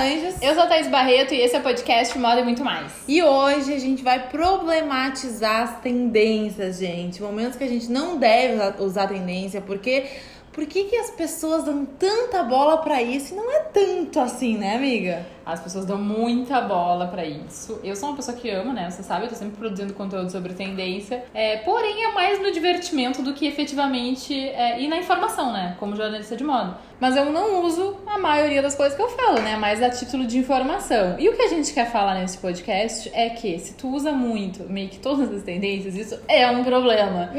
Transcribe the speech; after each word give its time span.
Anjos. 0.00 0.40
Eu 0.40 0.54
sou 0.54 0.62
a 0.62 0.66
Thaís 0.66 0.88
Barreto 0.88 1.34
e 1.34 1.40
esse 1.42 1.54
é 1.54 1.58
o 1.58 1.62
podcast 1.62 2.18
Moda 2.18 2.40
e 2.40 2.44
Muito 2.44 2.64
Mais. 2.64 2.90
E 3.06 3.22
hoje 3.22 3.74
a 3.74 3.78
gente 3.78 4.02
vai 4.02 4.30
problematizar 4.30 5.62
as 5.62 5.80
tendências, 5.80 6.78
gente. 6.78 7.20
Momentos 7.20 7.56
que 7.56 7.64
a 7.64 7.68
gente 7.68 7.92
não 7.92 8.16
deve 8.16 8.82
usar 8.82 9.08
tendência, 9.08 9.60
porque 9.60 10.06
por 10.52 10.64
que, 10.66 10.84
que 10.84 10.96
as 10.96 11.10
pessoas 11.10 11.64
dão 11.64 11.84
tanta 11.84 12.42
bola 12.42 12.78
para 12.78 13.02
isso 13.02 13.34
e 13.34 13.36
não 13.36 13.52
é 13.52 13.60
tanto 13.60 14.18
assim, 14.18 14.56
né, 14.56 14.74
amiga? 14.74 15.26
As 15.44 15.60
pessoas 15.60 15.84
dão 15.84 15.98
muita 15.98 16.60
bola 16.62 17.06
para 17.06 17.24
isso. 17.24 17.78
Eu 17.84 17.94
sou 17.94 18.08
uma 18.08 18.16
pessoa 18.16 18.36
que 18.36 18.48
ama, 18.50 18.72
né? 18.72 18.90
Você 18.90 19.02
sabe, 19.02 19.26
eu 19.26 19.28
tô 19.28 19.36
sempre 19.36 19.56
produzindo 19.56 19.92
conteúdo 19.92 20.30
sobre 20.30 20.54
tendência. 20.54 21.24
É, 21.34 21.58
porém, 21.58 22.04
é 22.04 22.12
mais 22.12 22.40
no 22.40 22.50
divertimento 22.50 23.22
do 23.22 23.34
que 23.34 23.46
efetivamente 23.46 24.34
é, 24.36 24.80
e 24.80 24.88
na 24.88 24.96
informação, 24.96 25.52
né? 25.52 25.76
Como 25.78 25.94
jornalista 25.94 26.36
de 26.36 26.44
moda. 26.44 26.78
Mas 27.00 27.16
eu 27.16 27.26
não 27.26 27.64
uso 27.64 27.96
a 28.06 28.18
maioria 28.18 28.60
das 28.60 28.74
coisas 28.74 28.94
que 28.94 29.02
eu 29.02 29.08
falo, 29.08 29.40
né? 29.40 29.56
Mais 29.56 29.82
a 29.82 29.88
título 29.88 30.26
de 30.26 30.38
informação. 30.38 31.18
E 31.18 31.28
o 31.28 31.34
que 31.34 31.42
a 31.42 31.48
gente 31.48 31.72
quer 31.72 31.90
falar 31.90 32.14
nesse 32.14 32.36
podcast 32.38 33.10
é 33.14 33.30
que 33.30 33.58
se 33.58 33.72
tu 33.72 33.88
usa 33.88 34.12
muito 34.12 34.64
meio 34.64 34.90
que 34.90 34.98
todas 34.98 35.32
as 35.32 35.42
tendências, 35.42 35.96
isso 35.96 36.20
é 36.28 36.48
um 36.50 36.62
problema. 36.62 37.30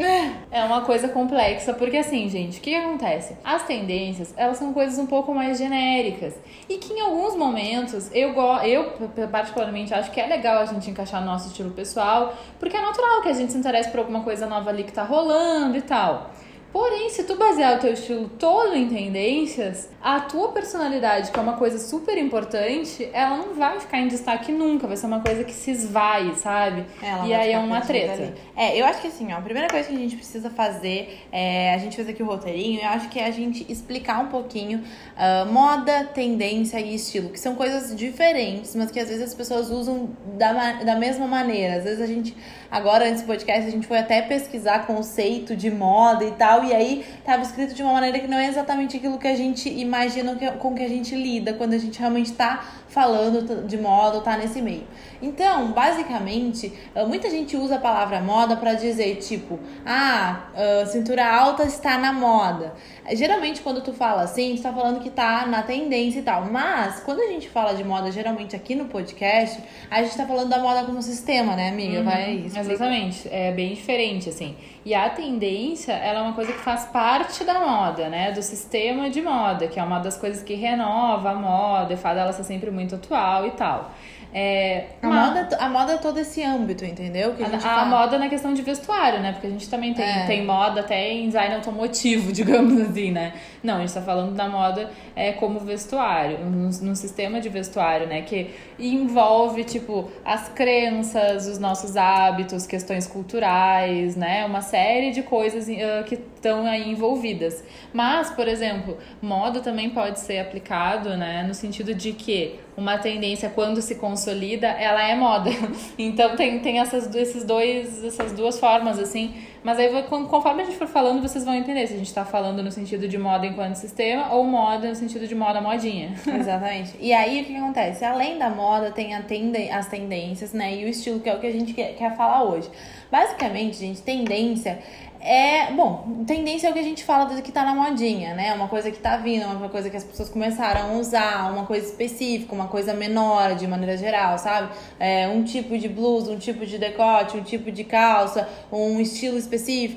É 0.50 0.64
uma 0.64 0.82
coisa 0.82 1.08
complexa, 1.08 1.74
porque 1.74 1.98
assim, 1.98 2.28
gente, 2.28 2.58
o 2.58 2.62
que 2.62 2.74
acontece? 2.74 3.38
As 3.44 3.64
tendências, 3.64 4.34
elas 4.36 4.58
são 4.58 4.74
coisas 4.74 4.98
um 4.98 5.06
pouco 5.06 5.34
mais 5.34 5.60
genéricas. 5.60 6.34
E 6.68 6.78
que 6.78 6.94
em 6.94 7.02
alguns 7.02 7.36
momentos, 7.36 8.10
eu, 8.14 8.34
eu 8.64 9.28
particularmente 9.32 9.94
acho 9.94 10.10
que 10.12 10.20
é 10.20 10.26
legal 10.26 10.58
a 10.58 10.66
gente 10.66 10.90
encaixar 10.90 11.22
no 11.22 11.28
nosso 11.28 11.50
estilo 11.50 11.70
pessoal, 11.72 12.34
porque 12.60 12.76
é 12.76 12.82
natural 12.82 13.22
que 13.22 13.30
a 13.30 13.34
gente 13.34 13.52
se 13.52 13.58
interesse 13.58 13.92
por 13.92 14.00
alguma 14.00 14.22
coisa 14.22 14.48
nova 14.48 14.72
ali 14.72 14.84
que 14.84 14.92
tá 14.92 15.04
rolando 15.04 15.78
e 15.78 15.82
tal. 15.82 16.32
Porém, 16.72 17.10
se 17.10 17.26
tu 17.26 17.36
basear 17.36 17.76
o 17.76 17.80
teu 17.80 17.92
estilo 17.92 18.30
todo 18.30 18.76
em 18.76 18.88
tendências, 18.88 19.90
a 20.02 20.22
tua 20.22 20.50
personalidade, 20.50 21.30
que 21.30 21.38
é 21.38 21.42
uma 21.42 21.58
coisa 21.58 21.78
super 21.78 22.18
importante, 22.18 23.10
ela 23.12 23.38
não 23.38 23.54
vai 23.54 23.78
ficar 23.80 24.00
em 24.00 24.08
destaque 24.08 24.54
nunca, 24.54 24.88
vai 24.88 24.96
ser 24.96 25.06
uma 25.06 25.20
coisa 25.20 25.44
que 25.44 25.52
se 25.52 25.70
esvai, 25.70 26.34
sabe? 26.36 26.86
Ela 27.04 27.28
e 27.28 27.34
aí 27.34 27.52
é 27.52 27.60
uma 27.60 27.82
treta. 27.82 28.14
Ali. 28.14 28.34
É, 28.56 28.80
eu 28.80 28.86
acho 28.86 29.02
que 29.02 29.08
assim, 29.08 29.34
ó, 29.34 29.38
a 29.38 29.42
primeira 29.42 29.68
coisa 29.68 29.90
que 29.90 29.96
a 29.96 29.98
gente 29.98 30.16
precisa 30.16 30.50
fazer 30.50 31.26
é. 31.32 31.74
A 31.74 31.78
gente 31.78 31.96
fez 31.96 32.08
aqui 32.08 32.24
o 32.24 32.26
roteirinho, 32.26 32.82
eu 32.82 32.88
acho 32.88 33.10
que 33.10 33.20
é 33.20 33.26
a 33.26 33.32
gente 33.32 33.66
explicar 33.70 34.20
um 34.20 34.28
pouquinho 34.28 34.80
uh, 34.80 35.52
moda, 35.52 36.06
tendência 36.14 36.80
e 36.80 36.96
estilo, 36.96 37.30
que 37.30 37.40
são 37.40 37.56
coisas 37.56 37.96
diferentes, 37.96 38.76
mas 38.76 38.92
que 38.92 39.00
às 39.00 39.10
vezes 39.10 39.24
as 39.24 39.34
pessoas 39.34 39.70
usam 39.70 40.10
da, 40.38 40.74
da 40.74 40.96
mesma 40.96 41.28
maneira. 41.28 41.78
Às 41.78 41.84
vezes 41.84 42.02
a 42.02 42.06
gente, 42.06 42.36
agora 42.70 43.08
antes 43.08 43.22
do 43.22 43.28
podcast, 43.28 43.68
a 43.68 43.72
gente 43.72 43.88
foi 43.88 43.98
até 43.98 44.22
pesquisar 44.22 44.86
conceito 44.86 45.56
de 45.56 45.70
moda 45.70 46.24
e 46.24 46.32
tal 46.32 46.61
e 46.64 46.74
aí 46.74 47.06
tava 47.26 47.44
escrito 47.44 47.74
de 47.74 47.84
uma 47.84 47.94
maneira 47.94 48.20
que 48.20 48.28
não 48.28 48.38
é 48.38 48.48
exatamente 48.48 48.98
aquilo 48.98 49.18
que 49.18 49.28
a 49.28 49.36
gente 49.36 49.70
imagina 49.70 50.36
que, 50.36 50.50
com 50.52 50.76
que 50.76 50.84
a 50.84 50.90
gente 50.90 51.16
lida 51.16 51.54
quando 51.54 51.74
a 51.74 51.78
gente 51.78 52.00
realmente 52.00 52.32
tá 52.34 52.64
falando 52.92 53.66
de 53.66 53.78
moda 53.78 54.18
ou 54.18 54.22
tá 54.22 54.38
nesse 54.38 54.62
meio. 54.62 54.84
Então, 55.22 55.72
basicamente, 55.72 56.74
ah, 56.94 57.06
muita 57.06 57.30
gente 57.30 57.56
usa 57.56 57.76
a 57.76 57.80
palavra 57.80 58.22
moda 58.22 58.58
para 58.58 58.74
dizer 58.74 59.16
tipo, 59.16 59.60
ah, 59.86 60.48
ah, 60.54 60.86
cintura 60.86 61.26
alta 61.26 61.64
está 61.64 61.98
na 61.98 62.12
moda. 62.12 62.74
Geralmente, 63.14 63.62
quando 63.62 63.82
tu 63.82 63.94
fala 63.94 64.24
assim, 64.24 64.56
tu 64.56 64.62
tá 64.62 64.74
falando 64.74 65.00
que 65.00 65.10
tá 65.10 65.46
na 65.46 65.64
tendência 65.64 66.20
e 66.20 66.24
tal. 66.24 66.46
Mas, 66.46 67.00
quando 67.00 67.22
a 67.22 67.28
gente 67.28 67.48
fala 67.50 67.74
de 67.74 67.84
moda, 67.84 68.12
geralmente 68.12 68.56
aqui 68.56 68.76
no 68.76 68.86
podcast, 68.86 69.62
a 69.90 70.04
gente 70.04 70.16
tá 70.16 70.26
falando 70.26 70.50
da 70.50 70.60
moda 70.60 70.84
como 70.84 71.02
sistema, 71.02 71.56
né, 71.56 71.70
amiga? 71.70 72.00
Uhum, 72.00 72.06
Vai 72.06 72.32
isso. 72.34 72.60
Exatamente. 72.60 73.30
É 73.32 73.52
bem 73.52 73.74
diferente, 73.74 74.30
assim. 74.30 74.56
E 74.84 74.96
a 74.96 75.10
tendência, 75.10 75.94
ela 75.94 76.20
é 76.20 76.22
uma 76.24 76.34
coisa 76.34 76.52
que 76.52 76.60
faz 76.60 76.86
parte 76.86 77.44
da 77.44 77.60
moda, 77.60 78.10
né? 78.10 78.32
Do 78.32 78.42
sistema 78.42 79.10
de 79.10 79.22
moda, 79.22 79.68
que 79.68 79.80
é 79.80 79.84
uma 79.84 80.00
das 80.00 80.18
coisas 80.18 80.42
que 80.42 80.56
renova 80.56 81.32
a 81.32 81.36
moda 81.36 81.94
e 81.94 81.98
faz 81.98 82.18
ela 82.18 82.34
ser 82.34 82.44
sempre 82.44 82.72
muito 82.72 82.81
atual 82.90 83.48
e 83.48 83.52
tal. 83.52 83.92
É, 84.34 84.86
a, 85.02 85.08
uma... 85.08 85.26
moda, 85.26 85.58
a 85.58 85.70
moda 85.70 85.94
é 85.94 85.98
todo 85.98 86.18
esse 86.18 86.42
âmbito, 86.42 86.86
entendeu? 86.86 87.34
Que 87.34 87.44
a, 87.44 87.48
a, 87.48 87.82
a 87.82 87.86
moda 87.86 88.18
na 88.18 88.30
questão 88.30 88.54
de 88.54 88.62
vestuário, 88.62 89.20
né? 89.20 89.34
Porque 89.34 89.48
a 89.48 89.50
gente 89.50 89.70
também 89.70 89.94
tem, 89.94 90.06
é. 90.06 90.26
tem 90.26 90.46
moda 90.46 90.80
até 90.80 91.12
em 91.12 91.28
design 91.28 91.56
automotivo, 91.56 92.32
digamos 92.34 92.80
assim, 92.80 93.12
né? 93.12 93.34
Não, 93.62 93.78
a 93.78 93.80
gente 93.82 93.94
tá 93.94 94.02
falando 94.02 94.34
da 94.34 94.48
moda 94.48 94.90
é, 95.16 95.34
como 95.34 95.60
vestuário, 95.60 96.40
num, 96.46 96.70
num 96.82 96.96
sistema 96.96 97.42
de 97.42 97.50
vestuário, 97.50 98.08
né? 98.08 98.22
Que 98.22 98.52
envolve, 98.80 99.66
tipo, 99.66 100.10
as 100.24 100.48
crenças, 100.48 101.48
os 101.48 101.60
nossos 101.60 101.98
hábitos, 101.98 102.66
questões 102.66 103.06
culturais, 103.06 104.16
né? 104.16 104.46
Uma 104.46 104.62
série 104.62 105.12
de 105.12 105.24
coisas 105.24 105.68
uh, 105.68 106.06
que 106.06 106.16
estão 106.16 106.66
aí 106.66 106.90
envolvidas. 106.90 107.62
Mas, 107.94 108.30
por 108.30 108.48
exemplo, 108.48 108.98
moda 109.22 109.60
também 109.60 109.90
pode 109.90 110.22
ser 110.22 110.40
aplicado, 110.40 111.18
né? 111.18 111.44
No 111.44 111.54
sentido 111.54 111.94
de 111.94 112.14
que 112.14 112.60
uma 112.82 112.98
tendência 112.98 113.50
quando 113.50 113.82
se 113.82 113.96
consolida, 113.96 114.68
ela 114.68 115.08
é 115.08 115.16
moda. 115.16 115.52
Então 115.98 116.36
tem, 116.36 116.60
tem 116.60 116.80
essas, 116.80 117.14
esses 117.16 117.44
dois, 117.44 118.04
essas 118.04 118.32
duas 118.32 118.60
formas, 118.60 118.98
assim. 118.98 119.36
Mas 119.64 119.78
aí, 119.78 119.90
conforme 120.04 120.64
a 120.64 120.66
gente 120.66 120.78
for 120.78 120.88
falando, 120.88 121.22
vocês 121.22 121.46
vão 121.46 121.54
entender 121.54 121.86
se 121.86 121.94
a 121.94 121.98
gente 121.98 122.08
está 122.08 122.26
falando 122.26 122.64
no 122.64 122.72
sentido 122.72 123.08
de 123.08 123.18
moda 123.18 123.46
enquanto 123.46 123.76
sistema 123.76 124.34
ou 124.34 124.44
moda 124.44 124.90
no 124.90 124.96
sentido 124.96 125.28
de 125.28 125.36
moda 125.36 125.62
modinha. 125.62 126.16
Exatamente. 126.26 126.96
E 127.00 127.14
aí, 127.14 127.42
o 127.42 127.46
que 127.46 127.56
acontece? 127.56 128.04
Além 128.04 128.40
da 128.40 128.50
moda, 128.50 128.90
tem 128.92 129.14
a 129.14 129.22
tende 129.22 129.70
as 129.70 129.88
tendências, 129.88 130.52
né? 130.52 130.76
E 130.76 130.86
o 130.86 130.88
estilo, 130.88 131.20
que 131.20 131.30
é 131.30 131.36
o 131.36 131.40
que 131.40 131.48
a 131.48 131.52
gente 131.52 131.74
quer, 131.74 131.96
quer 131.96 132.16
falar 132.16 132.44
hoje. 132.44 132.70
Basicamente, 133.12 133.78
gente, 133.78 134.02
tendência 134.02 134.80
é, 135.24 135.72
bom, 135.72 136.24
tendência 136.26 136.68
é 136.68 136.72
o 136.72 136.74
que 136.74 136.80
a 136.80 136.84
gente 136.84 137.04
fala 137.04 137.26
do 137.26 137.40
que 137.44 137.52
tá 137.52 137.64
na 137.64 137.76
modinha, 137.76 138.34
né? 138.34 138.54
Uma 138.56 138.68
coisa 138.68 138.90
que 138.90 138.98
tá 138.98 139.18
vindo, 139.18 139.46
uma 139.46 139.70
coisa 139.70 139.88
que 139.88 139.96
as 139.96 140.04
pessoas 140.04 140.30
começaram 140.30 140.82
a 140.82 140.94
usar, 140.94 141.52
uma 141.54 141.64
coisa 141.64 141.86
específica, 141.86 142.56
uma 142.56 142.68
coisa 142.68 142.92
menor 142.92 143.54
de 143.54 143.68
maneira 143.68 143.96
geral, 143.96 144.40
sabe? 144.40 144.74
É, 145.00 145.28
um 145.28 145.44
tipo 145.44 145.78
de 145.78 145.88
blusa, 145.88 146.32
um 146.32 146.40
tipo 146.40 146.66
de 146.66 146.80
decote, 146.80 147.38
um 147.38 147.44
tipo 147.44 147.72
de 147.72 147.84
calça, 147.84 148.50
um 148.72 149.00
estilo 149.00 149.38
específico. 149.38 149.51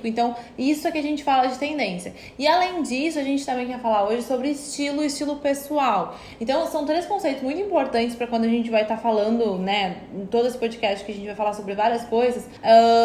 Então, 0.08 0.34
isso 0.58 0.86
é 0.86 0.92
que 0.92 0.98
a 0.98 1.02
gente 1.02 1.22
fala 1.22 1.46
de 1.46 1.58
tendência. 1.58 2.14
E 2.38 2.46
além 2.46 2.82
disso, 2.82 3.18
a 3.18 3.22
gente 3.22 3.44
também 3.44 3.66
quer 3.66 3.80
falar 3.80 4.08
hoje 4.08 4.22
sobre 4.22 4.50
estilo 4.50 5.02
e 5.02 5.06
estilo 5.06 5.36
pessoal. 5.36 6.16
Então, 6.40 6.66
são 6.66 6.84
três 6.84 7.06
conceitos 7.06 7.42
muito 7.42 7.60
importantes 7.60 8.16
para 8.16 8.26
quando 8.26 8.44
a 8.44 8.48
gente 8.48 8.70
vai 8.70 8.82
estar 8.82 8.96
tá 8.96 9.02
falando, 9.02 9.58
né, 9.58 9.98
em 10.14 10.26
todo 10.26 10.46
esse 10.46 10.58
podcast 10.58 11.04
que 11.04 11.12
a 11.12 11.14
gente 11.14 11.26
vai 11.26 11.34
falar 11.34 11.52
sobre 11.52 11.74
várias 11.74 12.04
coisas. 12.04 12.48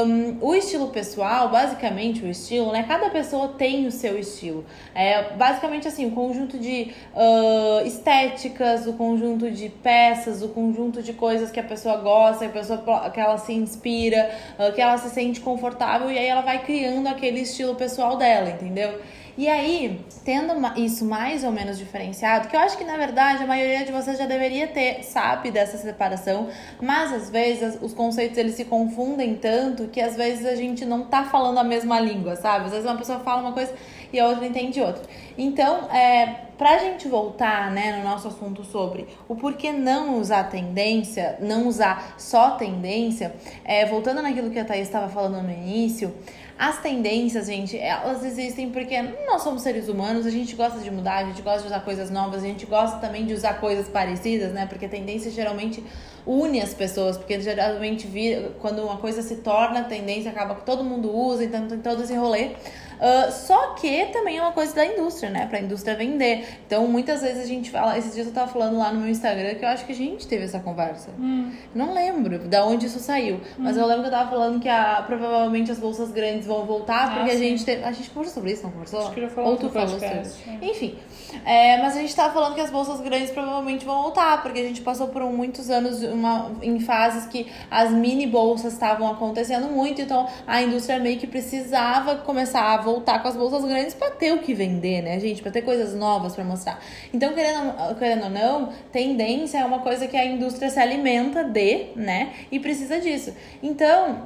Um, 0.08 0.38
o 0.42 0.56
estilo 0.56 0.88
pessoal, 0.88 1.50
basicamente, 1.50 2.24
o 2.24 2.28
estilo, 2.28 2.72
né? 2.72 2.84
Cada 2.88 3.10
pessoa 3.10 3.50
tem 3.50 3.88
o 3.88 3.92
seu 3.92 4.18
estilo. 4.18 4.66
É 4.94 5.34
basicamente 5.36 5.88
assim, 5.88 6.06
o 6.08 6.12
conjunto 6.12 6.58
de 6.58 6.94
uh, 7.14 7.86
estéticas, 7.86 8.88
o 8.88 8.94
conjunto 8.94 9.50
de 9.52 9.70
peças, 9.70 10.42
o 10.42 10.50
conjunto 10.50 11.02
de 11.02 11.14
coisas 11.14 11.52
que 11.52 11.60
a 11.60 11.64
pessoa 11.64 11.98
gosta, 11.98 12.46
que 12.46 12.58
a 12.58 12.62
pessoa 12.62 13.10
que 13.12 13.20
ela 13.20 13.38
se 13.38 13.54
inspira, 13.54 14.32
uh, 14.58 14.74
que 14.74 14.82
ela 14.82 14.98
se 14.98 15.10
sente 15.10 15.40
confortável 15.40 16.12
e 16.12 16.18
aí 16.18 16.26
ela 16.26 16.39
vai 16.42 16.64
criando 16.64 17.08
aquele 17.08 17.42
estilo 17.42 17.76
pessoal 17.76 18.18
dela, 18.18 18.50
entendeu? 18.50 19.00
E 19.40 19.48
aí, 19.48 20.02
tendo 20.26 20.54
isso 20.78 21.06
mais 21.06 21.46
ou 21.46 21.52
menos 21.52 21.78
diferenciado, 21.78 22.50
que 22.50 22.56
eu 22.58 22.60
acho 22.60 22.78
que 22.78 22.84
na 22.84 22.98
verdade 22.98 23.42
a 23.42 23.48
maioria 23.48 23.86
de 23.86 23.92
vocês 23.94 24.18
já 24.18 24.26
deveria 24.26 24.68
ter, 24.68 25.02
sabe 25.02 25.50
dessa 25.50 25.78
separação, 25.78 26.50
mas 26.82 27.14
às 27.14 27.30
vezes 27.30 27.78
os 27.82 27.94
conceitos 27.94 28.38
eles 28.38 28.56
se 28.56 28.66
confundem 28.66 29.36
tanto 29.36 29.88
que 29.88 30.02
às 30.02 30.18
vezes 30.18 30.46
a 30.46 30.56
gente 30.56 30.84
não 30.84 31.06
tá 31.06 31.24
falando 31.24 31.58
a 31.58 31.64
mesma 31.64 32.02
língua, 32.02 32.36
sabe? 32.36 32.66
Às 32.66 32.72
vezes 32.72 32.86
uma 32.86 32.98
pessoa 32.98 33.20
fala 33.20 33.42
uma 33.42 33.54
coisa 33.54 33.74
e 34.12 34.20
a 34.20 34.28
outra 34.28 34.46
entende 34.46 34.82
outra. 34.82 35.04
Então, 35.38 35.90
é, 35.92 36.48
pra 36.58 36.78
gente 36.80 37.08
voltar, 37.08 37.72
né, 37.72 37.98
no 37.98 38.04
nosso 38.04 38.28
assunto 38.28 38.64
sobre 38.64 39.08
o 39.28 39.36
porquê 39.36 39.72
não 39.72 40.20
usar 40.20 40.50
tendência, 40.50 41.38
não 41.40 41.68
usar 41.68 42.16
só 42.18 42.52
tendência, 42.52 43.34
é, 43.64 43.86
voltando 43.86 44.22
naquilo 44.22 44.50
que 44.50 44.60
a 44.60 44.66
Thaís 44.66 44.88
estava 44.88 45.08
falando 45.08 45.42
no 45.42 45.52
início, 45.52 46.14
as 46.60 46.82
tendências, 46.82 47.48
gente, 47.48 47.78
elas 47.78 48.22
existem 48.26 48.70
porque 48.70 49.02
nós 49.26 49.42
somos 49.42 49.62
seres 49.62 49.88
humanos, 49.88 50.26
a 50.26 50.30
gente 50.30 50.58
gosta 50.58 50.80
de 50.80 50.92
mudar, 50.92 51.20
a 51.20 51.24
gente 51.24 51.42
gosta 51.42 51.62
de 51.62 51.68
usar 51.68 51.80
coisas 51.80 52.12
novas, 52.12 52.44
a 52.44 52.48
gente 52.48 52.66
gosta 52.66 52.98
também 52.98 53.26
de 53.26 53.34
usar 53.34 53.62
coisas 53.62 53.88
parecidas, 53.88 54.52
né? 54.52 54.66
Porque 54.66 54.86
tendência 54.90 55.32
geralmente 55.32 55.82
une 56.28 56.60
as 56.60 56.74
pessoas, 56.74 57.18
porque 57.18 57.40
geralmente 57.40 58.08
vira, 58.08 58.52
quando 58.60 58.84
uma 58.84 58.98
coisa 58.98 59.22
se 59.22 59.38
torna 59.38 59.86
tendência, 59.86 60.32
acaba 60.32 60.54
que 60.56 60.66
todo 60.66 60.84
mundo 60.84 61.10
usa, 61.10 61.46
então 61.46 61.66
tem 61.66 61.80
todo 61.80 62.04
esse 62.04 62.14
rolê. 62.14 62.52
Uh, 63.00 63.32
só 63.32 63.74
que 63.76 64.08
também 64.08 64.38
é 64.38 64.42
uma 64.42 64.52
coisa 64.52 64.76
da 64.76 64.86
indústria, 64.86 65.30
né? 65.30 65.46
Pra 65.48 65.60
indústria 65.60 65.96
vender. 65.96 66.46
Então, 66.68 66.86
muitas 66.88 67.22
vezes 67.22 67.44
a 67.44 67.48
gente 67.48 67.72
fala. 67.72 67.98
Esses 67.98 68.14
dias 68.14 68.28
eu 68.28 68.34
tava 68.34 68.52
falando 68.52 68.78
lá 68.78 68.92
no 68.92 69.00
meu 69.00 69.10
Instagram 69.10 69.56
que 69.56 69.64
eu 69.64 69.70
acho 69.70 69.86
que 69.86 69.94
a 69.94 69.96
gente 69.96 70.28
teve 70.28 70.44
essa 70.44 70.60
conversa. 70.60 71.12
Hum. 71.18 71.52
Não 71.74 71.94
lembro 71.94 72.40
da 72.40 72.66
onde 72.66 72.88
isso 72.88 73.00
saiu. 73.00 73.36
Hum. 73.38 73.60
Mas 73.60 73.78
eu 73.78 73.86
lembro 73.86 74.04
que 74.04 74.08
eu 74.10 74.12
tava 74.12 74.30
falando 74.30 74.60
que 74.60 74.68
a, 74.68 75.02
provavelmente 75.08 75.72
as 75.72 75.80
bolsas 75.80 76.12
grandes 76.12 76.46
vão 76.46 76.66
voltar, 76.66 77.06
ah, 77.06 77.16
porque 77.16 77.32
ah, 77.32 77.34
a 77.34 77.38
gente 77.38 77.64
teve. 77.64 77.84
A 77.84 77.92
gente 77.94 78.10
conversou 78.10 78.36
sobre 78.36 78.52
isso, 78.52 78.64
não 78.64 78.72
conversou? 78.72 79.00
Acho 79.00 79.12
que 79.14 79.22
já 79.22 79.30
falou 79.30 79.52
Ou 79.52 79.58
tu 79.58 79.70
falou 79.70 79.88
sobre 79.88 80.22
isso. 80.22 80.38
Enfim. 80.62 81.00
É, 81.46 81.78
mas 81.82 81.96
a 81.96 82.02
gente 82.02 82.14
tava 82.14 82.34
falando 82.34 82.56
que 82.56 82.62
as 82.62 82.70
bolsas 82.70 83.00
grandes 83.00 83.32
provavelmente 83.32 83.86
vão 83.86 84.02
voltar, 84.02 84.42
porque 84.44 84.60
a 84.60 84.64
gente 84.64 84.82
passou 84.82 85.08
por 85.08 85.24
muitos 85.32 85.70
anos 85.70 86.04
uma, 86.04 86.52
em 86.62 86.80
fases 86.80 87.28
que 87.28 87.48
as 87.72 87.92
mini 87.92 88.28
bolsas 88.28 88.74
estavam 88.74 89.10
acontecendo 89.10 89.68
muito, 89.70 90.02
então 90.02 90.28
a 90.46 90.62
indústria 90.62 91.00
meio 91.00 91.18
que 91.18 91.28
precisava 91.28 92.16
começar 92.16 92.74
a 92.74 92.78
voltar 92.78 92.89
com 92.96 93.28
as 93.28 93.36
bolsas 93.36 93.64
grandes 93.64 93.94
para 93.94 94.12
ter 94.12 94.34
o 94.34 94.40
que 94.40 94.54
vender, 94.54 95.02
né, 95.02 95.20
gente? 95.20 95.42
Para 95.42 95.52
ter 95.52 95.62
coisas 95.62 95.94
novas 95.94 96.36
para 96.36 96.44
mostrar. 96.44 96.80
Então, 97.14 97.34
querendo, 97.34 97.96
querendo 97.98 98.24
ou 98.26 98.30
não, 98.30 98.70
tendência 98.92 99.60
é 99.60 99.66
uma 99.66 99.80
coisa 99.80 100.08
que 100.08 100.18
a 100.18 100.26
indústria 100.26 100.70
se 100.70 100.80
alimenta 100.80 101.44
de, 101.44 101.88
né? 101.96 102.34
E 102.52 102.60
precisa 102.60 103.00
disso. 103.00 103.34
Então, 103.62 104.24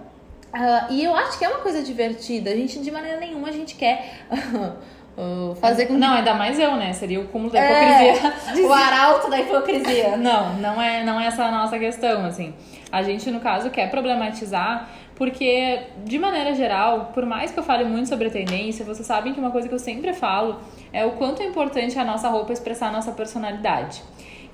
uh, 0.54 0.92
e 0.92 1.04
eu 1.04 1.16
acho 1.16 1.38
que 1.38 1.46
é 1.46 1.50
uma 1.50 1.60
coisa 1.60 1.82
divertida. 1.82 2.52
A 2.52 2.56
gente, 2.56 2.80
de 2.80 2.92
maneira 2.92 3.20
nenhuma, 3.20 3.50
a 3.50 3.52
gente 3.52 3.76
quer. 3.76 4.26
Uh, 5.18 5.56
fazer 5.62 5.86
com 5.86 5.94
Não, 5.94 6.16
ainda 6.16 6.34
mais 6.34 6.58
eu, 6.58 6.76
né? 6.76 6.92
Seria 6.94 7.20
o 7.20 7.28
cúmulo 7.28 7.52
da 7.52 7.60
é, 7.60 8.16
hipocrisia. 8.16 8.66
o 8.68 8.74
arauto 8.74 9.30
da 9.30 9.40
hipocrisia. 9.40 10.18
Não, 10.18 10.54
não 10.56 10.82
é, 10.82 11.04
não 11.04 11.20
é 11.20 11.28
essa 11.28 11.46
a 11.46 11.52
nossa 11.52 11.78
questão, 11.78 12.26
assim. 12.26 12.54
A 12.92 13.02
gente, 13.02 13.30
no 13.32 13.40
caso, 13.40 13.70
quer 13.70 13.90
problematizar 13.90 14.88
porque, 15.16 15.82
de 16.06 16.18
maneira 16.18 16.56
geral, 16.56 17.12
por 17.14 17.26
mais 17.26 17.52
que 17.52 17.60
eu 17.60 17.64
fale 17.64 17.84
muito 17.84 18.10
sobre 18.10 18.30
tendência, 18.30 18.84
vocês 18.84 19.06
sabem 19.06 19.34
que 19.34 19.40
uma 19.40 19.52
coisa 19.52 19.68
que 19.68 19.74
eu 19.74 19.80
sempre 19.80 20.14
falo 20.14 20.60
é 20.92 21.06
o 21.06 21.12
quanto 21.12 21.42
é 21.42 21.46
importante 21.46 21.98
a 22.00 22.04
nossa 22.04 22.30
roupa 22.30 22.52
expressar 22.52 22.88
a 22.88 22.92
nossa 22.92 23.12
personalidade. 23.12 24.02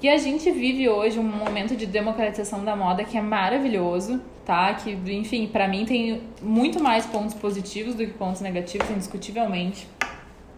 E 0.01 0.07
a 0.07 0.17
gente 0.17 0.49
vive 0.51 0.87
hoje 0.87 1.19
um 1.19 1.23
momento 1.23 1.75
de 1.75 1.85
democratização 1.85 2.63
da 2.63 2.75
moda 2.75 3.03
que 3.03 3.17
é 3.17 3.21
maravilhoso, 3.21 4.21
tá? 4.45 4.73
Que, 4.73 4.91
enfim, 5.13 5.47
para 5.47 5.67
mim 5.67 5.85
tem 5.85 6.21
muito 6.41 6.81
mais 6.81 7.05
pontos 7.05 7.33
positivos 7.33 7.95
do 7.95 8.05
que 8.05 8.13
pontos 8.13 8.41
negativos, 8.41 8.89
indiscutivelmente. 8.89 9.87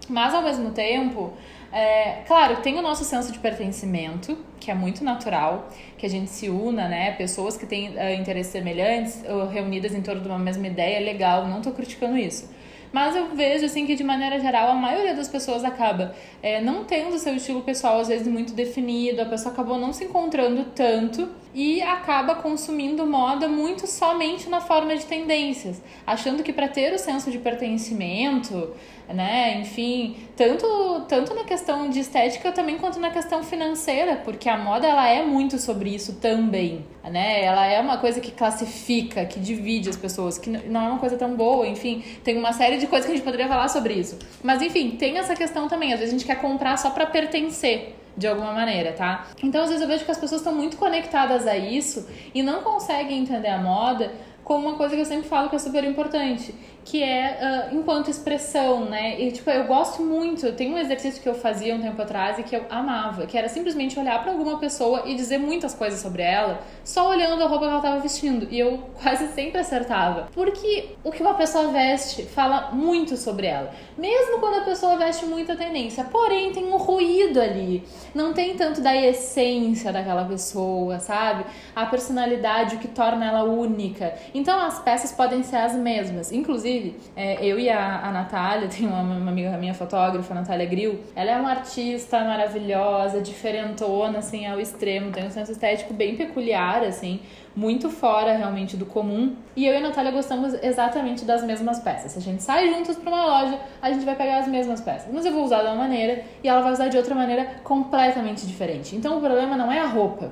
Mas 0.07 0.33
ao 0.33 0.44
mesmo 0.44 0.71
tempo, 0.71 1.33
é, 1.71 2.23
claro, 2.27 2.57
tem 2.57 2.77
o 2.77 2.81
nosso 2.81 3.06
senso 3.06 3.31
de 3.31 3.39
pertencimento, 3.39 4.38
que 4.59 4.69
é 4.69 4.73
muito 4.73 5.03
natural, 5.03 5.69
que 5.97 6.06
a 6.06 6.09
gente 6.09 6.29
se 6.29 6.50
una, 6.50 6.88
né? 6.88 7.12
Pessoas 7.13 7.57
que 7.57 7.65
têm 7.65 7.89
uh, 7.89 8.13
interesses 8.19 8.51
semelhantes, 8.51 9.23
uh, 9.23 9.47
reunidas 9.47 9.94
em 9.94 10.01
torno 10.01 10.21
de 10.21 10.27
uma 10.27 10.39
mesma 10.39 10.68
ideia, 10.68 10.97
é 10.97 11.00
legal, 11.00 11.47
não 11.47 11.62
tô 11.62 11.71
criticando 11.71 12.18
isso. 12.18 12.50
Mas 12.91 13.15
eu 13.15 13.33
vejo 13.33 13.65
assim 13.65 13.85
que 13.85 13.95
de 13.95 14.03
maneira 14.03 14.38
geral 14.39 14.69
a 14.69 14.75
maioria 14.75 15.15
das 15.15 15.29
pessoas 15.29 15.63
acaba 15.63 16.13
é, 16.44 16.59
não 16.59 16.83
tendo 16.83 17.18
seu 17.18 17.33
estilo 17.35 17.62
pessoal 17.62 18.01
às 18.01 18.09
vezes 18.09 18.27
muito 18.27 18.53
definido, 18.53 19.21
a 19.21 19.25
pessoa 19.25 19.53
acabou 19.53 19.77
não 19.77 19.94
se 19.94 20.03
encontrando 20.03 20.65
tanto 20.75 21.29
e 21.53 21.81
acaba 21.81 22.36
consumindo 22.36 23.06
moda 23.06 23.48
muito 23.48 23.88
somente 23.88 24.50
na 24.50 24.62
forma 24.62 24.95
de 24.95 25.06
tendências, 25.06 25.81
achando 26.06 26.44
que 26.44 26.53
para 26.53 26.68
ter 26.68 26.94
o 26.94 27.00
senso 27.00 27.30
de 27.30 27.38
pertencimento, 27.38 28.74
né? 29.13 29.59
Enfim, 29.59 30.15
tanto, 30.36 31.01
tanto 31.07 31.33
na 31.33 31.44
questão 31.44 31.89
de 31.89 32.00
estética 32.00 32.51
também 32.51 32.77
quanto 32.77 33.00
na 33.00 33.09
questão 33.09 33.44
financeira, 33.44 34.21
porque 34.24 34.48
a 34.48 34.57
moda 34.57 34.88
ela 34.88 35.07
é 35.07 35.25
muito 35.25 35.57
sobre 35.59 35.94
isso 35.94 36.15
também, 36.15 36.86
né? 37.03 37.44
Ela 37.44 37.65
é 37.65 37.80
uma 37.81 37.97
coisa 37.97 38.21
que 38.21 38.31
classifica, 38.31 39.25
que 39.25 39.39
divide 39.39 39.89
as 39.89 39.97
pessoas, 39.97 40.38
que 40.38 40.50
não 40.50 40.81
é 40.81 40.89
uma 40.89 41.00
coisa 41.00 41.18
tão 41.18 41.36
boa, 41.36 41.68
enfim, 41.68 42.04
tem 42.24 42.38
uma 42.38 42.54
série 42.54 42.77
de 42.77 42.88
coisas 42.88 43.06
que 43.06 43.12
a 43.12 43.15
gente 43.15 43.25
poderia 43.25 43.47
falar 43.47 43.68
sobre 43.68 43.94
isso. 43.94 44.18
Mas 44.42 44.62
enfim, 44.62 44.92
tem 44.92 45.18
essa 45.18 45.36
questão 45.36 45.68
também, 45.68 45.94
às 45.94 46.00
vezes 46.00 46.13
a 46.13 46.18
gente 46.18 46.25
quer 46.25 46.39
comprar 46.39 46.77
só 46.77 46.92
para 46.92 47.06
pertencer 47.06 47.95
de 48.16 48.28
alguma 48.28 48.52
maneira, 48.52 48.92
tá? 48.94 49.28
Então, 49.42 49.63
às 49.63 49.69
vezes 49.69 49.81
eu 49.81 49.88
vejo 49.88 50.06
que 50.06 50.12
as 50.12 50.18
pessoas 50.18 50.42
estão 50.42 50.54
muito 50.54 50.78
conectadas 50.78 51.48
a 51.48 51.58
isso 51.58 52.08
e 52.34 52.44
não 52.44 52.62
conseguem 52.62 53.19
entender 53.19 53.50
a 53.50 53.58
moda 53.58 54.12
como 54.44 54.68
uma 54.68 54.78
coisa 54.78 54.96
que 54.96 55.02
eu 55.02 55.06
sempre 55.06 55.28
falo 55.28 55.50
que 55.50 55.56
é 55.56 55.60
super 55.60 55.84
importante, 55.84 56.54
que 56.84 57.04
é 57.04 57.70
uh, 57.72 57.76
enquanto 57.76 58.10
expressão, 58.10 58.86
né? 58.86 59.20
E 59.20 59.32
tipo, 59.32 59.50
eu 59.50 59.66
gosto 59.66 60.02
muito, 60.02 60.52
tem 60.54 60.74
um 60.74 60.78
exercício 60.78 61.22
que 61.22 61.30
eu 61.30 61.36
fazia 61.36 61.76
um 61.76 61.82
tempo 61.82 62.02
atrás 62.02 62.40
e 62.40 62.44
que 62.44 62.56
eu 62.56 62.66
amava, 62.70 63.26
que 63.28 63.38
era 63.38 63.48
simplesmente 63.48 64.00
olhar 64.00 64.22
para 64.22 64.32
alguma 64.32 64.58
pessoa 64.58 65.04
e 65.06 65.16
dizer 65.16 65.38
muitas 65.38 65.74
coisas 65.74 66.00
sobre 66.00 66.24
ela, 66.24 66.60
só 66.84 67.10
olhando 67.10 67.44
a 67.44 67.48
roupa 67.48 67.66
que 67.66 67.72
ela 67.72 67.82
tava 67.82 68.00
vestindo. 68.00 68.48
E 68.50 68.60
eu 68.60 68.80
quase 69.02 69.28
sempre 69.34 69.62
acertava. 69.62 70.28
Porque 70.34 70.90
o 71.04 71.12
que 71.12 71.22
uma 71.22 71.36
pessoa 71.36 71.68
veste 71.68 72.24
fala 72.24 72.72
muito 72.72 73.16
sobre 73.16 73.48
ela. 73.48 73.72
Mesmo 73.98 74.40
quando 74.40 74.62
a 74.62 74.66
pessoa 74.66 74.98
veste 74.98 75.26
muita 75.26 75.56
tendência. 75.56 76.04
Porém, 76.06 76.52
tem 76.52 76.66
um 76.66 76.78
ruído 76.78 77.40
ali. 77.40 77.84
Não 78.14 78.34
tem 78.34 78.56
tanto 78.56 78.82
da 78.82 78.96
essência 78.96 79.92
daquela 79.94 80.26
pessoa, 80.26 81.00
sabe? 81.00 81.46
A 81.76 81.86
personalidade, 81.86 82.76
o 82.76 82.80
que 82.80 82.88
torna 82.88 83.26
ela 83.26 83.44
única. 83.44 84.14
Então 84.42 84.60
as 84.60 84.80
peças 84.80 85.12
podem 85.12 85.44
ser 85.44 85.58
as 85.58 85.76
mesmas. 85.76 86.32
Inclusive, 86.32 86.96
é, 87.16 87.46
eu 87.46 87.60
e 87.60 87.70
a, 87.70 88.08
a 88.08 88.12
Natália, 88.12 88.68
tem 88.76 88.88
uma, 88.88 89.02
uma 89.02 89.30
amiga 89.30 89.56
minha 89.56 89.76
fotógrafa, 89.76 90.34
a 90.34 90.38
Natália 90.38 90.66
Grill, 90.66 91.00
ela 91.16 91.30
é 91.30 91.38
uma 91.40 91.52
artista 91.52 92.24
maravilhosa, 92.24 93.22
diferentona, 93.22 94.18
assim, 94.18 94.48
ao 94.48 94.60
extremo, 94.60 95.12
tem 95.12 95.28
um 95.28 95.30
senso 95.30 95.52
estético 95.52 95.94
bem 95.94 96.16
peculiar, 96.16 96.84
assim, 96.84 97.20
muito 97.56 97.88
fora 97.88 98.36
realmente 98.36 98.76
do 98.76 98.86
comum. 98.86 99.36
E 99.56 99.68
eu 99.68 99.76
e 99.76 99.78
a 99.78 99.82
Natália 99.82 100.12
gostamos 100.12 100.56
exatamente 100.64 101.24
das 101.24 101.44
mesmas 101.44 101.80
peças. 101.80 102.14
Se 102.14 102.18
a 102.18 102.22
gente 102.22 102.42
sai 102.42 102.68
juntos 102.74 102.96
para 102.98 103.10
uma 103.12 103.26
loja, 103.28 103.60
a 103.80 103.92
gente 103.92 104.04
vai 104.04 104.16
pegar 104.16 104.40
as 104.40 104.48
mesmas 104.48 104.82
peças. 104.82 105.14
Mas 105.14 105.24
eu 105.24 105.34
vou 105.34 105.44
usar 105.44 105.62
de 105.62 105.68
uma 105.68 105.76
maneira 105.76 106.24
e 106.44 106.48
ela 106.48 106.62
vai 106.62 106.72
usar 106.72 106.88
de 106.88 106.98
outra 106.98 107.14
maneira 107.14 107.46
completamente 107.64 108.48
diferente. 108.48 108.96
Então 108.96 109.20
o 109.20 109.22
problema 109.22 109.56
não 109.56 109.72
é 109.72 109.80
a 109.80 109.86
roupa. 109.86 110.32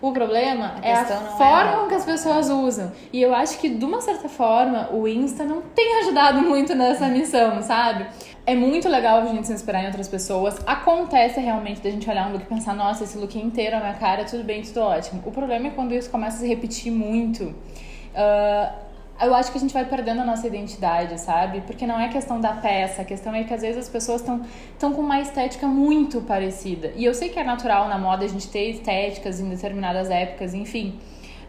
O 0.00 0.12
problema 0.12 0.76
a 0.80 0.86
é 0.86 0.94
a 0.94 1.00
é 1.00 1.04
forma 1.36 1.84
é 1.84 1.88
que 1.88 1.94
as 1.94 2.04
pessoas 2.04 2.48
usam. 2.48 2.92
E 3.12 3.20
eu 3.20 3.34
acho 3.34 3.58
que, 3.58 3.68
de 3.68 3.84
uma 3.84 4.00
certa 4.00 4.28
forma, 4.28 4.90
o 4.92 5.08
Insta 5.08 5.44
não 5.44 5.60
tem 5.60 6.00
ajudado 6.00 6.40
muito 6.42 6.74
nessa 6.74 7.08
missão, 7.08 7.60
sabe? 7.62 8.06
É 8.46 8.54
muito 8.54 8.88
legal 8.88 9.18
a 9.18 9.26
gente 9.26 9.46
se 9.46 9.52
inspirar 9.52 9.82
em 9.82 9.86
outras 9.86 10.08
pessoas. 10.08 10.56
Acontece 10.64 11.40
realmente 11.40 11.80
da 11.80 11.90
gente 11.90 12.08
olhar 12.08 12.28
um 12.28 12.32
look 12.32 12.44
e 12.44 12.46
pensar, 12.46 12.74
nossa, 12.74 13.04
esse 13.04 13.18
look 13.18 13.36
inteiro, 13.38 13.76
a 13.76 13.80
minha 13.80 13.94
cara, 13.94 14.24
tudo 14.24 14.44
bem, 14.44 14.62
tudo 14.62 14.80
ótimo. 14.80 15.22
O 15.26 15.32
problema 15.32 15.66
é 15.66 15.70
quando 15.70 15.92
isso 15.92 16.08
começa 16.10 16.36
a 16.36 16.40
se 16.40 16.46
repetir 16.46 16.92
muito. 16.92 17.44
Uh, 17.44 18.87
eu 19.20 19.34
acho 19.34 19.50
que 19.50 19.58
a 19.58 19.60
gente 19.60 19.74
vai 19.74 19.84
perdendo 19.84 20.20
a 20.20 20.24
nossa 20.24 20.46
identidade, 20.46 21.20
sabe? 21.20 21.60
Porque 21.62 21.86
não 21.86 21.98
é 21.98 22.08
questão 22.08 22.40
da 22.40 22.52
peça, 22.54 23.02
a 23.02 23.04
questão 23.04 23.34
é 23.34 23.44
que 23.44 23.52
às 23.52 23.62
vezes 23.62 23.78
as 23.78 23.88
pessoas 23.88 24.20
estão 24.20 24.92
com 24.92 25.02
uma 25.02 25.20
estética 25.20 25.66
muito 25.66 26.20
parecida. 26.20 26.92
E 26.96 27.04
eu 27.04 27.12
sei 27.12 27.28
que 27.28 27.38
é 27.38 27.44
natural 27.44 27.88
na 27.88 27.98
moda 27.98 28.24
a 28.24 28.28
gente 28.28 28.48
ter 28.48 28.70
estéticas 28.70 29.40
em 29.40 29.48
determinadas 29.48 30.08
épocas, 30.10 30.54
enfim. 30.54 30.98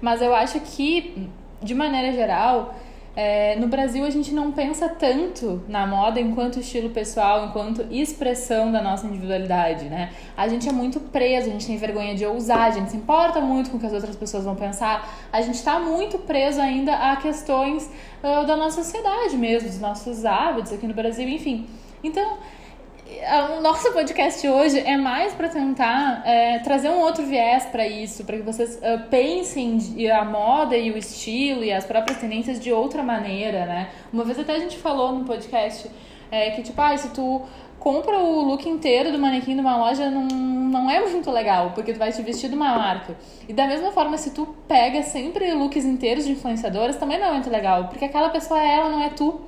Mas 0.01 0.21
eu 0.21 0.33
acho 0.33 0.59
que, 0.61 1.29
de 1.61 1.75
maneira 1.75 2.11
geral, 2.11 2.73
é, 3.21 3.57
no 3.57 3.67
Brasil 3.67 4.05
a 4.05 4.09
gente 4.09 4.33
não 4.33 4.49
pensa 4.53 4.87
tanto 4.87 5.61
na 5.67 5.85
moda 5.85 6.21
enquanto 6.21 6.57
estilo 6.57 6.89
pessoal, 6.89 7.47
enquanto 7.47 7.85
expressão 7.91 8.71
da 8.71 8.81
nossa 8.81 9.05
individualidade, 9.07 9.89
né? 9.89 10.11
A 10.37 10.47
gente 10.47 10.69
é 10.69 10.71
muito 10.71 11.01
preso, 11.01 11.49
a 11.49 11.51
gente 11.51 11.67
tem 11.67 11.75
vergonha 11.75 12.15
de 12.15 12.25
ousar, 12.25 12.67
a 12.67 12.71
gente 12.71 12.91
se 12.91 12.95
importa 12.95 13.41
muito 13.41 13.71
com 13.71 13.75
o 13.75 13.79
que 13.79 13.85
as 13.85 13.91
outras 13.91 14.15
pessoas 14.15 14.45
vão 14.45 14.55
pensar, 14.55 15.27
a 15.33 15.41
gente 15.41 15.55
está 15.55 15.81
muito 15.81 16.17
preso 16.19 16.61
ainda 16.61 16.95
a 16.95 17.17
questões 17.17 17.91
uh, 18.23 18.47
da 18.47 18.55
nossa 18.55 18.81
sociedade 18.81 19.35
mesmo, 19.35 19.67
dos 19.67 19.81
nossos 19.81 20.23
hábitos 20.23 20.71
aqui 20.71 20.87
no 20.87 20.93
Brasil, 20.93 21.27
enfim. 21.27 21.67
Então, 22.01 22.37
o 23.57 23.61
nosso 23.61 23.91
podcast 23.91 24.47
hoje 24.47 24.79
é 24.79 24.95
mais 24.95 25.33
para 25.33 25.49
tentar 25.49 26.21
é, 26.25 26.59
trazer 26.59 26.89
um 26.89 26.99
outro 26.99 27.25
viés 27.25 27.65
para 27.65 27.87
isso, 27.87 28.23
para 28.23 28.37
que 28.37 28.43
vocês 28.43 28.75
uh, 28.77 29.09
pensem 29.09 29.79
a 30.11 30.23
moda 30.23 30.77
e 30.77 30.91
o 30.91 30.97
estilo 30.97 31.63
e 31.63 31.71
as 31.71 31.85
próprias 31.85 32.19
tendências 32.19 32.59
de 32.59 32.71
outra 32.71 33.03
maneira, 33.03 33.65
né? 33.65 33.89
Uma 34.13 34.23
vez 34.23 34.39
até 34.39 34.55
a 34.55 34.59
gente 34.59 34.77
falou 34.77 35.11
no 35.11 35.25
podcast 35.25 35.89
é, 36.31 36.51
que, 36.51 36.61
tipo, 36.61 36.79
ah, 36.81 36.95
se 36.95 37.09
tu 37.09 37.41
compra 37.79 38.19
o 38.19 38.41
look 38.41 38.67
inteiro 38.67 39.11
do 39.11 39.17
manequim 39.17 39.55
de 39.55 39.61
uma 39.61 39.77
loja, 39.77 40.09
não, 40.09 40.27
não 40.27 40.89
é 40.89 40.99
muito 40.99 41.31
legal, 41.31 41.71
porque 41.73 41.93
tu 41.93 41.99
vai 41.99 42.11
te 42.11 42.21
vestir 42.21 42.49
de 42.49 42.55
uma 42.55 42.77
marca. 42.77 43.17
E 43.47 43.53
da 43.53 43.65
mesma 43.65 43.91
forma, 43.91 44.17
se 44.17 44.31
tu 44.31 44.47
pega 44.67 45.01
sempre 45.01 45.53
looks 45.53 45.85
inteiros 45.85 46.25
de 46.25 46.33
influenciadoras, 46.33 46.97
também 46.97 47.19
não 47.19 47.27
é 47.27 47.31
muito 47.31 47.49
legal, 47.49 47.87
porque 47.87 48.05
aquela 48.05 48.29
pessoa 48.29 48.61
é 48.61 48.75
ela, 48.75 48.89
não 48.89 49.01
é 49.01 49.09
tu 49.09 49.41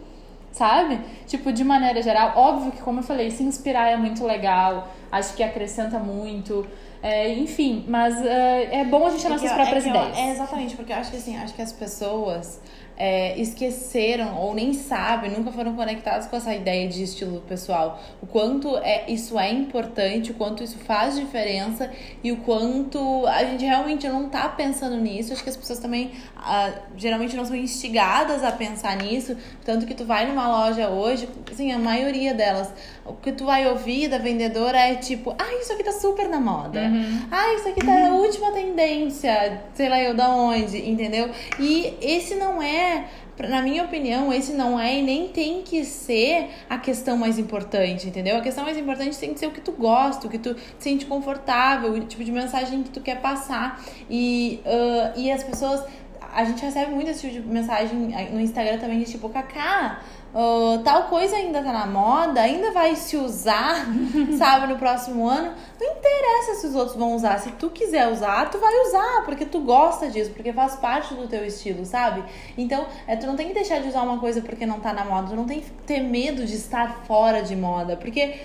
sabe? 0.51 0.99
Tipo, 1.25 1.51
de 1.51 1.63
maneira 1.63 2.01
geral, 2.01 2.33
óbvio 2.35 2.71
que, 2.71 2.81
como 2.81 2.99
eu 2.99 3.03
falei, 3.03 3.31
se 3.31 3.43
inspirar 3.43 3.89
é 3.89 3.97
muito 3.97 4.25
legal, 4.25 4.89
acho 5.11 5.33
que 5.35 5.43
acrescenta 5.43 5.99
muito. 5.99 6.65
É, 7.03 7.33
enfim, 7.33 7.85
mas 7.87 8.15
uh, 8.19 8.25
é 8.25 8.85
bom 8.85 9.07
a 9.07 9.09
gente 9.09 9.21
ter 9.21 9.27
é 9.27 9.29
nossas 9.31 9.51
próprias 9.51 9.85
é 9.85 9.89
ideias. 9.89 10.17
Eu, 10.17 10.23
é 10.23 10.31
exatamente, 10.31 10.75
porque 10.75 10.93
eu 10.93 10.97
acho 10.97 11.09
que 11.09 11.17
assim, 11.17 11.35
acho 11.35 11.53
que 11.55 11.61
as 11.61 11.73
pessoas 11.73 12.61
é, 13.01 13.35
esqueceram 13.41 14.37
ou 14.37 14.53
nem 14.53 14.73
sabem, 14.73 15.31
nunca 15.31 15.51
foram 15.51 15.75
conectados 15.75 16.27
com 16.27 16.35
essa 16.35 16.53
ideia 16.53 16.87
de 16.87 17.01
estilo 17.01 17.41
pessoal. 17.41 17.99
O 18.21 18.27
quanto 18.27 18.77
é, 18.77 19.09
isso 19.09 19.39
é 19.39 19.51
importante, 19.51 20.29
o 20.29 20.35
quanto 20.35 20.63
isso 20.63 20.77
faz 20.77 21.15
diferença 21.15 21.89
e 22.23 22.31
o 22.31 22.37
quanto 22.37 23.25
a 23.25 23.43
gente 23.45 23.65
realmente 23.65 24.07
não 24.07 24.29
tá 24.29 24.47
pensando 24.49 24.97
nisso. 24.97 25.33
Acho 25.33 25.43
que 25.43 25.49
as 25.49 25.57
pessoas 25.57 25.79
também 25.79 26.11
ah, 26.37 26.73
geralmente 26.95 27.35
não 27.35 27.43
são 27.43 27.55
instigadas 27.55 28.43
a 28.43 28.51
pensar 28.51 28.95
nisso. 28.97 29.35
Tanto 29.65 29.87
que 29.87 29.95
tu 29.95 30.05
vai 30.05 30.27
numa 30.27 30.47
loja 30.47 30.89
hoje, 30.89 31.27
assim, 31.51 31.71
a 31.71 31.79
maioria 31.79 32.35
delas, 32.35 32.71
o 33.03 33.13
que 33.13 33.31
tu 33.31 33.45
vai 33.45 33.67
ouvir 33.67 34.09
da 34.09 34.19
vendedora 34.19 34.77
é 34.77 34.93
tipo, 34.93 35.35
ah, 35.39 35.53
isso 35.59 35.73
aqui 35.73 35.83
tá 35.83 35.91
super 35.91 36.29
na 36.29 36.39
moda. 36.39 36.79
Uhum. 36.79 37.21
Ah, 37.31 37.51
isso 37.55 37.67
aqui 37.67 37.83
tá 37.83 37.91
uhum. 37.91 38.11
a 38.11 38.15
última 38.17 38.51
tendência, 38.51 39.63
sei 39.73 39.89
lá 39.89 39.99
eu 39.99 40.13
da 40.13 40.29
onde, 40.29 40.87
entendeu? 40.87 41.31
E 41.59 41.97
esse 41.99 42.35
não 42.35 42.61
é 42.61 42.90
na 43.49 43.61
minha 43.61 43.83
opinião, 43.83 44.31
esse 44.31 44.53
não 44.53 44.79
é 44.79 44.99
e 44.99 45.01
nem 45.01 45.27
tem 45.29 45.61
que 45.61 45.83
ser 45.83 46.49
a 46.69 46.77
questão 46.77 47.17
mais 47.17 47.39
importante, 47.39 48.07
entendeu? 48.07 48.37
A 48.37 48.41
questão 48.41 48.63
mais 48.63 48.77
importante 48.77 49.17
tem 49.17 49.33
que 49.33 49.39
ser 49.39 49.47
o 49.47 49.51
que 49.51 49.61
tu 49.61 49.71
gosta, 49.71 50.27
o 50.27 50.29
que 50.29 50.37
tu 50.37 50.55
sente 50.77 51.05
confortável, 51.05 51.91
o 51.93 51.99
tipo 52.01 52.23
de 52.23 52.31
mensagem 52.31 52.83
que 52.83 52.89
tu 52.89 53.01
quer 53.01 53.21
passar. 53.21 53.81
E, 54.09 54.61
uh, 54.65 55.19
e 55.19 55.31
as 55.31 55.43
pessoas. 55.43 55.83
A 56.33 56.45
gente 56.45 56.63
recebe 56.63 56.93
muito 56.93 57.09
esse 57.09 57.29
tipo 57.29 57.41
de 57.41 57.53
mensagem 57.53 57.97
no 58.31 58.39
Instagram 58.39 58.77
também, 58.77 58.99
de 58.99 59.11
tipo, 59.11 59.27
Kaká, 59.27 59.99
uh, 60.33 60.79
tal 60.83 61.03
coisa 61.03 61.35
ainda 61.35 61.61
tá 61.61 61.71
na 61.71 61.85
moda, 61.85 62.41
ainda 62.41 62.71
vai 62.71 62.95
se 62.95 63.17
usar, 63.17 63.85
sabe, 64.37 64.67
no 64.67 64.77
próximo 64.77 65.27
ano. 65.27 65.53
Não 65.79 65.87
interessa 65.87 66.55
se 66.59 66.67
os 66.67 66.75
outros 66.75 66.95
vão 66.95 67.15
usar. 67.15 67.39
Se 67.39 67.51
tu 67.51 67.69
quiser 67.69 68.07
usar, 68.09 68.49
tu 68.49 68.59
vai 68.59 68.73
usar, 68.87 69.23
porque 69.25 69.45
tu 69.45 69.59
gosta 69.61 70.09
disso, 70.09 70.31
porque 70.31 70.53
faz 70.53 70.75
parte 70.75 71.13
do 71.13 71.27
teu 71.27 71.45
estilo, 71.45 71.85
sabe? 71.85 72.23
Então, 72.57 72.85
é, 73.07 73.15
tu 73.15 73.25
não 73.27 73.35
tem 73.35 73.47
que 73.47 73.53
deixar 73.53 73.79
de 73.81 73.87
usar 73.87 74.01
uma 74.03 74.19
coisa 74.19 74.41
porque 74.41 74.65
não 74.65 74.79
tá 74.79 74.93
na 74.93 75.05
moda, 75.05 75.29
tu 75.29 75.35
não 75.35 75.45
tem 75.45 75.61
que 75.61 75.71
ter 75.85 76.01
medo 76.01 76.45
de 76.45 76.55
estar 76.55 77.03
fora 77.05 77.41
de 77.41 77.55
moda, 77.55 77.97
porque 77.97 78.35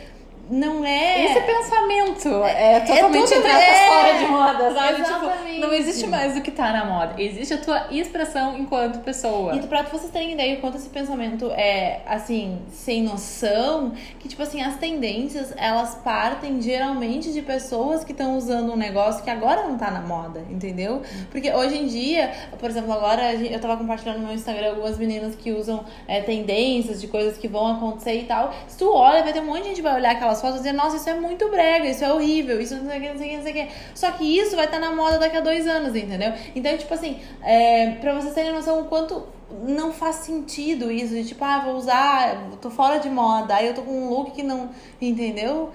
não 0.49 0.85
é. 0.85 1.25
Esse 1.27 1.41
pensamento 1.41 2.45
é, 2.45 2.75
é 2.75 2.81
totalmente 2.81 3.35
é 3.35 3.39
é, 3.39 3.89
fora 3.89 4.19
de 4.19 4.27
moda, 4.27 4.75
sabe? 4.75 5.03
Tipo, 5.03 5.61
não 5.61 5.73
existe 5.73 6.07
mais 6.07 6.37
o 6.37 6.41
que 6.41 6.51
tá 6.51 6.73
na 6.73 6.85
moda. 6.85 7.21
Existe 7.21 7.55
a 7.55 7.59
tua 7.59 7.87
expressão 7.91 8.57
enquanto 8.57 9.01
pessoa. 9.01 9.57
E 9.57 9.61
pra 9.67 9.83
vocês 9.83 10.11
terem 10.11 10.33
ideia 10.33 10.57
o 10.57 10.61
quanto 10.61 10.77
esse 10.77 10.89
pensamento 10.89 11.51
é, 11.53 12.01
assim, 12.07 12.59
sem 12.71 13.03
noção, 13.03 13.93
que, 14.19 14.29
tipo 14.29 14.43
assim, 14.43 14.63
as 14.63 14.77
tendências, 14.77 15.53
elas 15.57 15.97
partem 15.97 16.61
geralmente 16.61 17.33
de 17.33 17.43
pessoas 17.43 18.05
que 18.05 18.13
estão 18.13 18.37
usando 18.37 18.73
um 18.73 18.77
negócio 18.77 19.25
que 19.25 19.31
agora 19.31 19.63
não 19.63 19.77
tá 19.77 19.91
na 19.91 20.01
moda, 20.01 20.45
entendeu? 20.49 21.03
Porque 21.31 21.53
hoje 21.53 21.77
em 21.77 21.87
dia, 21.87 22.33
por 22.59 22.71
exemplo, 22.71 22.93
agora 22.93 23.35
eu 23.35 23.61
tava 23.61 23.77
compartilhando 23.77 24.19
no 24.19 24.27
meu 24.27 24.35
Instagram 24.35 24.71
algumas 24.71 24.97
meninas 24.97 25.35
que 25.35 25.53
usam 25.53 25.85
é, 26.07 26.21
tendências 26.21 27.01
de 27.01 27.09
coisas 27.09 27.37
que 27.37 27.49
vão 27.49 27.67
acontecer 27.67 28.21
e 28.21 28.25
tal. 28.25 28.55
Se 28.69 28.79
tu 28.79 28.93
olha, 28.93 29.23
vai 29.23 29.33
ter 29.33 29.41
um 29.41 29.47
monte 29.47 29.63
de 29.63 29.69
gente 29.69 29.77
que 29.77 29.83
vai 29.83 29.95
olhar 29.95 30.13
aquelas 30.13 30.36
aquelas 30.37 30.41
fotos 30.41 30.57
e 30.57 30.63
dizer, 30.63 30.73
nossa, 30.73 30.97
isso 30.97 31.09
é 31.09 31.15
muito 31.15 31.49
brega, 31.49 31.89
isso 31.89 32.05
é 32.05 32.13
horrível, 32.13 32.61
isso 32.61 32.77
não 32.77 32.89
sei 32.89 32.99
o 32.99 33.03
que, 33.03 33.09
não 33.09 33.19
sei 33.19 33.27
o 33.27 33.31
que, 33.31 33.37
não 33.37 33.43
sei 33.43 33.53
o 33.53 33.55
que. 33.55 33.73
Só 33.95 34.11
que 34.13 34.39
isso 34.39 34.57
vai 34.57 34.67
estar 34.67 34.79
na 34.79 34.95
moda 34.95 35.19
daqui 35.19 35.37
a 35.37 35.41
dois 35.41 35.67
anos, 35.67 35.95
entendeu? 35.95 36.33
Então, 36.55 36.77
tipo 36.77 36.93
assim, 36.93 37.19
é, 37.43 37.93
pra 37.93 38.15
vocês 38.15 38.35
terem 38.35 38.53
noção 38.53 38.81
o 38.81 38.85
quanto 38.85 39.27
não 39.67 39.93
faz 39.93 40.17
sentido 40.17 40.91
isso, 40.91 41.15
de 41.15 41.25
tipo, 41.25 41.45
ah, 41.45 41.61
vou 41.65 41.77
usar, 41.77 42.49
tô 42.61 42.71
fora 42.71 42.99
de 42.99 43.09
moda, 43.09 43.55
aí 43.55 43.67
eu 43.67 43.75
tô 43.75 43.83
com 43.83 43.93
um 43.93 44.11
look 44.11 44.33
que 44.33 44.43
não. 44.43 44.71
Entendeu? 45.01 45.71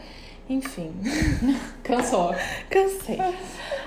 Enfim. 0.51 0.91
Cansou. 1.81 2.36
Cansei. 2.70 3.17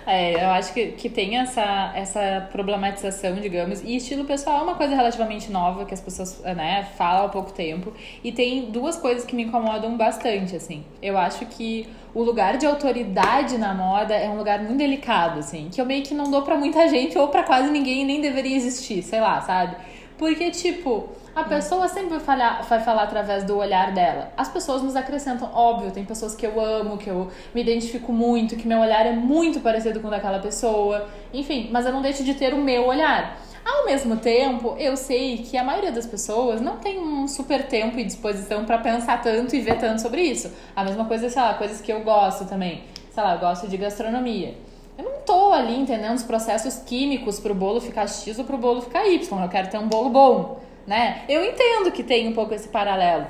É, 0.07 0.43
eu 0.43 0.49
acho 0.49 0.73
que, 0.73 0.93
que 0.93 1.11
tem 1.11 1.39
essa, 1.39 1.93
essa 1.95 2.49
problematização, 2.51 3.35
digamos. 3.35 3.83
E 3.83 3.97
estilo 3.97 4.25
pessoal 4.25 4.61
é 4.61 4.63
uma 4.63 4.75
coisa 4.75 4.95
relativamente 4.95 5.53
nova 5.53 5.85
que 5.85 5.93
as 5.93 6.01
pessoas 6.01 6.41
né, 6.41 6.89
falam 6.97 7.27
há 7.27 7.29
pouco 7.29 7.53
tempo. 7.53 7.93
E 8.23 8.33
tem 8.33 8.71
duas 8.71 8.97
coisas 8.97 9.27
que 9.27 9.37
me 9.37 9.43
incomodam 9.43 9.95
bastante, 9.97 10.57
assim. 10.57 10.83
Eu 11.03 11.19
acho 11.19 11.45
que 11.47 11.87
o 12.15 12.23
lugar 12.23 12.57
de 12.57 12.65
autoridade 12.65 13.59
na 13.59 13.75
moda 13.75 14.15
é 14.15 14.29
um 14.31 14.39
lugar 14.39 14.61
muito 14.61 14.79
delicado, 14.79 15.41
assim. 15.41 15.69
Que 15.71 15.81
eu 15.81 15.85
meio 15.85 16.03
que 16.03 16.15
não 16.15 16.31
dou 16.31 16.41
pra 16.43 16.57
muita 16.57 16.89
gente 16.89 17.19
ou 17.19 17.29
para 17.29 17.43
quase 17.43 17.71
ninguém 17.71 18.07
nem 18.07 18.23
deveria 18.23 18.57
existir, 18.57 19.03
sei 19.03 19.21
lá, 19.21 19.43
sabe? 19.43 19.77
Porque, 20.17 20.51
tipo 20.51 21.11
a 21.35 21.43
pessoa 21.43 21.89
sempre 21.89 22.11
vai 22.11 22.21
falar, 22.21 22.63
vai 22.63 22.81
falar 22.81 23.03
através 23.03 23.43
do 23.43 23.57
olhar 23.57 23.93
dela. 23.93 24.33
As 24.37 24.49
pessoas 24.49 24.83
nos 24.83 24.95
acrescentam, 24.95 25.51
óbvio, 25.53 25.91
tem 25.91 26.05
pessoas 26.05 26.35
que 26.35 26.47
eu 26.47 26.61
amo, 26.61 26.97
que 26.97 27.11
eu 27.11 27.29
me 27.53 27.61
identifico 27.61 28.13
muito, 28.13 28.55
que 28.57 28.69
meu 28.69 28.79
olhar 28.79 29.05
é 29.05 29.13
muito 29.13 29.59
parecido 29.61 29.99
com 29.99 30.07
o 30.07 30.11
daquela 30.11 30.39
pessoa. 30.39 31.09
Enfim, 31.33 31.71
mas 31.73 31.87
eu 31.87 31.93
não 31.93 32.01
deixo 32.01 32.23
de 32.23 32.35
ter 32.35 32.55
o 32.55 32.59
meu 32.59 32.87
olhar. 32.87 33.37
Ao 33.65 33.85
mesmo 33.87 34.17
tempo, 34.19 34.77
eu 34.79 34.97
sei 34.97 35.39
que 35.39 35.57
a 35.57 35.65
maioria 35.65 35.91
das 35.91 36.07
pessoas 36.07 36.61
não 36.61 36.77
tem 36.77 37.01
um 37.01 37.27
super 37.27 37.67
tempo 37.67 37.99
e 37.99 38.05
disposição 38.05 38.65
para 38.65 38.79
pensar 38.79 39.21
tanto 39.21 39.57
e 39.57 39.61
ver 39.61 39.79
tanto 39.79 40.03
sobre 40.03 40.21
isso. 40.21 40.53
A 40.77 40.85
mesma 40.85 41.07
coisa, 41.07 41.29
sei 41.29 41.43
lá, 41.43 41.55
coisas 41.55 41.81
que 41.81 41.93
eu 41.93 42.03
gosto 42.03 42.45
também. 42.45 42.85
Sei 43.11 43.23
lá, 43.23 43.35
eu 43.35 43.41
gosto 43.41 43.67
de 43.67 43.77
gastronomia. 43.77 44.55
Eu 44.97 45.05
não 45.05 45.21
tô 45.27 45.53
ali 45.53 45.77
entendendo 45.77 46.15
os 46.15 46.23
processos 46.23 46.77
químicos 46.77 47.41
pro 47.41 47.55
bolo 47.55 47.81
ficar 47.81 48.07
X 48.07 48.39
ou 48.39 48.45
pro 48.45 48.57
bolo 48.57 48.83
ficar 48.83 49.09
Y. 49.09 49.43
Eu 49.43 49.49
quero 49.49 49.69
ter 49.69 49.79
um 49.79 49.89
bolo 49.89 50.11
bom 50.11 50.61
né? 50.87 51.23
Eu 51.29 51.45
entendo 51.45 51.91
que 51.93 52.03
tem 52.03 52.29
um 52.29 52.33
pouco 52.33 52.55
esse 52.55 52.69
paralelo. 52.69 53.27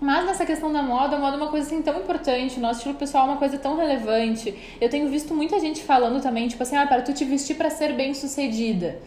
Mas 0.00 0.24
nessa 0.24 0.46
questão 0.46 0.72
da 0.72 0.80
moda, 0.80 1.16
a 1.16 1.18
moda 1.18 1.36
é 1.36 1.40
uma 1.40 1.48
coisa 1.48 1.66
assim 1.66 1.82
tão 1.82 1.98
importante, 1.98 2.60
nosso 2.60 2.78
estilo 2.78 2.94
pessoal 2.94 3.26
é 3.26 3.30
uma 3.30 3.36
coisa 3.36 3.58
tão 3.58 3.76
relevante. 3.76 4.54
Eu 4.80 4.88
tenho 4.88 5.08
visto 5.08 5.34
muita 5.34 5.58
gente 5.58 5.82
falando 5.82 6.22
também, 6.22 6.46
tipo 6.46 6.62
assim, 6.62 6.76
ah, 6.76 6.86
para 6.86 7.02
tu 7.02 7.12
te 7.12 7.24
vestir 7.24 7.56
para 7.56 7.68
ser 7.68 7.94
bem 7.94 8.14
sucedida. 8.14 9.00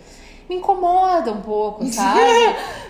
Me 0.49 0.57
incomoda 0.57 1.31
um 1.31 1.39
pouco, 1.39 1.85
sabe? 1.87 2.19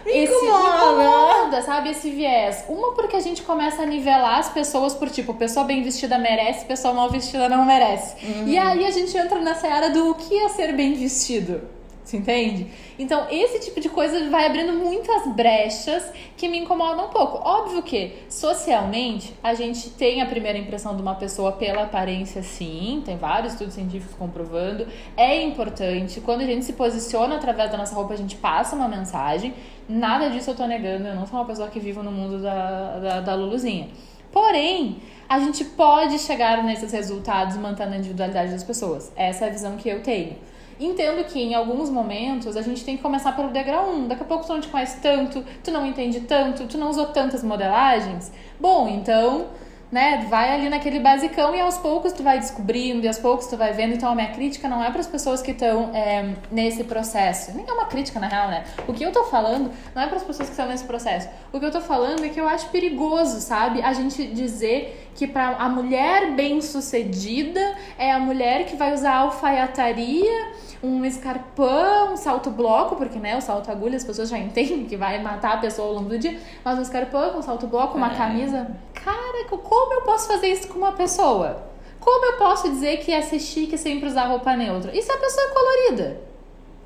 me, 0.04 0.12
Esse, 0.12 0.34
incomoda. 0.34 0.64
me 0.64 1.04
incomoda, 1.04 1.62
sabe? 1.62 1.90
Esse 1.92 2.10
viés. 2.10 2.66
Uma 2.68 2.94
porque 2.94 3.16
a 3.16 3.20
gente 3.20 3.44
começa 3.44 3.84
a 3.84 3.86
nivelar 3.86 4.40
as 4.40 4.50
pessoas 4.50 4.96
por 4.96 5.08
tipo, 5.08 5.36
pessoa 5.36 5.64
bem 5.64 5.84
vestida 5.84 6.18
merece, 6.18 6.66
pessoa 6.66 6.96
mal 6.96 7.08
vestida 7.12 7.48
não 7.48 7.64
merece. 7.66 8.16
Uhum. 8.26 8.48
E 8.48 8.58
aí 8.58 8.84
a 8.84 8.90
gente 8.90 9.16
entra 9.16 9.40
nessa 9.40 9.68
área 9.68 9.92
do 9.92 10.10
o 10.10 10.16
que 10.16 10.36
é 10.40 10.50
ser 10.50 10.74
bem 10.74 10.96
vestido 10.96 11.81
você 12.04 12.18
entende? 12.18 12.68
Então, 12.98 13.28
esse 13.30 13.60
tipo 13.60 13.80
de 13.80 13.88
coisa 13.88 14.30
vai 14.30 14.46
abrindo 14.46 14.74
muitas 14.74 15.28
brechas 15.36 16.12
que 16.36 16.48
me 16.48 16.60
incomodam 16.60 17.06
um 17.06 17.10
pouco. 17.10 17.38
Óbvio 17.48 17.84
que, 17.84 18.14
socialmente, 18.28 19.34
a 19.44 19.54
gente 19.54 19.90
tem 19.92 20.22
a 20.22 20.26
primeira 20.26 20.58
impressão 20.58 20.96
de 20.96 21.02
uma 21.02 21.16
pessoa 21.16 21.52
pela 21.52 21.84
aparência, 21.84 22.42
sim. 22.42 23.02
Tem 23.06 23.18
vários 23.18 23.54
estudos 23.54 23.76
científicos 23.76 24.16
comprovando. 24.16 24.88
É 25.16 25.42
importante. 25.44 26.20
Quando 26.22 26.42
a 26.42 26.46
gente 26.46 26.66
se 26.66 26.74
posiciona 26.74 27.36
através 27.36 27.72
da 27.72 27.78
nossa 27.78 27.94
roupa, 27.94 28.14
a 28.14 28.18
gente 28.18 28.36
passa 28.36 28.76
uma 28.76 28.88
mensagem. 28.88 29.54
Nada 29.88 30.30
disso 30.30 30.50
eu 30.50 30.56
tô 30.56 30.66
negando. 30.66 31.08
Eu 31.08 31.16
não 31.16 31.28
sou 31.28 31.40
uma 31.40 31.46
pessoa 31.46 31.68
que 31.70 31.80
vive 31.80 32.00
no 32.00 32.12
mundo 32.12 32.42
da, 32.42 33.00
da, 33.00 33.22
da 33.22 33.36
Luluzinha. 33.36 33.90
Porém, 34.32 34.98
a 35.30 35.40
gente 35.40 35.64
pode 35.64 36.18
chegar 36.20 36.64
nesses 36.64 36.92
resultados 36.92 37.58
mantendo 37.58 37.94
a 37.94 37.98
individualidade 37.98 38.52
das 38.52 38.64
pessoas. 38.64 39.12
Essa 39.16 39.46
é 39.46 39.48
a 39.50 39.52
visão 39.52 39.78
que 39.78 39.88
eu 39.88 40.02
tenho. 40.02 40.36
Entendo 40.82 41.24
que 41.26 41.40
em 41.40 41.54
alguns 41.54 41.92
momentos 41.92 42.58
a 42.58 42.62
gente 42.64 42.84
tem 42.84 42.98
que 42.98 43.04
começar 43.04 43.34
pelo 43.34 43.50
degrau 43.50 43.92
1. 43.92 44.08
Daqui 44.08 44.24
a 44.24 44.26
pouco 44.26 44.46
tu 44.46 44.52
não 44.52 44.60
te 44.60 44.68
conhece 44.68 45.00
tanto, 45.00 45.46
tu 45.64 45.70
não 45.70 45.86
entende 45.86 46.22
tanto, 46.22 46.66
tu 46.66 46.76
não 46.76 46.90
usou 46.90 47.06
tantas 47.08 47.44
modelagens. 47.44 48.32
Bom, 48.60 48.88
então 48.88 49.48
né, 49.92 50.26
vai 50.30 50.54
ali 50.54 50.70
naquele 50.70 51.00
basicão 51.00 51.54
e 51.54 51.60
aos 51.60 51.78
poucos 51.78 52.14
tu 52.14 52.24
vai 52.24 52.40
descobrindo 52.40 53.04
e 53.04 53.08
aos 53.08 53.18
poucos 53.18 53.48
tu 53.48 53.58
vai 53.58 53.74
vendo. 53.74 53.94
Então 53.94 54.10
a 54.10 54.16
minha 54.16 54.30
crítica 54.30 54.70
não 54.70 54.82
é 54.84 54.90
para 54.90 55.02
as 55.02 55.08
pessoas 55.08 55.42
que 55.42 55.52
estão 55.52 55.94
é, 55.94 56.34
nesse 56.50 56.86
processo. 56.86 57.52
Nem 57.56 57.66
é 57.68 57.74
uma 57.74 57.86
crítica 57.86 58.20
na 58.20 58.28
real, 58.28 58.48
né? 58.48 58.64
O 58.88 58.94
que 58.94 59.04
eu 59.04 59.12
tô 59.12 59.26
falando 59.26 59.72
não 59.94 60.02
é 60.02 60.08
para 60.08 60.18
as 60.18 60.24
pessoas 60.24 60.48
que 60.48 60.54
estão 60.54 60.68
nesse 60.68 60.86
processo. 60.86 61.28
O 61.52 61.60
que 61.60 61.66
eu 61.66 61.72
tô 61.72 61.82
falando 61.82 62.24
é 62.24 62.30
que 62.30 62.40
eu 62.40 62.48
acho 62.48 62.70
perigoso, 62.70 63.42
sabe? 63.42 63.82
A 63.82 63.92
gente 63.92 64.26
dizer 64.28 65.10
que 65.14 65.28
para 65.28 65.58
a 65.58 65.68
mulher 65.68 66.32
bem-sucedida 66.32 67.76
é 67.98 68.12
a 68.12 68.20
mulher 68.20 68.66
que 68.66 68.78
vai 68.78 68.94
usar 68.94 69.16
alfaiataria, 69.18 70.52
um 70.82 71.06
escarpão, 71.06 72.14
um 72.14 72.18
salto 72.18 72.50
bloco, 72.50 72.96
porque 72.96 73.20
né, 73.20 73.38
o 73.38 73.42
salto 73.42 73.70
agulha 73.70 73.98
as 73.98 74.04
pessoas 74.04 74.30
já 74.30 74.38
entendem 74.40 74.86
que 74.86 74.96
vai 74.96 75.22
matar 75.22 75.54
a 75.54 75.58
pessoa 75.58 75.90
ao 75.90 75.94
longo 75.96 76.10
do 76.10 76.18
dia, 76.18 76.40
mas 76.64 76.80
um 76.80 76.82
escarpão, 76.82 77.38
um 77.38 77.42
salto 77.42 77.68
bloco, 77.68 77.98
uma 77.98 78.12
é. 78.12 78.16
camisa. 78.16 78.72
Cara, 78.94 79.48
como 79.50 79.62
eu 79.94 80.02
posso 80.02 80.28
fazer 80.28 80.48
isso 80.48 80.68
com 80.68 80.78
uma 80.78 80.92
pessoa? 80.92 81.64
Como 82.00 82.26
eu 82.26 82.38
posso 82.38 82.70
dizer 82.70 82.98
que 82.98 83.12
é 83.12 83.22
ser 83.22 83.40
chique 83.40 83.78
sempre 83.78 84.08
usar 84.08 84.26
roupa 84.26 84.56
neutra? 84.56 84.96
Isso 84.98 85.12
é 85.12 85.16
a 85.16 85.20
pessoa 85.20 85.50
colorida. 85.50 86.22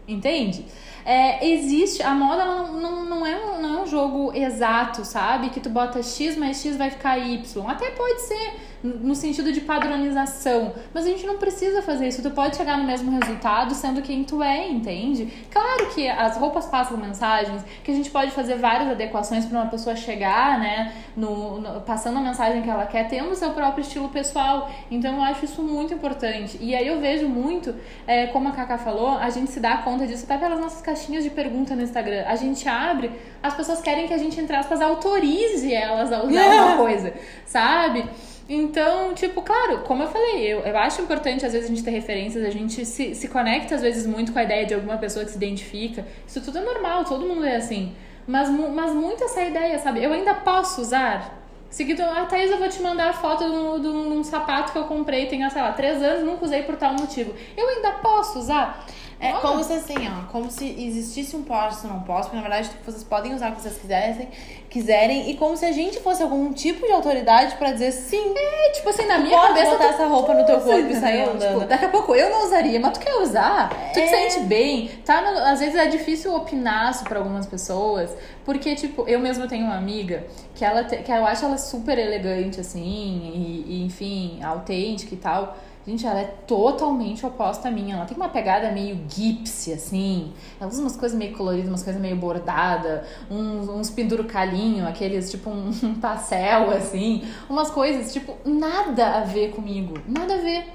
Entende? 0.08 0.66
É, 1.06 1.48
existe, 1.48 2.04
a 2.04 2.12
moda 2.12 2.46
não, 2.46 2.74
não, 2.74 3.06
não, 3.06 3.26
é 3.26 3.36
um, 3.36 3.62
não 3.62 3.80
é 3.80 3.82
um 3.82 3.88
jogo 3.88 4.32
exato, 4.36 5.06
sabe? 5.06 5.50
Que 5.50 5.60
tu 5.60 5.70
bota 5.70 6.02
X 6.04 6.36
mais 6.36 6.62
X 6.62 6.76
vai 6.76 6.90
ficar 6.90 7.18
Y. 7.18 7.70
Até 7.70 7.92
pode 7.92 8.22
ser 8.22 8.56
no 8.86 9.16
sentido 9.16 9.52
de 9.52 9.62
padronização. 9.62 10.74
Mas 10.94 11.06
a 11.06 11.10
gente 11.10 11.26
não 11.26 11.38
precisa 11.38 11.82
fazer 11.82 12.08
isso. 12.08 12.22
Tu 12.22 12.32
pode 12.32 12.56
chegar 12.56 12.78
no 12.78 12.84
mesmo 12.84 13.12
resultado 13.12 13.74
sendo 13.74 14.02
quem 14.02 14.24
tu 14.24 14.42
é, 14.44 14.70
entende? 14.70 15.32
Claro 15.52 15.88
que 15.94 16.08
as 16.08 16.38
roupas 16.38 16.66
passam 16.66 16.98
mensagens, 16.98 17.64
que 17.84 17.92
a 17.92 17.94
gente 17.94 18.10
pode 18.10 18.32
fazer 18.32 18.56
várias 18.56 18.90
adequações 18.90 19.46
para 19.46 19.60
uma 19.60 19.70
pessoa 19.70 19.96
chegar, 19.96 20.60
né, 20.60 20.94
no, 21.16 21.60
no, 21.60 21.82
passando 21.82 22.18
a 22.20 22.22
mensagem 22.22 22.62
que 22.62 22.70
ela 22.70 22.86
quer, 22.86 23.08
tendo 23.08 23.32
o 23.32 23.36
seu 23.36 23.52
próprio 23.52 23.82
estilo 23.82 24.10
pessoal. 24.10 24.70
Então 24.90 25.16
eu 25.16 25.24
acho 25.24 25.46
isso 25.46 25.62
muito 25.62 25.94
importante. 25.94 26.58
E 26.62 26.76
aí 26.76 26.88
eu 26.88 27.00
vejo 27.00 27.28
muito, 27.28 27.74
é, 28.06 28.28
como 28.28 28.50
a 28.50 28.52
Cacá 28.52 28.78
falou, 28.78 29.18
a 29.18 29.30
gente 29.30 29.52
se 29.52 29.60
dá 29.60 29.78
conta 29.78 30.06
disso 30.06 30.26
até 30.26 30.38
pelas 30.38 30.60
nossas 30.60 30.82
caixinhas 30.82 31.24
de 31.24 31.30
pergunta 31.30 31.76
no 31.76 31.82
Instagram. 31.82 32.24
A 32.28 32.36
gente 32.36 32.68
abre, 32.68 33.12
as 33.42 33.54
pessoas 33.54 33.82
querem 33.82 34.08
que 34.08 34.14
a 34.14 34.18
gente, 34.18 34.40
entre 34.40 34.56
aspas, 34.56 34.82
autorize 34.82 35.74
elas 35.74 36.12
a 36.12 36.24
usar 36.24 36.46
uma 36.66 36.78
coisa, 36.78 37.14
sabe? 37.46 38.06
Então, 38.48 39.14
tipo, 39.16 39.42
claro, 39.42 39.80
como 39.80 40.04
eu 40.04 40.08
falei, 40.08 40.46
eu, 40.46 40.60
eu 40.60 40.78
acho 40.78 41.02
importante 41.02 41.46
às 41.46 41.54
vezes 41.54 41.68
a 41.68 41.74
gente 41.74 41.84
ter 41.84 41.90
referências, 41.92 42.46
a 42.46 42.52
gente 42.52 42.86
se, 42.86 43.16
se 43.16 43.28
conecta 43.28 43.74
às 43.74 43.82
vezes 43.82 44.06
muito 44.06 44.32
com 44.32 44.38
a 44.38 44.44
ideia 44.44 44.66
de 44.66 44.74
alguma 44.76 44.98
pessoa 44.98 45.26
que 45.26 45.32
se 45.32 45.38
identifica. 45.38 46.06
Isso 46.28 46.42
tudo 46.42 46.60
é 46.60 46.62
normal, 46.62 47.04
todo 47.06 47.26
mundo 47.26 47.44
é 47.44 47.56
assim. 47.56 47.96
Mas, 48.28 48.50
mas 48.50 48.94
muito 48.94 49.24
essa 49.24 49.44
ideia, 49.44 49.80
sabe? 49.80 50.04
Eu 50.04 50.14
ainda 50.14 50.34
posso 50.36 50.82
usar. 50.82 51.44
Seguido, 51.70 52.04
ah, 52.04 52.26
Thaís, 52.26 52.52
eu 52.52 52.58
vou 52.58 52.70
te 52.70 52.82
mandar 52.82 53.10
a 53.10 53.14
foto 53.14 53.44
de 53.44 53.52
um, 53.52 53.82
de 53.82 53.88
um 53.88 54.24
sapato 54.24 54.72
que 54.72 54.78
eu 54.78 54.86
comprei, 54.86 55.26
tem, 55.26 55.48
sei 55.50 55.62
lá, 55.62 55.74
três 55.74 56.02
anos, 56.02 56.24
nunca 56.24 56.46
usei 56.46 56.64
por 56.64 56.76
tal 56.76 56.94
motivo. 56.94 57.34
Eu 57.58 57.68
ainda 57.68 57.94
posso 57.94 58.40
usar? 58.40 58.86
É 59.20 59.32
Olha. 59.32 59.40
como 59.42 59.64
se 59.64 59.72
assim, 59.74 59.96
ó, 60.10 60.30
como 60.32 60.52
se 60.52 60.68
existisse 60.88 61.36
um 61.38 61.44
posso, 61.44 61.88
não 61.88 62.02
posso, 62.02 62.24
porque 62.24 62.36
na 62.36 62.42
verdade 62.42 62.70
tipo, 62.70 62.84
vocês 62.92 63.04
podem 63.04 63.34
usar 63.34 63.52
o 63.52 63.56
que 63.56 63.62
vocês 63.62 63.78
quiserem, 63.78 64.28
quiserem, 64.70 65.30
e 65.32 65.38
como 65.38 65.56
se 65.56 65.66
a 65.66 65.72
gente 65.72 66.00
fosse 66.02 66.22
algum 66.22 66.52
tipo 66.52 66.86
de 66.86 66.92
autoridade 66.92 67.56
pra 67.56 67.72
dizer 67.72 67.92
sim. 67.94 68.34
É, 68.36 68.72
tipo 68.72 68.90
assim, 68.90 69.06
na 69.06 69.16
tu 69.16 69.22
minha 69.22 69.38
pode 69.40 69.54
cabeça 69.54 69.72
botar 69.72 69.88
tu 69.88 69.94
essa 69.94 70.08
roupa 70.08 70.34
no 70.34 70.46
teu 70.46 70.60
corpo 70.60 70.90
e 70.90 70.96
sair 70.96 71.22
Entendeu? 71.22 71.34
andando. 71.34 71.54
Tipo, 71.60 71.66
daqui 71.70 71.86
a 71.86 71.90
pouco 71.90 72.14
eu 72.14 72.30
não 72.30 72.46
usaria, 72.46 72.80
mas 72.80 72.92
tu 72.92 73.00
quer 73.00 73.16
usar, 73.16 73.70
tu 73.94 74.00
É. 74.00 74.04
te 74.04 74.10
sente 74.10 74.40
bem, 74.48 74.90
tá? 75.06 75.22
No- 75.22 75.40
às 75.40 75.60
vezes 75.62 75.76
é 75.76 75.88
difícil 75.88 76.36
opinar 76.36 76.92
isso 76.92 77.06
pra 77.06 77.18
algumas 77.20 77.46
pessoas, 77.48 78.10
porque, 78.44 78.76
tipo, 78.76 79.08
eu 79.08 79.20
mesma 79.20 79.48
tenho 79.48 79.64
uma 79.66 79.78
amiga 79.78 80.28
que 80.54 80.66
ela 80.66 80.84
te- 80.84 80.98
que 80.98 81.12
eu 81.12 81.26
acho 81.26 81.46
ela 81.46 81.58
super 81.58 81.98
elegante, 81.98 82.60
assim, 82.60 82.82
e, 82.84 83.66
e, 83.82 83.86
enfim, 83.86 84.44
autêntica 84.44 85.14
e 85.14 85.18
tal. 85.18 85.56
Gente, 85.88 86.06
ela 86.06 86.20
é 86.20 86.26
totalmente 86.48 87.24
oposta 87.24 87.68
a 87.68 87.72
mim. 87.72 87.92
Ela 87.92 88.06
tem 88.06 88.18
uma 88.18 88.30
pegada 88.30 88.72
meio 88.72 89.00
gipsy, 89.08 89.72
assim. 89.72 90.34
Ela 90.60 90.68
usa 90.70 90.82
umas 90.82 90.98
coisas 90.98 91.18
meio 91.18 91.36
coloridas, 91.38 91.70
umas 91.70 91.84
coisas 91.84 92.02
meio 92.02 92.16
bordada, 92.16 93.06
uns, 93.30 93.70
uns 93.70 93.90
pendurucalinho, 93.92 94.88
aqueles 94.88 95.30
tipo 95.30 95.50
um, 95.50 95.70
um 95.84 95.96
pastel, 95.96 96.72
assim. 96.72 97.24
Umas 97.48 97.70
coisas, 97.70 98.12
tipo, 98.12 98.36
nada 98.44 99.18
a 99.18 99.22
ver 99.22 99.52
comigo. 99.52 99.94
Nada 100.08 100.34
a 100.34 100.38
ver. 100.38 100.66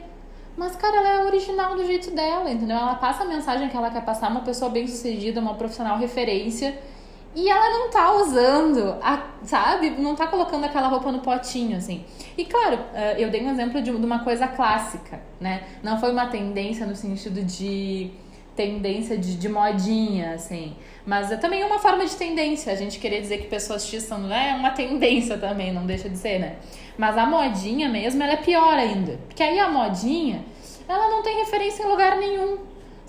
Mas, 0.57 0.77
cara, 0.77 0.97
ela 0.97 1.09
é 1.09 1.27
original 1.27 1.75
do 1.75 1.85
jeito 1.85 2.11
dela, 2.13 2.51
entendeu? 2.51 2.77
Ela 2.77 2.95
passa 2.95 3.25
a 3.25 3.27
mensagem 3.27 3.69
que 3.69 3.77
ela 3.77 3.91
quer 3.91 4.05
passar, 4.05 4.31
uma 4.31 4.43
pessoa 4.43 4.71
bem 4.71 4.87
sucedida, 4.87 5.41
uma 5.41 5.55
profissional 5.55 5.99
referência. 5.99 6.79
E 7.35 7.49
ela 7.49 7.71
não 7.71 7.91
tá 7.91 8.13
usando, 8.17 8.97
a, 9.01 9.23
sabe? 9.45 9.91
Não 9.91 10.17
tá 10.17 10.27
colocando 10.27 10.65
aquela 10.65 10.89
roupa 10.89 11.13
no 11.13 11.21
potinho, 11.21 11.77
assim. 11.77 12.05
E 12.37 12.45
claro, 12.45 12.81
eh, 12.93 13.17
eu 13.19 13.31
dei 13.31 13.41
um 13.41 13.51
exemplo 13.51 13.81
de, 13.81 13.91
uma 13.91 14.25
coisa 14.25 14.49
clássica, 14.49 15.21
né? 15.41 15.63
Não 15.81 15.99
foi 16.01 16.11
uma 16.11 16.27
tendência 16.27 16.85
no 16.85 16.97
sentido 16.97 17.45
de 17.45 18.11
tendência 18.57 19.17
de, 19.17 19.37
de 19.37 19.49
modinha, 19.49 20.35
assim. 20.35 20.77
Mas 21.07 21.31
é 21.31 21.37
também 21.37 21.65
uma 21.65 21.79
forma 21.79 22.05
de 22.05 22.17
tendência. 22.17 22.73
A 22.73 22.77
gente 22.77 22.99
querer 22.99 23.21
dizer 23.21 23.39
que 23.39 23.47
pessoas 23.47 23.87
X 23.87 24.03
são, 24.03 24.19
né? 24.19 24.51
É 24.51 24.55
uma 24.55 24.71
tendência 24.71 25.39
também, 25.39 25.73
não 25.73 25.87
deixa 25.87 26.09
de 26.09 26.19
ser, 26.19 26.41
né? 26.41 26.57
Mas 26.99 27.17
a 27.17 27.27
modinha 27.27 27.89
mesmo, 27.89 28.23
ela 28.23 28.33
é 28.33 28.37
pior 28.37 28.75
ainda. 28.75 29.19
Porque 29.29 29.43
aí 29.43 29.59
a 29.59 29.69
modinha, 29.69 30.45
ela 30.89 31.09
não 31.09 31.23
tem 31.23 31.39
referência 31.39 31.85
em 31.85 31.87
lugar 31.87 32.17
nenhum. 32.17 32.59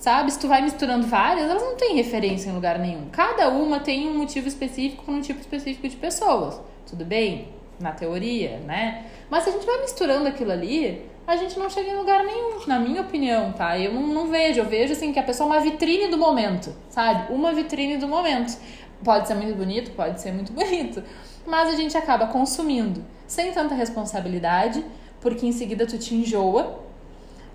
Sabe? 0.02 0.32
Se 0.32 0.40
tu 0.40 0.48
vai 0.48 0.64
misturando 0.64 1.06
várias, 1.06 1.48
elas 1.48 1.62
não 1.62 1.76
têm 1.76 1.96
referência 1.96 2.50
em 2.50 2.54
lugar 2.54 2.80
nenhum. 2.80 3.06
Cada 3.12 3.50
uma 3.50 3.80
tem 3.80 4.10
um 4.10 4.18
motivo 4.18 4.48
específico 4.48 5.06
para 5.06 5.14
um 5.14 5.22
tipo 5.22 5.40
específico 5.40 5.88
de 5.88 5.96
pessoas. 5.96 6.60
Tudo 6.90 7.06
bem? 7.06 7.50
Na 7.80 7.92
teoria, 7.92 8.58
né? 8.66 9.06
Mas 9.30 9.44
se 9.44 9.52
a 9.52 9.54
gente 9.54 9.64
vai 9.64 9.80
misturando 9.80 10.28
aquilo 10.28 10.52
ali, 10.52 11.06
a 11.28 11.36
gente 11.36 11.58
não 11.60 11.70
chega 11.70 11.92
em 11.92 11.96
lugar 11.96 12.24
nenhum, 12.24 12.66
na 12.66 12.80
minha 12.80 13.02
opinião, 13.02 13.52
tá? 13.54 13.78
Eu 13.78 13.94
não, 13.94 14.08
não 14.08 14.28
vejo, 14.28 14.62
eu 14.62 14.66
vejo 14.66 14.94
assim 14.94 15.14
que 15.14 15.20
a 15.20 15.24
pessoa 15.24 15.48
é 15.48 15.60
uma 15.60 15.62
vitrine 15.62 16.08
do 16.08 16.18
momento, 16.18 16.76
sabe? 16.90 17.32
Uma 17.32 17.54
vitrine 17.54 17.98
do 17.98 18.08
momento. 18.08 18.58
Pode 19.04 19.28
ser 19.28 19.36
muito 19.36 19.56
bonito, 19.56 19.92
pode 19.92 20.20
ser 20.20 20.32
muito 20.32 20.52
bonito, 20.52 21.04
mas 21.46 21.70
a 21.70 21.76
gente 21.76 21.96
acaba 21.96 22.26
consumindo 22.26 23.06
sem 23.28 23.52
tanta 23.52 23.76
responsabilidade, 23.76 24.84
porque 25.20 25.46
em 25.46 25.52
seguida 25.52 25.86
tu 25.86 26.00
te 26.00 26.16
enjoa. 26.16 26.90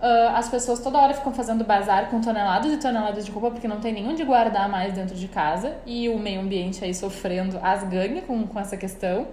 Ah, 0.01 0.35
as 0.37 0.49
pessoas 0.49 0.81
toda 0.81 0.99
hora 0.99 1.15
ficam 1.15 1.33
fazendo 1.33 1.65
bazar 1.65 2.11
com 2.11 2.21
toneladas 2.21 2.73
e 2.73 2.77
toneladas 2.77 3.25
de 3.25 3.31
roupa 3.31 3.51
porque 3.51 3.69
não 3.69 3.81
tem 3.81 3.93
nenhum 3.93 4.15
de 4.15 4.25
guardar 4.25 4.69
mais 4.69 4.93
dentro 4.93 5.15
de 5.15 5.29
casa 5.29 5.77
e 5.87 6.09
o 6.09 6.19
meio 6.19 6.41
ambiente 6.41 6.85
aí 6.85 6.95
sofrendo 6.95 7.59
as 7.63 7.83
ganha 7.85 8.23
com, 8.23 8.47
com 8.47 8.59
essa 8.61 8.77
questão. 8.77 9.29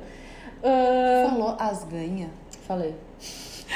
Ah, 0.64 1.30
Falou 1.30 1.56
as 1.60 1.84
ganha. 1.84 2.30
falei. 2.68 2.96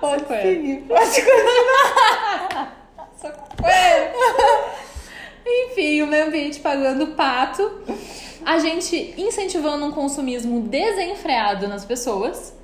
Pode 0.00 0.22
Socorro. 0.22 0.40
seguir, 0.42 0.76
pode 0.88 1.22
continuar. 1.22 2.74
Enfim, 5.46 6.02
o 6.02 6.06
meio 6.06 6.26
ambiente 6.26 6.60
pagando 6.60 7.08
pato. 7.08 7.82
A 8.44 8.58
gente 8.58 9.14
incentivando 9.16 9.84
um 9.84 9.92
consumismo 9.92 10.60
desenfreado 10.60 11.68
nas 11.68 11.84
pessoas, 11.84 12.54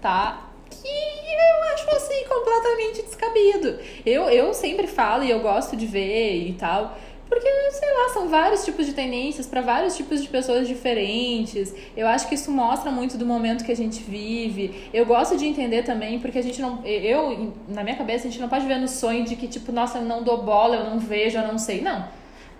tá? 0.00 0.50
Que 0.70 0.88
eu 0.88 1.74
acho 1.74 1.90
assim 1.90 2.24
completamente 2.28 3.02
descabido. 3.02 3.78
Eu, 4.04 4.24
eu 4.24 4.52
sempre 4.52 4.86
falo 4.86 5.24
e 5.24 5.30
eu 5.30 5.40
gosto 5.40 5.76
de 5.76 5.86
ver 5.86 6.48
e 6.48 6.52
tal. 6.54 6.96
Porque, 7.28 7.46
sei 7.72 7.92
lá, 7.92 8.08
são 8.08 8.28
vários 8.28 8.64
tipos 8.64 8.86
de 8.86 8.94
tendências 8.94 9.46
para 9.46 9.60
vários 9.60 9.94
tipos 9.94 10.22
de 10.22 10.28
pessoas 10.28 10.66
diferentes. 10.66 11.74
Eu 11.94 12.08
acho 12.08 12.26
que 12.26 12.34
isso 12.34 12.50
mostra 12.50 12.90
muito 12.90 13.18
do 13.18 13.26
momento 13.26 13.64
que 13.64 13.72
a 13.72 13.76
gente 13.76 14.02
vive. 14.02 14.88
Eu 14.94 15.04
gosto 15.04 15.36
de 15.36 15.44
entender 15.44 15.82
também, 15.82 16.18
porque 16.18 16.38
a 16.38 16.42
gente 16.42 16.60
não. 16.60 16.82
Eu, 16.86 17.52
na 17.68 17.84
minha 17.84 17.96
cabeça, 17.96 18.26
a 18.26 18.30
gente 18.30 18.40
não 18.40 18.48
pode 18.48 18.66
ver 18.66 18.78
no 18.78 18.88
sonho 18.88 19.24
de 19.24 19.36
que, 19.36 19.46
tipo, 19.46 19.70
nossa, 19.70 19.98
eu 19.98 20.04
não 20.04 20.22
dou 20.22 20.42
bola, 20.42 20.76
eu 20.76 20.84
não 20.84 20.98
vejo, 20.98 21.36
eu 21.36 21.46
não 21.46 21.58
sei. 21.58 21.82
Não. 21.82 22.08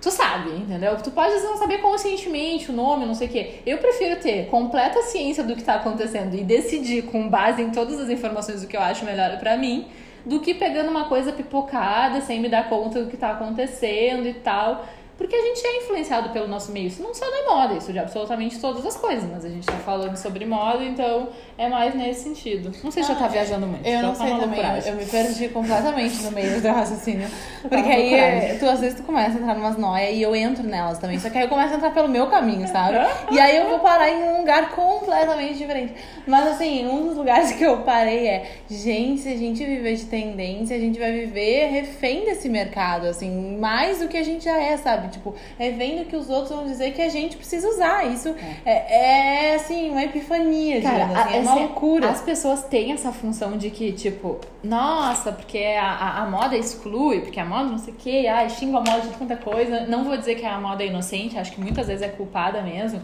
Tu 0.01 0.11
sabe, 0.13 0.51
entendeu? 0.51 0.97
Tu 0.97 1.11
pode 1.11 1.35
não 1.43 1.57
saber 1.57 1.79
conscientemente 1.79 2.71
o 2.71 2.75
nome, 2.75 3.05
não 3.05 3.15
sei 3.15 3.27
o 3.27 3.31
quê. 3.31 3.61
Eu 3.67 3.79
prefiro 3.79 4.21
ter 4.21 4.47
completa 4.47 5.03
ciência 5.03 5.43
do 5.43 5.57
que 5.57 5.65
tá 5.65 5.75
acontecendo 5.75 6.35
e 6.35 6.45
decidir 6.45 7.03
com 7.03 7.29
base 7.29 7.63
em 7.63 7.71
todas 7.71 7.99
as 7.99 8.09
informações 8.09 8.63
o 8.63 8.69
que 8.69 8.77
eu 8.77 8.81
acho 8.81 9.05
melhor 9.05 9.37
pra 9.39 9.57
mim, 9.57 9.89
do 10.25 10.41
que 10.41 10.55
pegando 10.55 10.91
uma 10.91 11.07
coisa 11.07 11.33
pipocada 11.33 12.21
sem 12.21 12.41
me 12.41 12.49
dar 12.49 12.69
conta 12.69 13.03
do 13.03 13.11
que 13.11 13.17
tá 13.17 13.31
acontecendo 13.31 14.27
e 14.27 14.35
tal. 14.35 14.87
Porque 15.19 15.35
a 15.35 15.43
gente 15.43 15.67
é 15.67 15.79
influenciado 15.79 16.29
pelo 16.31 16.47
nosso 16.47 16.71
meio. 16.71 16.87
Isso 16.87 17.03
não 17.03 17.13
só 17.13 17.29
da 17.29 17.53
moda, 17.53 17.75
isso 17.75 17.93
de 17.93 17.99
absolutamente 17.99 18.61
todas 18.61 18.87
as 18.87 18.97
coisas. 18.97 19.29
Mas 19.29 19.45
a 19.45 19.49
gente 19.49 19.67
tá 19.67 19.73
falando 19.73 20.17
sobre 20.17 20.47
moda, 20.47 20.85
então 20.85 21.31
é 21.59 21.69
mais 21.69 21.93
nesse 21.93 22.23
sentido. 22.23 22.71
Não 22.85 22.93
sei 22.93 23.03
se 23.03 23.09
já 23.09 23.17
tá 23.17 23.27
viajando 23.27 23.67
muito. 23.67 23.85
Eu 23.85 24.01
não 24.01 24.15
tá 24.15 24.25
sei 24.25 24.39
também, 24.39 24.61
eu, 24.61 24.93
eu 24.93 24.95
me 24.95 25.05
perdi 25.05 25.49
completamente 25.49 26.23
no 26.23 26.31
meio 26.31 26.63
do 26.63 26.69
raciocínio. 26.69 27.29
Porque 27.63 27.75
aí, 27.91 28.15
é, 28.15 28.57
tu 28.61 28.67
às 28.67 28.79
vezes 28.79 28.97
tu 28.97 29.03
começa 29.03 29.37
a 29.37 29.41
entrar 29.41 29.57
numas 29.57 29.77
noias 29.77 30.15
e 30.15 30.23
eu 30.23 30.37
entro 30.37 30.63
nelas 30.63 30.99
também. 30.99 31.19
Só 31.19 31.29
que 31.29 31.37
aí 31.37 31.45
eu 31.45 31.49
começo 31.49 31.75
a 31.75 31.77
entrar 31.77 31.91
pelo 31.91 32.09
meu 32.09 32.29
caminho, 32.29 32.69
sabe? 32.69 32.99
E 33.33 33.39
aí 33.39 33.57
eu 33.57 33.69
vou 33.69 33.81
parar 33.81 34.09
em 34.09 34.23
um 34.23 34.39
lugar 34.39 34.71
completamente 34.71 35.59
diferente. 35.59 35.95
Mas 36.27 36.47
assim, 36.47 36.87
um 36.87 37.07
dos 37.07 37.17
lugares 37.17 37.53
que 37.53 37.63
eu 37.63 37.79
parei 37.79 38.27
é, 38.27 38.53
gente, 38.71 39.23
se 39.23 39.29
a 39.29 39.37
gente 39.37 39.65
viver 39.65 39.97
de 39.97 40.05
tendência, 40.05 40.77
a 40.77 40.79
gente 40.79 40.99
vai 40.99 41.13
viver 41.13 41.67
refém 41.67 42.25
desse 42.25 42.49
mercado, 42.49 43.07
assim, 43.07 43.59
mais 43.59 43.99
do 43.99 44.09
que 44.09 44.17
a 44.17 44.23
gente 44.23 44.45
já 44.45 44.59
é, 44.59 44.77
sabe? 44.77 45.08
Tipo, 45.09 45.35
é 45.59 45.71
vendo 45.71 46.07
que 46.07 46.17
os 46.17 46.29
outros 46.31 46.51
vão 46.51 46.67
dizer 46.67 46.93
que 46.93 47.03
a 47.03 47.09
gente 47.09 47.37
precisa 47.37 47.69
usar. 47.69 48.07
Isso 48.07 48.35
é, 48.65 49.51
é, 49.51 49.55
assim, 49.55 49.91
uma 49.91 50.05
epifania, 50.05 50.81
Cara, 50.81 50.95
digamos 50.95 51.17
assim, 51.19 51.33
a- 51.33 51.37
é 51.37 51.41
uma 51.41 51.51
assim, 51.53 51.61
loucura. 51.61 52.09
As 52.11 52.21
pessoas 52.21 52.65
têm 52.65 52.93
essa 52.93 53.13
função 53.13 53.57
de 53.57 53.71
que, 53.71 53.93
tipo, 53.93 54.39
nossa, 54.63 55.33
porque 55.33 55.59
a, 55.59 56.23
a, 56.23 56.27
moda 56.31 56.57
exclui, 56.57 57.21
porque 57.21 57.41
a 57.41 57.45
moda 57.45 57.65
não 57.65 57.79
sei 57.79 57.93
o 57.95 57.97
que, 57.97 58.27
ai, 58.27 58.49
xinga 58.51 58.79
a 58.79 58.81
moda 58.81 59.01
de 59.01 59.09
tanta 59.17 59.37
coisa. 59.37 59.87
Não 59.87 60.05
vou 60.05 60.17
dizer 60.17 60.35
que 60.35 60.45
a 60.47 60.61
moda 60.61 60.83
é 60.83 60.87
inocente, 60.87 61.39
acho 61.39 61.53
que 61.53 61.61
muitas 61.61 61.87
vezes 61.87 62.03
é 62.03 62.09
culpada 62.09 62.63
mesmo. 62.63 63.01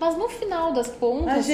Mas 0.00 0.16
no 0.16 0.28
final 0.28 0.72
das 0.72 0.86
contas, 0.88 1.44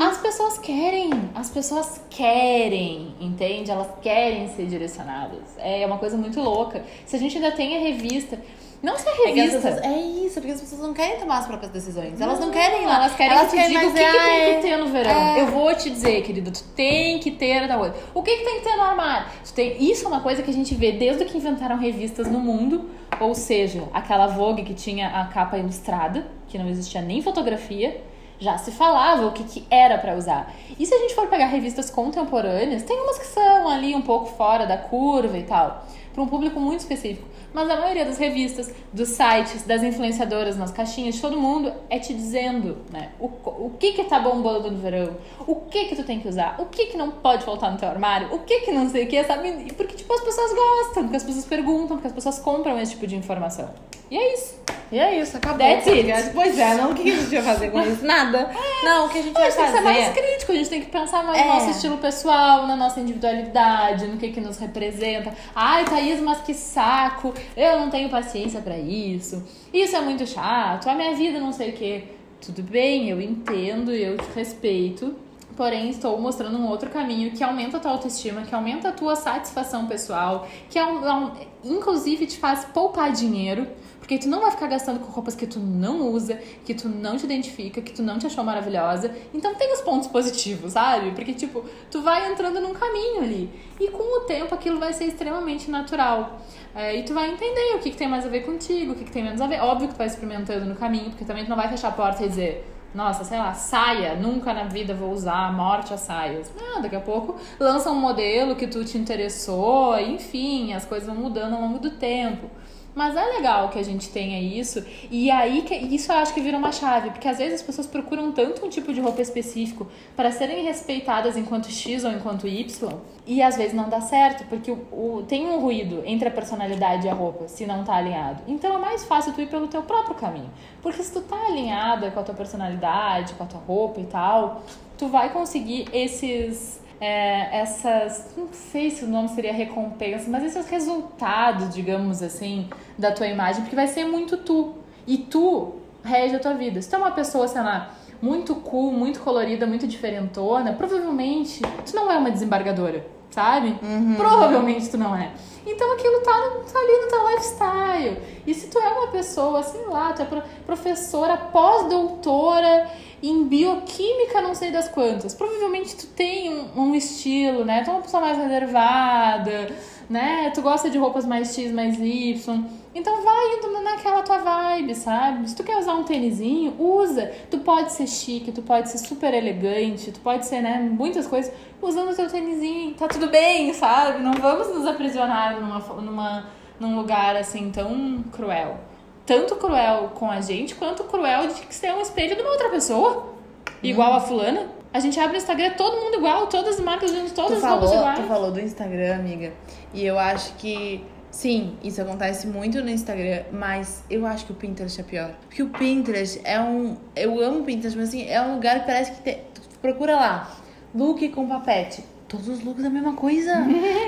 as 0.00 0.18
pessoas 0.18 0.58
querem, 0.58 1.08
as 1.36 1.48
pessoas 1.50 2.00
querem, 2.10 3.14
entende? 3.20 3.70
Elas 3.70 3.86
querem 4.02 4.48
ser 4.48 4.66
direcionadas. 4.66 5.56
É 5.58 5.86
uma 5.86 5.96
coisa 5.96 6.16
muito 6.16 6.40
louca. 6.40 6.82
Se 7.04 7.14
a 7.14 7.18
gente 7.18 7.36
ainda 7.36 7.52
tem 7.52 7.76
a 7.76 7.80
revista, 7.80 8.40
não 8.82 8.96
se 8.96 9.08
a 9.08 9.12
É, 9.12 9.14
revista. 9.32 9.60
pessoas- 9.60 9.84
é 9.84 9.98
isso, 10.00 10.34
porque 10.34 10.50
as 10.52 10.60
pessoas 10.60 10.80
não 10.80 10.94
querem 10.94 11.18
tomar 11.18 11.38
as 11.38 11.46
próprias 11.46 11.72
decisões. 11.72 12.20
Elas 12.20 12.38
não, 12.38 12.46
Não, 12.46 12.52
querem 12.52 12.84
lá. 12.86 12.96
Elas 12.96 13.14
querem 13.14 13.38
que 13.38 13.46
te 13.46 13.66
diga 13.68 13.86
o 13.88 13.92
que, 13.92 14.00
mais 14.02 14.12
que 14.12 14.18
tem 14.18 14.52
"Ah, 14.52 14.54
que 14.56 14.62
ter 14.62 14.76
no 14.76 14.86
verão. 14.86 15.10
é. 15.10 15.40
Eu 15.40 15.46
vou 15.46 15.74
te 15.74 15.90
dizer, 15.90 16.22
querida, 16.22 16.50
tu 16.50 16.62
tem 16.74 17.18
que 17.18 17.30
ter 17.30 17.66
da 17.66 17.76
outra. 17.78 17.94
O 18.14 18.22
que, 18.22 18.36
que 18.36 18.44
tem 18.44 18.56
que 18.60 18.64
ter 18.68 18.76
no 18.76 18.82
armário? 18.82 19.26
Tem... 19.54 19.82
Isso 19.82 20.04
é 20.04 20.08
uma 20.08 20.20
coisa 20.20 20.42
que 20.42 20.50
a 20.50 20.54
gente 20.54 20.74
vê 20.74 20.92
desde 20.92 21.24
que 21.24 21.36
inventaram 21.36 21.76
revistas 21.78 22.28
no 22.30 22.38
mundo. 22.38 22.90
Ou 23.18 23.34
seja, 23.34 23.82
aquela 23.94 24.26
Vogue 24.26 24.62
que 24.62 24.74
tinha 24.74 25.08
a 25.08 25.24
capa 25.26 25.56
ilustrada, 25.56 26.26
que 26.48 26.58
não 26.58 26.68
existia 26.68 27.00
nem 27.00 27.22
fotografia. 27.22 28.00
Já 28.38 28.58
se 28.58 28.70
falava 28.70 29.26
o 29.26 29.32
que, 29.32 29.42
que 29.44 29.64
era 29.70 29.96
pra 29.96 30.14
usar. 30.14 30.52
E 30.78 30.84
se 30.84 30.94
a 30.94 30.98
gente 30.98 31.14
for 31.14 31.26
pegar 31.26 31.46
revistas 31.46 31.88
contemporâneas, 31.90 32.82
tem 32.82 32.94
umas 33.00 33.18
que 33.18 33.24
são 33.26 33.66
ali 33.68 33.94
um 33.94 34.02
pouco 34.02 34.26
fora 34.26 34.66
da 34.66 34.76
curva 34.76 35.38
e 35.38 35.42
tal, 35.44 35.86
para 36.12 36.22
um 36.22 36.26
público 36.26 36.60
muito 36.60 36.80
específico. 36.80 37.26
Mas 37.56 37.70
a 37.70 37.76
maioria 37.76 38.04
das 38.04 38.18
revistas, 38.18 38.70
dos 38.92 39.08
sites, 39.08 39.62
das 39.62 39.82
influenciadoras 39.82 40.58
nas 40.58 40.70
caixinhas, 40.70 41.14
de 41.14 41.22
todo 41.22 41.38
mundo 41.38 41.72
é 41.88 41.98
te 41.98 42.12
dizendo, 42.12 42.76
né? 42.92 43.12
O, 43.18 43.28
o 43.46 43.72
que 43.80 43.92
que 43.92 44.04
tá 44.04 44.18
bombando 44.20 44.70
no 44.70 44.76
verão, 44.76 45.16
o 45.46 45.54
que 45.54 45.86
que 45.86 45.96
tu 45.96 46.04
tem 46.04 46.20
que 46.20 46.28
usar, 46.28 46.56
o 46.58 46.66
que 46.66 46.84
que 46.88 46.98
não 46.98 47.10
pode 47.10 47.46
faltar 47.46 47.72
no 47.72 47.78
teu 47.78 47.88
armário, 47.88 48.28
o 48.34 48.40
que 48.40 48.60
que 48.60 48.70
não 48.72 48.90
sei 48.90 49.04
o 49.04 49.06
que, 49.06 49.24
sabe? 49.24 49.72
Porque, 49.74 49.96
tipo, 49.96 50.12
as 50.12 50.20
pessoas 50.20 50.52
gostam, 50.52 51.04
porque 51.04 51.16
as 51.16 51.22
pessoas 51.24 51.46
perguntam, 51.46 51.96
porque 51.96 52.08
as 52.08 52.12
pessoas 52.12 52.38
compram 52.38 52.78
esse 52.78 52.92
tipo 52.92 53.06
de 53.06 53.16
informação. 53.16 53.70
E 54.10 54.18
é 54.18 54.34
isso. 54.34 54.54
E 54.92 55.00
é 55.00 55.18
isso, 55.20 55.36
acabou. 55.36 55.58
That's 55.66 55.88
it. 55.88 56.30
Pois 56.32 56.56
é, 56.56 56.74
não 56.76 56.92
o 56.92 56.94
que 56.94 57.10
a 57.10 57.16
gente 57.16 57.34
vai 57.34 57.42
fazer 57.42 57.70
com 57.70 57.80
isso? 57.80 58.04
Nada. 58.04 58.50
Não, 58.84 59.06
o 59.06 59.08
que 59.08 59.18
a 59.18 59.22
gente 59.22 59.36
A 59.36 59.40
vai 59.40 59.50
gente 59.50 59.56
tem 59.56 59.66
que 59.66 59.72
ser 59.72 59.80
mais 59.82 60.06
fazer. 60.06 60.20
crítico, 60.22 60.52
a 60.52 60.54
gente 60.54 60.70
tem 60.70 60.80
que 60.82 60.86
pensar 60.92 61.24
mais 61.24 61.40
É. 61.40 61.44
no 61.44 61.54
nosso 61.54 61.70
estilo 61.70 61.96
pessoal, 61.98 62.66
na 62.68 62.76
nossa 62.76 63.00
individualidade, 63.00 64.06
no 64.06 64.16
que 64.16 64.30
que 64.30 64.40
nos 64.40 64.58
representa. 64.58 65.34
Ai, 65.56 65.84
Thaís, 65.86 66.20
mas 66.20 66.38
que 66.42 66.54
saco, 66.54 67.34
eu 67.56 67.78
não 67.78 67.90
tenho 67.90 68.08
paciência 68.08 68.60
pra 68.60 68.78
isso, 68.78 69.42
isso 69.72 69.94
é 69.94 70.00
muito 70.00 70.26
chato, 70.26 70.88
a 70.88 70.94
minha 70.94 71.14
vida 71.14 71.38
não 71.38 71.52
sei 71.52 71.70
o 71.70 71.72
quê. 71.72 72.04
Tudo 72.40 72.62
bem, 72.62 73.08
eu 73.08 73.20
entendo, 73.20 73.90
eu 73.92 74.16
te 74.16 74.28
respeito, 74.34 75.16
Porém, 75.56 75.88
estou 75.88 76.20
mostrando 76.20 76.58
um 76.58 76.68
outro 76.68 76.90
caminho 76.90 77.30
que 77.30 77.42
aumenta 77.42 77.78
a 77.78 77.80
tua 77.80 77.92
autoestima, 77.92 78.42
que 78.42 78.54
aumenta 78.54 78.90
a 78.90 78.92
tua 78.92 79.16
satisfação 79.16 79.86
pessoal, 79.86 80.46
que 80.68 80.78
é 80.78 80.84
um, 80.84 81.32
inclusive 81.64 82.26
te 82.26 82.36
faz 82.36 82.66
poupar 82.66 83.10
dinheiro, 83.10 83.66
porque 84.06 84.18
tu 84.18 84.28
não 84.28 84.40
vai 84.40 84.52
ficar 84.52 84.68
gastando 84.68 85.00
com 85.00 85.10
roupas 85.10 85.34
que 85.34 85.48
tu 85.48 85.58
não 85.58 86.12
usa, 86.12 86.38
que 86.64 86.72
tu 86.72 86.88
não 86.88 87.16
te 87.16 87.24
identifica, 87.24 87.82
que 87.82 87.92
tu 87.92 88.04
não 88.04 88.20
te 88.20 88.26
achou 88.28 88.44
maravilhosa. 88.44 89.12
Então 89.34 89.52
tem 89.56 89.72
os 89.72 89.80
pontos 89.80 90.06
positivos, 90.06 90.74
sabe? 90.74 91.10
Porque, 91.10 91.32
tipo, 91.32 91.64
tu 91.90 92.02
vai 92.02 92.30
entrando 92.30 92.60
num 92.60 92.72
caminho 92.72 93.24
ali. 93.24 93.50
E 93.80 93.88
com 93.88 94.18
o 94.18 94.20
tempo 94.20 94.54
aquilo 94.54 94.78
vai 94.78 94.92
ser 94.92 95.06
extremamente 95.06 95.68
natural. 95.72 96.38
É, 96.72 96.94
e 96.94 97.02
tu 97.02 97.14
vai 97.14 97.32
entender 97.32 97.74
o 97.74 97.80
que, 97.80 97.90
que 97.90 97.96
tem 97.96 98.06
mais 98.06 98.24
a 98.24 98.28
ver 98.28 98.42
contigo, 98.46 98.92
o 98.92 98.94
que, 98.94 99.02
que 99.02 99.10
tem 99.10 99.24
menos 99.24 99.40
a 99.40 99.48
ver. 99.48 99.60
Óbvio 99.60 99.88
que 99.88 99.94
tu 99.94 99.98
vai 99.98 100.06
experimentando 100.06 100.66
no 100.66 100.76
caminho, 100.76 101.10
porque 101.10 101.24
também 101.24 101.42
tu 101.42 101.48
não 101.48 101.56
vai 101.56 101.68
fechar 101.68 101.88
a 101.88 101.92
porta 101.92 102.24
e 102.24 102.28
dizer 102.28 102.64
nossa, 102.94 103.24
sei 103.24 103.38
lá, 103.38 103.52
saia, 103.52 104.14
nunca 104.14 104.54
na 104.54 104.64
vida 104.64 104.94
vou 104.94 105.10
usar, 105.10 105.52
morte 105.52 105.92
a 105.92 105.98
saias. 105.98 106.50
Ah, 106.58 106.80
daqui 106.80 106.96
a 106.96 107.00
pouco 107.00 107.36
lança 107.60 107.90
um 107.90 108.00
modelo 108.00 108.56
que 108.56 108.66
tu 108.66 108.84
te 108.84 108.96
interessou, 108.96 109.98
enfim, 109.98 110.72
as 110.72 110.86
coisas 110.86 111.06
vão 111.06 111.16
mudando 111.16 111.54
ao 111.54 111.60
longo 111.60 111.78
do 111.78 111.90
tempo. 111.90 112.48
Mas 112.96 113.14
é 113.14 113.26
legal 113.26 113.68
que 113.68 113.78
a 113.78 113.82
gente 113.82 114.08
tenha 114.08 114.40
isso. 114.40 114.82
E 115.10 115.30
aí 115.30 115.60
que 115.60 115.74
isso 115.74 116.10
eu 116.10 116.16
acho 116.16 116.32
que 116.32 116.40
vira 116.40 116.56
uma 116.56 116.72
chave, 116.72 117.10
porque 117.10 117.28
às 117.28 117.36
vezes 117.36 117.60
as 117.60 117.62
pessoas 117.62 117.86
procuram 117.86 118.32
tanto 118.32 118.64
um 118.64 118.70
tipo 118.70 118.90
de 118.90 119.02
roupa 119.02 119.20
específico 119.20 119.86
para 120.16 120.32
serem 120.32 120.64
respeitadas 120.64 121.36
enquanto 121.36 121.70
X 121.70 122.04
ou 122.04 122.10
enquanto 122.10 122.48
Y, 122.48 122.90
e 123.26 123.42
às 123.42 123.54
vezes 123.54 123.74
não 123.74 123.90
dá 123.90 124.00
certo, 124.00 124.46
porque 124.48 124.70
o, 124.70 124.76
o, 124.90 125.24
tem 125.28 125.46
um 125.46 125.60
ruído 125.60 126.02
entre 126.06 126.28
a 126.28 126.30
personalidade 126.30 127.06
e 127.06 127.10
a 127.10 127.12
roupa, 127.12 127.46
se 127.48 127.66
não 127.66 127.84
tá 127.84 127.96
alinhado. 127.96 128.42
Então 128.48 128.74
é 128.74 128.78
mais 128.78 129.04
fácil 129.04 129.34
tu 129.34 129.42
ir 129.42 129.50
pelo 129.50 129.68
teu 129.68 129.82
próprio 129.82 130.14
caminho. 130.14 130.50
Porque 130.80 131.02
se 131.02 131.12
tu 131.12 131.20
tá 131.20 131.36
alinhada 131.48 132.10
com 132.10 132.20
a 132.20 132.22
tua 132.22 132.34
personalidade, 132.34 133.34
com 133.34 133.44
a 133.44 133.46
tua 133.46 133.60
roupa 133.60 134.00
e 134.00 134.06
tal, 134.06 134.62
tu 134.96 135.08
vai 135.08 135.34
conseguir 135.34 135.86
esses 135.92 136.80
é, 137.00 137.60
essas, 137.60 138.34
não 138.36 138.48
sei 138.52 138.90
se 138.90 139.04
o 139.04 139.08
nome 139.08 139.28
seria 139.28 139.52
recompensa, 139.52 140.30
mas 140.30 140.44
esses 140.44 140.66
resultados, 140.68 141.74
digamos 141.74 142.22
assim, 142.22 142.68
da 142.96 143.12
tua 143.12 143.26
imagem, 143.26 143.62
porque 143.62 143.76
vai 143.76 143.86
ser 143.86 144.04
muito 144.04 144.36
tu. 144.38 144.74
E 145.06 145.18
tu 145.18 145.74
rege 146.02 146.36
a 146.36 146.38
tua 146.38 146.54
vida. 146.54 146.80
Se 146.80 146.88
tu 146.88 146.96
é 146.96 146.98
uma 146.98 147.10
pessoa, 147.10 147.46
sei 147.46 147.60
lá, 147.60 147.94
muito 148.20 148.54
cool, 148.54 148.92
muito 148.92 149.20
colorida, 149.20 149.66
muito 149.66 149.86
diferentona, 149.86 150.72
provavelmente 150.72 151.60
tu 151.84 151.94
não 151.94 152.10
é 152.10 152.16
uma 152.16 152.30
desembargadora, 152.30 153.06
sabe? 153.30 153.76
Uhum. 153.82 154.14
Provavelmente 154.16 154.88
tu 154.88 154.96
não 154.96 155.14
é. 155.14 155.32
Então 155.66 155.92
aquilo 155.92 156.20
tá, 156.20 156.32
tá 156.72 156.78
ali 156.78 157.02
no 157.02 157.08
teu 157.08 157.28
lifestyle. 157.28 158.22
E 158.46 158.54
se 158.54 158.68
tu 158.68 158.78
é 158.78 158.88
uma 158.88 159.08
pessoa, 159.08 159.62
sei 159.62 159.84
lá, 159.86 160.12
tu 160.12 160.22
é 160.22 160.42
professora, 160.64 161.36
pós-doutora 161.36 162.88
em 163.22 163.44
bioquímica, 163.44 164.40
não 164.42 164.54
sei 164.54 164.70
das 164.70 164.88
quantas, 164.88 165.34
provavelmente 165.34 165.96
tu 165.96 166.06
tem 166.08 166.52
um, 166.52 166.80
um 166.80 166.94
estilo, 166.94 167.64
né? 167.64 167.82
Tu 167.82 167.90
é 167.90 167.92
uma 167.92 168.02
pessoa 168.02 168.20
mais 168.20 168.36
reservada, 168.36 169.74
né? 170.08 170.50
Tu 170.54 170.60
gosta 170.62 170.88
de 170.90 170.98
roupas 170.98 171.24
mais 171.24 171.54
X, 171.54 171.72
mais 171.72 171.98
Y. 171.98 172.64
Então 172.94 173.22
vai 173.22 173.54
indo 173.54 173.82
naquela 173.82 174.22
tua 174.22 174.38
vibe, 174.38 174.94
sabe? 174.94 175.48
Se 175.48 175.56
tu 175.56 175.64
quer 175.64 175.78
usar 175.78 175.94
um 175.94 176.04
tênisinho, 176.04 176.74
usa. 176.78 177.30
Tu 177.50 177.58
pode 177.58 177.92
ser 177.92 178.06
chique, 178.06 178.52
tu 178.52 178.62
pode 178.62 178.90
ser 178.90 178.98
super 178.98 179.34
elegante, 179.34 180.12
tu 180.12 180.20
pode 180.20 180.46
ser, 180.46 180.60
né, 180.60 180.78
muitas 180.78 181.26
coisas 181.26 181.52
usando 181.80 182.10
o 182.10 182.14
teu 182.14 182.28
tênisinho. 182.28 182.94
Tá 182.94 183.08
tudo 183.08 183.28
bem, 183.28 183.72
sabe? 183.72 184.22
Não 184.22 184.32
vamos 184.34 184.68
nos 184.68 184.86
aprisionar 184.86 185.60
numa, 185.60 185.78
numa, 186.00 186.46
num 186.78 186.96
lugar 186.96 187.36
assim 187.36 187.70
tão 187.70 188.22
cruel. 188.32 188.78
Tanto 189.26 189.56
cruel 189.56 190.12
com 190.14 190.30
a 190.30 190.40
gente, 190.40 190.74
quanto 190.74 191.04
cruel 191.04 191.48
de 191.48 191.74
ser 191.74 191.92
um 191.92 192.00
espelho 192.00 192.36
de 192.36 192.42
uma 192.42 192.52
outra 192.52 192.70
pessoa. 192.70 193.34
Igual 193.82 194.14
a 194.14 194.20
fulana. 194.20 194.68
A 194.94 195.00
gente 195.00 195.18
abre 195.20 195.36
o 195.36 195.38
Instagram, 195.38 195.72
todo 195.72 196.00
mundo 196.00 196.16
igual, 196.16 196.46
todas 196.46 196.76
as 196.76 196.80
marcas 196.80 197.10
todas 197.32 197.60
tu 197.60 197.66
as 197.66 197.70
roupas 197.70 197.92
iguais. 197.92 198.18
Tu 198.20 198.26
falou 198.26 198.50
do 198.52 198.60
Instagram, 198.60 199.16
amiga. 199.16 199.52
E 199.92 200.04
eu 200.06 200.18
acho 200.18 200.54
que 200.54 201.04
Sim, 201.36 201.76
isso 201.84 202.00
acontece 202.00 202.46
muito 202.46 202.80
no 202.82 202.88
Instagram, 202.88 203.42
mas 203.52 204.02
eu 204.08 204.24
acho 204.24 204.46
que 204.46 204.52
o 204.52 204.54
Pinterest 204.54 204.98
é 204.98 205.04
pior. 205.04 205.34
Porque 205.42 205.62
o 205.62 205.68
Pinterest 205.68 206.40
é 206.42 206.58
um. 206.58 206.96
Eu 207.14 207.38
amo 207.42 207.60
o 207.60 207.62
Pinterest, 207.62 207.98
mas 207.98 208.08
assim, 208.08 208.26
é 208.26 208.40
um 208.40 208.54
lugar 208.54 208.80
que 208.80 208.86
parece 208.86 209.12
que. 209.12 209.20
Te... 209.20 209.40
Procura 209.82 210.16
lá. 210.16 210.56
Look 210.94 211.28
com 211.28 211.46
papete. 211.46 212.02
Todos 212.36 212.58
os 212.58 212.64
looks 212.64 212.84
é 212.84 212.88
a 212.88 212.90
mesma 212.90 213.14
coisa. 213.14 213.50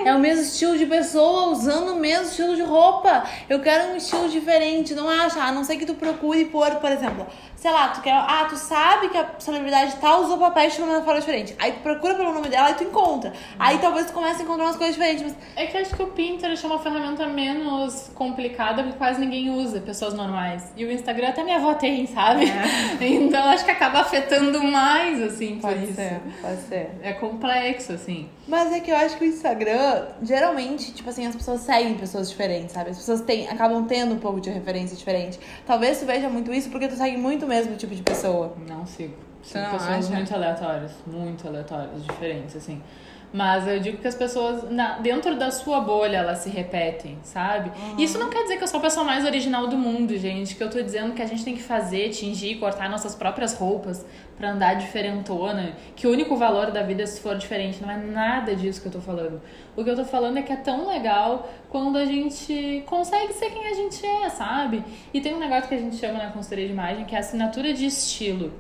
é 0.05 0.15
o 0.15 0.19
mesmo 0.19 0.43
estilo 0.43 0.77
de 0.77 0.85
pessoa 0.85 1.49
usando 1.49 1.95
o 1.95 1.97
mesmo 1.99 2.27
estilo 2.27 2.55
de 2.57 2.63
roupa. 2.63 3.25
Eu 3.49 3.61
quero 3.61 3.95
um 3.95 3.97
estilo 3.97 4.29
diferente. 4.29 4.95
Não 4.95 5.09
acha? 5.09 5.43
A 5.43 5.51
não 5.51 5.65
ser 5.65 5.77
que 5.77 5.87
tu 5.87 5.95
procure 5.95 6.45
pôr, 6.45 6.73
por 6.77 6.93
exemplo, 6.93 7.27
sei 7.59 7.73
lá, 7.73 7.89
tu 7.89 8.01
quer. 8.01 8.13
Ah, 8.13 8.47
tu 8.49 8.57
sabe 8.57 9.09
que 9.09 9.19
a 9.19 9.35
celebridade 9.39 9.97
tal 9.97 10.23
usou 10.23 10.39
papel 10.39 10.71
de 10.71 10.81
uma 10.81 11.03
forma 11.03 11.21
diferente. 11.21 11.55
Aí 11.59 11.73
tu 11.73 11.81
procura 11.81 12.15
pelo 12.15 12.33
nome 12.33 12.49
dela 12.49 12.71
e 12.71 12.75
tu 12.75 12.85
encontra. 12.85 13.33
Aí 13.59 13.79
talvez 13.79 14.07
tu 14.07 14.13
comece 14.13 14.41
a 14.41 14.45
encontrar 14.45 14.67
umas 14.67 14.77
coisas 14.77 14.95
diferentes. 14.95 15.25
Mas... 15.25 15.37
É 15.57 15.67
que 15.67 15.77
eu 15.77 15.81
acho 15.81 15.95
que 15.95 16.03
o 16.03 16.07
Pinterest 16.09 16.65
é 16.65 16.69
uma 16.69 16.79
ferramenta 16.79 17.27
menos 17.27 18.11
complicada 18.15 18.83
porque 18.83 18.97
quase 18.97 19.21
ninguém 19.21 19.51
usa, 19.51 19.81
pessoas 19.81 20.15
normais. 20.15 20.73
E 20.77 20.85
o 20.85 20.93
Instagram 20.93 21.29
até 21.29 21.43
minha 21.43 21.57
avó 21.57 21.75
tem, 21.75 22.07
sabe? 22.07 22.45
É. 22.45 22.97
então 23.05 23.43
acho 23.49 23.65
que 23.65 23.71
acaba 23.71 24.01
afetando 24.01 24.63
mais, 24.63 25.21
assim, 25.21 25.59
pode 25.59 25.85
isso. 25.85 25.95
ser, 25.95 26.21
pode 26.41 26.61
ser. 26.63 26.91
É 27.03 27.13
complexo, 27.13 27.93
assim. 27.93 28.29
Mas 28.47 28.73
é 28.73 28.81
que 28.81 28.91
eu 28.91 28.97
acho 28.97 29.19
que 29.19 29.25
o 29.25 29.27
Instagram, 29.27 30.07
geralmente, 30.23 30.93
tipo 30.93 31.11
assim, 31.11 31.27
as 31.27 31.37
pessoas 31.37 31.61
seguem 31.61 31.95
pessoas 31.95 32.31
diferentes, 32.31 32.73
sabe? 32.73 32.91
As 32.91 32.97
pessoas 32.97 33.21
têm, 33.21 33.49
acabam 33.49 33.85
tendo 33.85 34.15
um 34.15 34.19
pouco 34.19 34.41
de 34.41 34.49
referência 34.49 34.97
diferente. 34.97 35.39
Talvez 35.67 35.99
tu 35.99 36.07
veja 36.07 36.29
muito 36.31 36.53
isso 36.53 36.71
porque 36.71 36.89
tu 36.89 36.97
segue 36.97 37.19
muito 37.19 37.47
mesmo 37.49 37.77
tipo 37.77 37.95
de 37.95 38.03
pessoa. 38.03 38.55
Não 38.69 38.87
sigo. 38.87 39.15
Sigo 39.43 39.65
pessoas 39.65 40.07
acha? 40.07 40.15
muito 40.15 40.35
aleatórias. 40.35 40.93
Muito 41.07 41.49
aleatórias, 41.49 42.05
diferentes, 42.05 42.57
assim. 42.57 42.83
Mas 43.33 43.69
eu 43.69 43.79
digo 43.79 43.99
que 43.99 44.09
as 44.09 44.15
pessoas, 44.15 44.71
na, 44.71 44.99
dentro 44.99 45.37
da 45.37 45.51
sua 45.51 45.81
bolha, 45.81 46.17
elas 46.17 46.39
se 46.39 46.49
repetem, 46.49 47.19
sabe? 47.23 47.71
Uhum. 47.71 47.99
Isso 47.99 48.19
não 48.19 48.31
quer 48.31 48.43
dizer 48.43 48.57
que 48.57 48.65
eu 48.65 48.69
sou 48.69 48.79
a 48.79 48.83
pessoa 48.83 49.05
mais 49.05 49.25
original 49.25 49.67
do 49.67 49.77
mundo, 49.77 50.17
gente. 50.17 50.55
Que 50.55 50.63
eu 50.63 50.71
tô 50.71 50.81
dizendo 50.81 51.13
que 51.13 51.21
a 51.21 51.27
gente 51.27 51.45
tem 51.45 51.55
que 51.55 51.63
fazer, 51.63 52.09
tingir, 52.09 52.57
cortar 52.57 52.89
nossas 52.89 53.15
próprias 53.15 53.53
roupas 53.53 54.05
para 54.37 54.51
andar 54.51 54.75
diferentona. 54.75 55.75
Que 55.95 56.07
o 56.07 56.11
único 56.11 56.37
valor 56.37 56.71
da 56.71 56.83
vida 56.83 57.03
é 57.03 57.07
se 57.07 57.21
for 57.21 57.37
diferente. 57.37 57.83
Não 57.83 57.91
é 57.91 57.99
nada 57.99 58.57
disso 58.57 58.81
que 58.81 58.89
eu 58.89 58.93
tô 58.93 59.01
falando. 59.01 59.43
O 59.77 59.85
que 59.85 59.91
eu 59.91 59.97
tô 59.97 60.05
falando 60.05 60.39
é 60.39 60.43
que 60.43 60.53
é 60.53 60.57
tão 60.57 60.89
legal 60.89 61.51
quando 61.69 61.99
a 61.99 62.07
gente 62.07 62.83
consegue 62.87 63.35
ser 63.35 63.51
quem 63.51 63.67
a 63.67 63.75
gente 63.75 64.05
é, 64.07 64.31
sabe? 64.31 64.83
E 65.13 65.21
tem 65.21 65.35
um 65.35 65.39
negócio 65.39 65.69
que 65.69 65.75
a 65.75 65.79
gente 65.79 65.97
chama 65.97 66.19
na 66.19 66.31
consultoria 66.31 66.67
de 66.67 66.73
imagem 66.73 67.05
que 67.05 67.15
é 67.15 67.19
assinatura 67.19 67.75
de 67.75 67.85
estilo. 67.85 68.53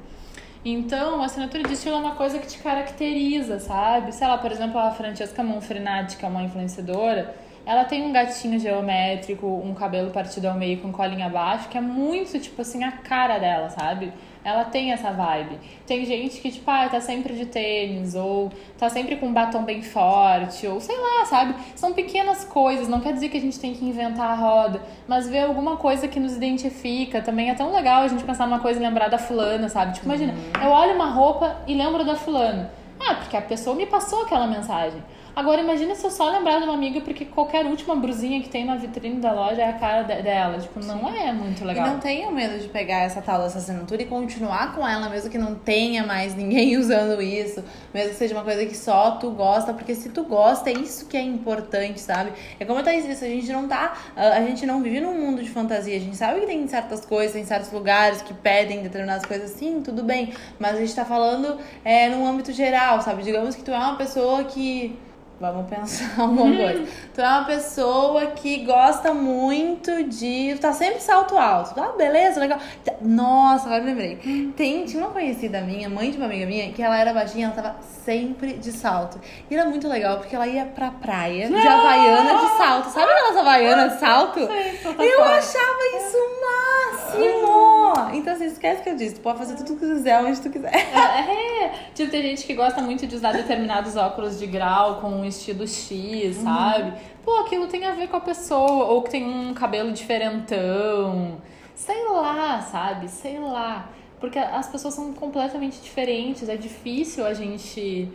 Então, 0.64 1.22
a 1.22 1.26
assinatura 1.26 1.62
de 1.62 1.72
estilo 1.74 1.96
é 1.96 1.98
uma 1.98 2.14
coisa 2.16 2.38
que 2.38 2.46
te 2.46 2.58
caracteriza, 2.58 3.60
sabe? 3.60 4.12
Sei 4.12 4.26
lá, 4.26 4.36
por 4.38 4.50
exemplo, 4.50 4.78
a 4.78 4.90
Francesca 4.90 5.42
Monfrinati, 5.42 6.16
que 6.16 6.24
é 6.24 6.28
uma 6.28 6.42
influenciadora, 6.42 7.34
ela 7.68 7.84
tem 7.84 8.02
um 8.02 8.10
gatinho 8.10 8.58
geométrico, 8.58 9.46
um 9.46 9.74
cabelo 9.74 10.10
partido 10.10 10.46
ao 10.46 10.54
meio 10.54 10.78
com 10.78 10.90
colinha 10.90 11.26
abaixo, 11.26 11.68
que 11.68 11.76
é 11.76 11.80
muito, 11.82 12.40
tipo 12.40 12.62
assim, 12.62 12.82
a 12.82 12.90
cara 12.90 13.38
dela, 13.38 13.68
sabe? 13.68 14.10
Ela 14.42 14.64
tem 14.64 14.90
essa 14.90 15.10
vibe. 15.12 15.58
Tem 15.86 16.02
gente 16.06 16.40
que, 16.40 16.50
tipo, 16.50 16.70
ah, 16.70 16.88
tá 16.88 16.98
sempre 16.98 17.34
de 17.34 17.44
tênis, 17.44 18.14
ou 18.14 18.50
tá 18.78 18.88
sempre 18.88 19.16
com 19.16 19.26
um 19.26 19.34
batom 19.34 19.64
bem 19.64 19.82
forte, 19.82 20.66
ou 20.66 20.80
sei 20.80 20.96
lá, 20.96 21.26
sabe? 21.26 21.56
São 21.76 21.92
pequenas 21.92 22.42
coisas, 22.42 22.88
não 22.88 23.00
quer 23.00 23.12
dizer 23.12 23.28
que 23.28 23.36
a 23.36 23.40
gente 23.42 23.60
tem 23.60 23.74
que 23.74 23.84
inventar 23.84 24.30
a 24.30 24.34
roda, 24.34 24.80
mas 25.06 25.28
ver 25.28 25.40
alguma 25.40 25.76
coisa 25.76 26.08
que 26.08 26.18
nos 26.18 26.34
identifica. 26.34 27.20
Também 27.20 27.50
é 27.50 27.54
tão 27.54 27.70
legal 27.70 28.02
a 28.02 28.08
gente 28.08 28.24
pensar 28.24 28.46
numa 28.46 28.60
coisa 28.60 28.80
e 28.80 28.82
lembrar 28.82 29.08
da 29.08 29.18
fulana, 29.18 29.68
sabe? 29.68 29.92
Tipo, 29.92 30.06
imagina, 30.06 30.32
uhum. 30.32 30.62
eu 30.64 30.70
olho 30.70 30.94
uma 30.94 31.10
roupa 31.10 31.58
e 31.66 31.74
lembro 31.74 32.02
da 32.02 32.16
fulana. 32.16 32.72
Ah, 32.98 33.16
porque 33.16 33.36
a 33.36 33.42
pessoa 33.42 33.76
me 33.76 33.84
passou 33.84 34.22
aquela 34.22 34.46
mensagem. 34.46 35.02
Agora 35.34 35.60
imagina 35.60 35.94
se 35.94 36.04
eu 36.04 36.10
só 36.10 36.30
lembrar 36.30 36.58
de 36.58 36.64
uma 36.64 36.74
amiga 36.74 37.00
porque 37.00 37.24
qualquer 37.24 37.64
última 37.66 37.94
brusinha 37.94 38.40
que 38.42 38.48
tem 38.48 38.64
na 38.64 38.76
vitrine 38.76 39.20
da 39.20 39.32
loja 39.32 39.62
é 39.62 39.68
a 39.68 39.72
cara 39.72 40.02
de 40.02 40.22
dela. 40.22 40.58
Tipo, 40.58 40.84
não 40.84 41.10
Sim. 41.10 41.18
é 41.18 41.32
muito 41.32 41.64
legal. 41.64 41.86
E 41.86 41.90
não 41.90 42.00
tenha 42.00 42.30
medo 42.30 42.58
de 42.58 42.68
pegar 42.68 43.02
essa 43.02 43.22
tal 43.22 43.42
dessa 43.42 43.58
assinatura 43.58 44.02
e 44.02 44.06
continuar 44.06 44.74
com 44.74 44.86
ela, 44.86 45.08
mesmo 45.08 45.30
que 45.30 45.38
não 45.38 45.54
tenha 45.54 46.04
mais 46.04 46.34
ninguém 46.34 46.76
usando 46.78 47.20
isso. 47.22 47.64
Mesmo 47.94 48.10
que 48.10 48.16
seja 48.16 48.34
uma 48.34 48.44
coisa 48.44 48.66
que 48.66 48.76
só 48.76 49.12
tu 49.12 49.30
gosta, 49.30 49.72
porque 49.72 49.94
se 49.94 50.08
tu 50.08 50.24
gosta, 50.24 50.70
é 50.70 50.74
isso 50.74 51.06
que 51.06 51.16
é 51.16 51.22
importante, 51.22 52.00
sabe? 52.00 52.32
É 52.58 52.64
como 52.64 52.80
eu 52.80 52.84
tava 52.84 52.96
disse, 52.96 53.24
a 53.24 53.28
gente 53.28 53.50
não 53.52 53.68
tá. 53.68 53.96
A 54.16 54.40
gente 54.42 54.66
não 54.66 54.82
vive 54.82 55.00
num 55.00 55.14
mundo 55.18 55.42
de 55.42 55.50
fantasia. 55.50 55.96
A 55.96 56.00
gente 56.00 56.16
sabe 56.16 56.40
que 56.40 56.46
tem 56.46 56.66
certas 56.66 57.04
coisas, 57.04 57.32
tem 57.32 57.44
certos 57.44 57.72
lugares 57.72 58.22
que 58.22 58.34
pedem 58.34 58.82
determinadas 58.82 59.24
coisas, 59.24 59.50
sim, 59.50 59.82
tudo 59.82 60.02
bem. 60.02 60.32
Mas 60.58 60.76
a 60.76 60.80
gente 60.80 60.94
tá 60.94 61.04
falando 61.04 61.58
é, 61.84 62.08
num 62.08 62.26
âmbito 62.26 62.52
geral, 62.52 63.00
sabe? 63.02 63.22
Digamos 63.22 63.54
que 63.54 63.62
tu 63.62 63.70
é 63.70 63.78
uma 63.78 63.96
pessoa 63.96 64.44
que 64.44 64.98
Vamos 65.40 65.70
pensar 65.70 66.18
uma 66.24 66.42
hum. 66.42 66.56
coisa. 66.56 66.84
Tu 67.14 67.20
é 67.20 67.28
uma 67.28 67.44
pessoa 67.44 68.26
que 68.26 68.64
gosta 68.64 69.14
muito 69.14 70.04
de. 70.04 70.54
Tu 70.56 70.60
tá 70.60 70.72
sempre 70.72 71.00
salto 71.00 71.36
alto. 71.36 71.80
Ah, 71.80 71.92
beleza, 71.96 72.40
legal. 72.40 72.58
Nossa, 73.00 73.66
agora 73.66 73.82
me 73.82 73.90
lembrei. 73.94 74.18
Hum. 74.26 74.52
Tem, 74.56 74.84
tinha 74.84 75.02
uma 75.02 75.12
conhecida 75.12 75.60
minha, 75.60 75.88
mãe 75.88 76.10
de 76.10 76.16
uma 76.16 76.26
amiga 76.26 76.44
minha, 76.44 76.72
que 76.72 76.82
ela 76.82 76.98
era 76.98 77.12
baixinha, 77.14 77.46
ela 77.46 77.54
tava 77.54 77.76
sempre 78.04 78.54
de 78.54 78.72
salto. 78.72 79.20
E 79.48 79.54
era 79.54 79.68
muito 79.68 79.88
legal, 79.88 80.18
porque 80.18 80.34
ela 80.34 80.46
ia 80.46 80.64
pra 80.64 80.90
praia 80.90 81.48
de 81.48 81.54
Havaiana 81.56 82.38
de 82.38 82.56
salto. 82.58 82.90
Sabe 82.90 83.12
aquelas 83.12 83.36
Havaianas 83.36 83.92
de 83.92 84.00
salto? 84.00 84.46
Sei, 84.46 84.80
Eu 84.98 85.22
achava 85.22 85.78
isso 85.96 86.16
o 86.16 86.40
máximo! 86.46 87.77
Então, 88.14 88.32
assim, 88.32 88.46
esquece 88.46 88.82
que 88.82 88.90
eu 88.90 88.96
disse. 88.96 89.16
Tu 89.16 89.20
pode 89.20 89.38
fazer 89.38 89.54
tudo 89.56 89.74
que 89.74 89.86
tu 89.86 89.94
quiser, 89.94 90.22
onde 90.22 90.40
tu 90.40 90.50
quiser. 90.50 90.74
É, 90.74 91.70
tipo, 91.94 92.10
tem 92.10 92.22
gente 92.22 92.46
que 92.46 92.54
gosta 92.54 92.80
muito 92.80 93.06
de 93.06 93.14
usar 93.14 93.32
determinados 93.32 93.96
óculos 93.96 94.38
de 94.38 94.46
grau 94.46 95.00
com 95.00 95.08
um 95.08 95.24
estilo 95.24 95.66
X, 95.66 96.36
sabe? 96.36 96.92
Pô, 97.24 97.36
aquilo 97.40 97.66
tem 97.66 97.84
a 97.84 97.92
ver 97.92 98.08
com 98.08 98.16
a 98.16 98.20
pessoa, 98.20 98.86
ou 98.86 99.02
que 99.02 99.10
tem 99.10 99.24
um 99.24 99.52
cabelo 99.54 99.92
diferentão. 99.92 101.38
Sei 101.74 102.04
lá, 102.08 102.60
sabe? 102.60 103.08
Sei 103.08 103.38
lá. 103.38 103.88
Porque 104.20 104.38
as 104.38 104.68
pessoas 104.68 104.94
são 104.94 105.12
completamente 105.12 105.80
diferentes. 105.80 106.48
É 106.48 106.56
difícil 106.56 107.24
a 107.24 107.34
gente 107.34 108.10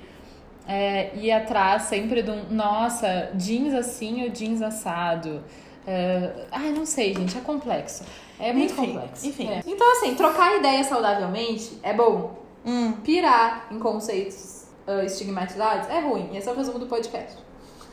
é, 0.68 1.16
ir 1.16 1.32
atrás 1.32 1.84
sempre 1.84 2.22
de 2.22 2.32
um. 2.32 2.44
Nossa, 2.50 3.32
jeans 3.36 3.74
assim 3.74 4.24
ou 4.24 4.30
jeans 4.30 4.62
assado. 4.62 5.44
É, 5.86 6.46
ai, 6.52 6.72
não 6.72 6.86
sei, 6.86 7.14
gente, 7.14 7.38
é 7.38 7.42
complexo. 7.42 8.04
É 8.40 8.52
muito 8.54 8.74
Enfim, 8.74 8.94
complexo. 8.94 9.28
enfim. 9.28 9.50
É. 9.50 9.62
Então, 9.66 9.92
assim, 9.92 10.16
trocar 10.16 10.58
ideia 10.58 10.84
saudavelmente 10.84 11.80
é 11.84 11.94
bom. 11.94 12.42
Hum. 12.66 12.94
Pirar 13.04 13.68
em 13.72 13.80
conceitos 13.80 14.66
ah, 14.88 15.04
estigmatizados 15.04 15.90
é 15.90 16.00
ruim. 16.00 16.36
Esse 16.36 16.50
é 16.50 16.52
o 16.52 16.56
resumo 16.56 16.80
do 16.80 16.88
podcast. 16.88 17.38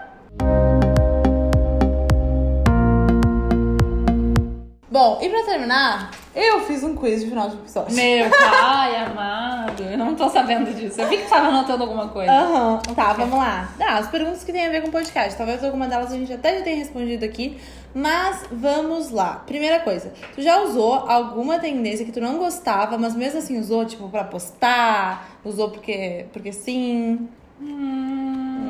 Bom, 4.88 5.18
e 5.20 5.28
pra 5.28 5.42
terminar, 5.42 6.10
eu 6.36 6.60
fiz 6.60 6.84
um 6.84 6.94
quiz 6.94 7.22
de 7.22 7.30
final 7.30 7.48
de 7.48 7.56
episódio. 7.56 7.96
Meu 7.96 8.28
pai 8.30 8.96
amado, 8.96 9.82
eu 9.82 9.96
não 9.96 10.14
tô 10.14 10.28
sabendo 10.28 10.72
disso. 10.74 11.00
Eu 11.00 11.08
vi 11.08 11.16
que 11.16 11.28
tava 11.28 11.48
anotando 11.48 11.82
alguma 11.84 12.08
coisa. 12.08 12.30
Aham, 12.30 12.78
tá, 12.94 13.14
vamos 13.14 13.38
lá. 13.38 13.72
Ah, 13.80 13.96
as 13.98 14.08
perguntas 14.08 14.44
que 14.44 14.52
tem 14.52 14.66
a 14.66 14.70
ver 14.70 14.82
com 14.82 14.90
podcast. 14.90 15.36
Talvez 15.36 15.64
alguma 15.64 15.88
delas 15.88 16.12
a 16.12 16.16
gente 16.16 16.32
até 16.32 16.58
já 16.58 16.64
tenha 16.64 16.76
respondido 16.76 17.24
aqui, 17.24 17.56
mas 17.94 18.44
vamos 18.52 19.10
lá. 19.10 19.42
Primeira 19.46 19.80
coisa, 19.80 20.12
tu 20.34 20.42
já 20.42 20.60
usou 20.60 20.92
alguma 20.94 21.58
tendência 21.58 22.04
que 22.04 22.12
tu 22.12 22.20
não 22.20 22.36
gostava, 22.38 22.98
mas 22.98 23.16
mesmo 23.16 23.38
assim 23.38 23.58
usou, 23.58 23.86
tipo, 23.86 24.08
pra 24.10 24.24
postar? 24.24 25.38
Usou 25.42 25.70
porque, 25.70 26.26
porque 26.32 26.52
sim? 26.52 27.28
Hum, 27.58 28.66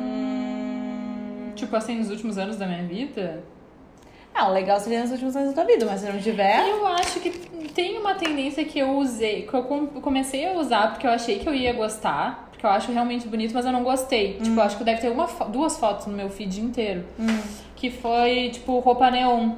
Tipo 1.55 1.75
assim, 1.75 1.95
nos 1.95 2.09
últimos 2.11 2.37
anos 2.37 2.55
da 2.55 2.67
minha 2.67 2.83
vida, 2.83 3.43
Ah, 4.37 4.49
o 4.49 4.53
legal 4.53 4.79
seria 4.79 5.01
nos 5.01 5.11
últimos 5.11 5.35
anos 5.35 5.53
da 5.53 5.63
vida, 5.63 5.85
mas 5.85 6.01
se 6.01 6.07
não 6.11 6.19
tiver... 6.19 6.67
eu 6.69 6.85
acho 6.85 7.19
que 7.19 7.29
tem 7.73 7.97
uma 7.97 8.13
tendência 8.13 8.63
que 8.65 8.77
eu 8.77 8.91
usei, 8.97 9.43
que 9.43 9.53
eu 9.53 9.63
com- 9.63 9.87
comecei 9.87 10.45
a 10.47 10.53
usar 10.53 10.91
porque 10.91 11.07
eu 11.07 11.11
achei 11.11 11.39
que 11.39 11.49
eu 11.49 11.55
ia 11.55 11.73
gostar, 11.73 12.47
porque 12.51 12.65
eu 12.65 12.69
acho 12.69 12.91
realmente 12.91 13.27
bonito, 13.27 13.53
mas 13.53 13.65
eu 13.65 13.71
não 13.71 13.83
gostei. 13.83 14.33
Tipo, 14.33 14.59
eu 14.59 14.61
acho 14.63 14.77
que 14.77 14.83
deve 14.83 15.01
ter 15.01 15.09
uma, 15.09 15.25
duas 15.49 15.77
fotos 15.79 16.05
no 16.07 16.13
meu 16.13 16.29
feed 16.29 16.59
inteiro. 16.61 17.03
Que 17.75 17.89
foi, 17.89 18.49
tipo, 18.51 18.77
roupa 18.79 19.09
neon. 19.09 19.51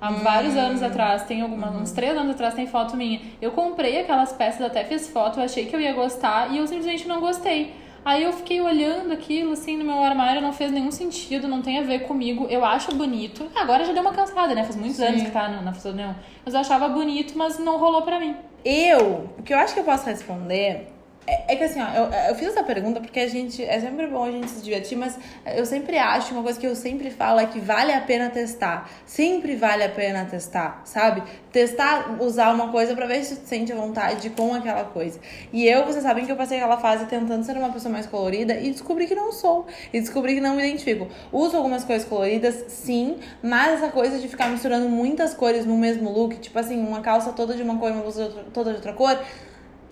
Há 0.00 0.10
vários 0.10 0.56
anos 0.56 0.82
atrás, 0.82 1.22
tem 1.22 1.42
alguma, 1.42 1.70
uns 1.70 1.92
três 1.92 2.16
anos 2.16 2.32
atrás, 2.34 2.54
tem 2.54 2.66
foto 2.66 2.96
minha. 2.96 3.20
Eu 3.40 3.52
comprei 3.52 4.00
aquelas 4.00 4.32
peças, 4.32 4.60
até 4.60 4.82
fiz 4.84 5.08
foto, 5.08 5.40
achei 5.40 5.64
que 5.66 5.76
eu 5.76 5.80
ia 5.80 5.92
gostar 5.92 6.52
e 6.52 6.58
eu 6.58 6.66
simplesmente 6.66 7.06
não 7.06 7.20
gostei. 7.20 7.72
Aí 8.04 8.24
eu 8.24 8.32
fiquei 8.32 8.60
olhando 8.60 9.12
aquilo 9.12 9.52
assim 9.52 9.76
no 9.76 9.84
meu 9.84 10.02
armário, 10.02 10.42
não 10.42 10.52
fez 10.52 10.72
nenhum 10.72 10.90
sentido, 10.90 11.46
não 11.46 11.62
tem 11.62 11.78
a 11.78 11.82
ver 11.82 12.00
comigo. 12.00 12.46
Eu 12.50 12.64
acho 12.64 12.94
bonito. 12.94 13.48
Agora 13.54 13.84
já 13.84 13.92
deu 13.92 14.02
uma 14.02 14.12
cansada, 14.12 14.54
né? 14.54 14.64
Faz 14.64 14.76
muitos 14.76 14.96
Sim. 14.96 15.04
anos 15.04 15.22
que 15.22 15.30
tá 15.30 15.48
na, 15.48 15.72
foto 15.72 15.94
neon. 15.94 16.14
Mas 16.44 16.54
eu 16.54 16.60
achava 16.60 16.88
bonito, 16.88 17.36
mas 17.36 17.58
não 17.58 17.78
rolou 17.78 18.02
pra 18.02 18.18
mim. 18.18 18.34
Eu, 18.64 19.30
o 19.38 19.42
que 19.42 19.54
eu 19.54 19.58
acho 19.58 19.74
que 19.74 19.80
eu 19.80 19.84
posso 19.84 20.06
responder 20.06 20.92
é, 21.26 21.52
é 21.52 21.56
que 21.56 21.64
assim, 21.64 21.80
ó, 21.80 21.86
eu, 21.94 22.30
eu 22.30 22.34
fiz 22.34 22.48
essa 22.48 22.64
pergunta 22.64 23.00
porque 23.00 23.20
a 23.20 23.28
gente. 23.28 23.62
É 23.62 23.80
sempre 23.80 24.06
bom 24.06 24.24
a 24.24 24.30
gente 24.30 24.50
se 24.50 24.62
divertir, 24.62 24.98
mas 24.98 25.16
eu 25.46 25.64
sempre 25.64 25.96
acho, 25.96 26.34
uma 26.34 26.42
coisa 26.42 26.58
que 26.58 26.66
eu 26.66 26.74
sempre 26.74 27.10
falo 27.10 27.38
é 27.38 27.46
que 27.46 27.60
vale 27.60 27.92
a 27.92 28.00
pena 28.00 28.28
testar. 28.30 28.90
Sempre 29.06 29.54
vale 29.54 29.84
a 29.84 29.88
pena 29.88 30.24
testar, 30.24 30.82
sabe? 30.84 31.22
Testar, 31.52 32.20
usar 32.20 32.52
uma 32.52 32.72
coisa 32.72 32.94
pra 32.94 33.06
ver 33.06 33.22
se 33.24 33.36
tu 33.36 33.46
sente 33.46 33.72
vontade 33.72 34.30
com 34.30 34.54
aquela 34.54 34.84
coisa. 34.84 35.20
E 35.52 35.66
eu, 35.66 35.84
vocês 35.84 36.02
sabem 36.02 36.26
que 36.26 36.32
eu 36.32 36.36
passei 36.36 36.58
aquela 36.58 36.78
fase 36.78 37.06
tentando 37.06 37.44
ser 37.44 37.56
uma 37.56 37.70
pessoa 37.70 37.92
mais 37.92 38.06
colorida 38.06 38.58
e 38.58 38.70
descobri 38.70 39.06
que 39.06 39.14
não 39.14 39.30
sou. 39.30 39.66
E 39.92 40.00
descobri 40.00 40.34
que 40.34 40.40
não 40.40 40.56
me 40.56 40.66
identifico. 40.66 41.08
Uso 41.30 41.56
algumas 41.56 41.84
coisas 41.84 42.06
coloridas, 42.08 42.64
sim, 42.68 43.18
mas 43.42 43.74
essa 43.74 43.92
coisa 43.92 44.18
de 44.18 44.26
ficar 44.28 44.48
misturando 44.48 44.88
muitas 44.88 45.34
cores 45.34 45.64
no 45.64 45.76
mesmo 45.76 46.10
look, 46.10 46.36
tipo 46.38 46.58
assim, 46.58 46.78
uma 46.84 47.00
calça 47.00 47.32
toda 47.32 47.54
de 47.54 47.62
uma 47.62 47.78
cor 47.78 47.90
e 47.90 47.92
uma 47.92 48.02
blusa 48.02 48.28
toda 48.52 48.70
de 48.70 48.76
outra 48.76 48.92
cor, 48.92 49.18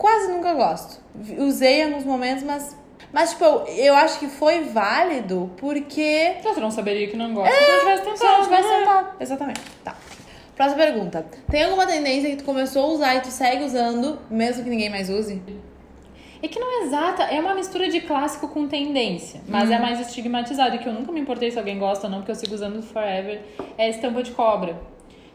quase 0.01 0.33
nunca 0.33 0.55
gosto. 0.55 0.99
Usei 1.39 1.83
em 1.83 1.85
alguns 1.85 2.05
momentos, 2.05 2.43
mas. 2.43 2.75
Mas, 3.13 3.31
tipo, 3.31 3.45
eu, 3.45 3.67
eu 3.67 3.95
acho 3.97 4.19
que 4.19 4.29
foi 4.29 4.63
válido 4.65 5.51
porque. 5.59 6.37
Então, 6.39 6.55
você 6.55 6.61
não 6.61 6.71
saberia 6.71 7.07
que 7.09 7.17
não 7.17 7.35
gosta 7.35 7.55
se 7.55 7.71
eu 7.71 7.79
tivesse 7.81 8.03
tentado. 8.05 8.19
Se 8.19 8.25
não 8.25 8.43
tivesse 8.45 8.69
né? 8.69 8.79
tentado. 8.79 9.09
Exatamente. 9.21 9.61
Tá. 9.85 9.95
Próxima 10.57 10.83
pergunta. 10.83 11.27
Tem 11.51 11.65
alguma 11.65 11.87
tendência 11.87 12.31
que 12.31 12.37
tu 12.37 12.45
começou 12.45 12.85
a 12.85 12.87
usar 12.89 13.15
e 13.17 13.21
tu 13.21 13.29
segue 13.31 13.65
usando, 13.65 14.19
mesmo 14.31 14.63
que 14.65 14.71
ninguém 14.71 14.89
mais 14.91 15.09
use? 15.11 15.43
É 16.43 16.49
que 16.49 16.59
não 16.59 16.81
é 16.83 16.87
exata, 16.87 17.25
é 17.25 17.39
uma 17.41 17.55
mistura 17.55 17.89
de 17.91 18.01
clássico 18.01 18.49
com 18.49 18.67
tendência, 18.67 19.43
mas 19.47 19.71
é 19.71 19.77
Hum. 19.77 19.83
mais 19.83 20.01
estigmatizado. 20.01 20.79
Que 20.79 20.87
eu 20.89 20.93
nunca 20.93 21.13
me 21.13 21.21
importei 21.21 21.51
se 21.51 21.59
alguém 21.59 21.79
gosta 21.79 22.07
ou 22.07 22.11
não, 22.11 22.19
porque 22.21 22.31
eu 22.31 22.35
sigo 22.37 22.55
usando 22.55 22.83
forever, 22.83 23.43
é 23.77 23.91
estampa 23.91 24.23
de 24.23 24.31
cobra. 24.31 24.81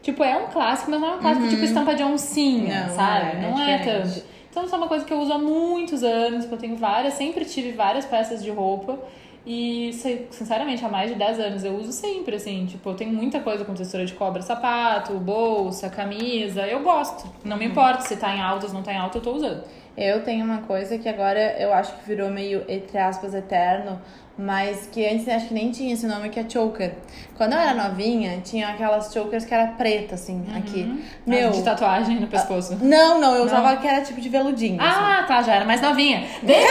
Tipo, 0.02 0.22
é 0.24 0.36
um 0.36 0.46
clássico, 0.48 0.90
mas 0.90 1.00
não 1.00 1.08
é 1.08 1.14
um 1.16 1.18
clássico 1.18 1.48
tipo 1.48 1.64
estampa 1.64 1.94
de 1.94 2.02
oncinha, 2.02 2.82
Uhum. 2.82 2.86
Não, 2.88 2.94
sabe? 2.96 3.26
é, 3.26 3.30
é 3.30 3.40
não 3.50 3.60
é, 3.62 3.76
diferente. 3.78 4.14
tanto. 4.14 4.35
Então, 4.56 4.64
isso 4.64 4.74
é 4.74 4.78
uma 4.78 4.88
coisa 4.88 5.04
que 5.04 5.12
eu 5.12 5.20
uso 5.20 5.30
há 5.34 5.36
muitos 5.36 6.02
anos, 6.02 6.46
que 6.46 6.52
eu 6.54 6.56
tenho 6.56 6.76
várias, 6.76 7.12
sempre 7.12 7.44
tive 7.44 7.72
várias 7.72 8.06
peças 8.06 8.42
de 8.42 8.50
roupa. 8.50 8.98
E, 9.44 9.90
sinceramente, 10.30 10.82
há 10.82 10.88
mais 10.88 11.10
de 11.10 11.14
10 11.14 11.40
anos 11.40 11.62
eu 11.62 11.76
uso 11.76 11.92
sempre, 11.92 12.36
assim. 12.36 12.64
Tipo, 12.64 12.88
eu 12.88 12.94
tenho 12.94 13.12
muita 13.12 13.38
coisa 13.40 13.66
com 13.66 13.74
textura 13.74 14.06
de 14.06 14.14
cobra, 14.14 14.40
sapato, 14.40 15.12
bolsa, 15.18 15.90
camisa. 15.90 16.66
Eu 16.66 16.82
gosto. 16.82 17.30
Não 17.44 17.58
me 17.58 17.66
importa 17.66 18.00
se 18.00 18.16
tá 18.16 18.34
em 18.34 18.40
altas, 18.40 18.72
não 18.72 18.82
tá 18.82 18.94
em 18.94 18.96
alta, 18.96 19.18
eu 19.18 19.22
tô 19.22 19.32
usando. 19.32 19.62
Eu 19.96 20.22
tenho 20.22 20.44
uma 20.44 20.58
coisa 20.58 20.98
que 20.98 21.08
agora 21.08 21.56
eu 21.58 21.72
acho 21.72 21.94
que 21.96 22.06
virou 22.06 22.28
meio, 22.30 22.64
entre 22.68 22.98
aspas, 22.98 23.34
eterno, 23.34 24.00
mas 24.38 24.86
que 24.92 25.06
antes 25.06 25.26
acho 25.28 25.48
que 25.48 25.54
nem 25.54 25.70
tinha 25.70 25.94
esse 25.94 26.06
nome, 26.06 26.28
que 26.28 26.38
é 26.38 26.44
choker. 26.46 26.92
Quando 27.38 27.54
eu 27.54 27.58
era 27.58 27.72
novinha, 27.72 28.38
tinha 28.44 28.68
aquelas 28.68 29.10
chokers 29.10 29.46
que 29.46 29.54
era 29.54 29.68
preta, 29.68 30.14
assim, 30.14 30.44
aqui. 30.54 31.02
Meu. 31.26 31.50
De 31.50 31.62
tatuagem 31.62 32.20
no 32.20 32.26
pescoço. 32.26 32.76
Não, 32.82 33.18
não, 33.18 33.34
eu 33.34 33.44
usava 33.44 33.74
que 33.76 33.86
era 33.88 34.02
tipo 34.02 34.20
de 34.20 34.28
veludinho. 34.28 34.78
assim. 34.80 35.00
Ah, 35.00 35.24
tá, 35.26 35.42
já 35.42 35.54
era 35.54 35.64
mais 35.64 35.80
novinha. 35.80 36.20
Novinha. 36.42 36.66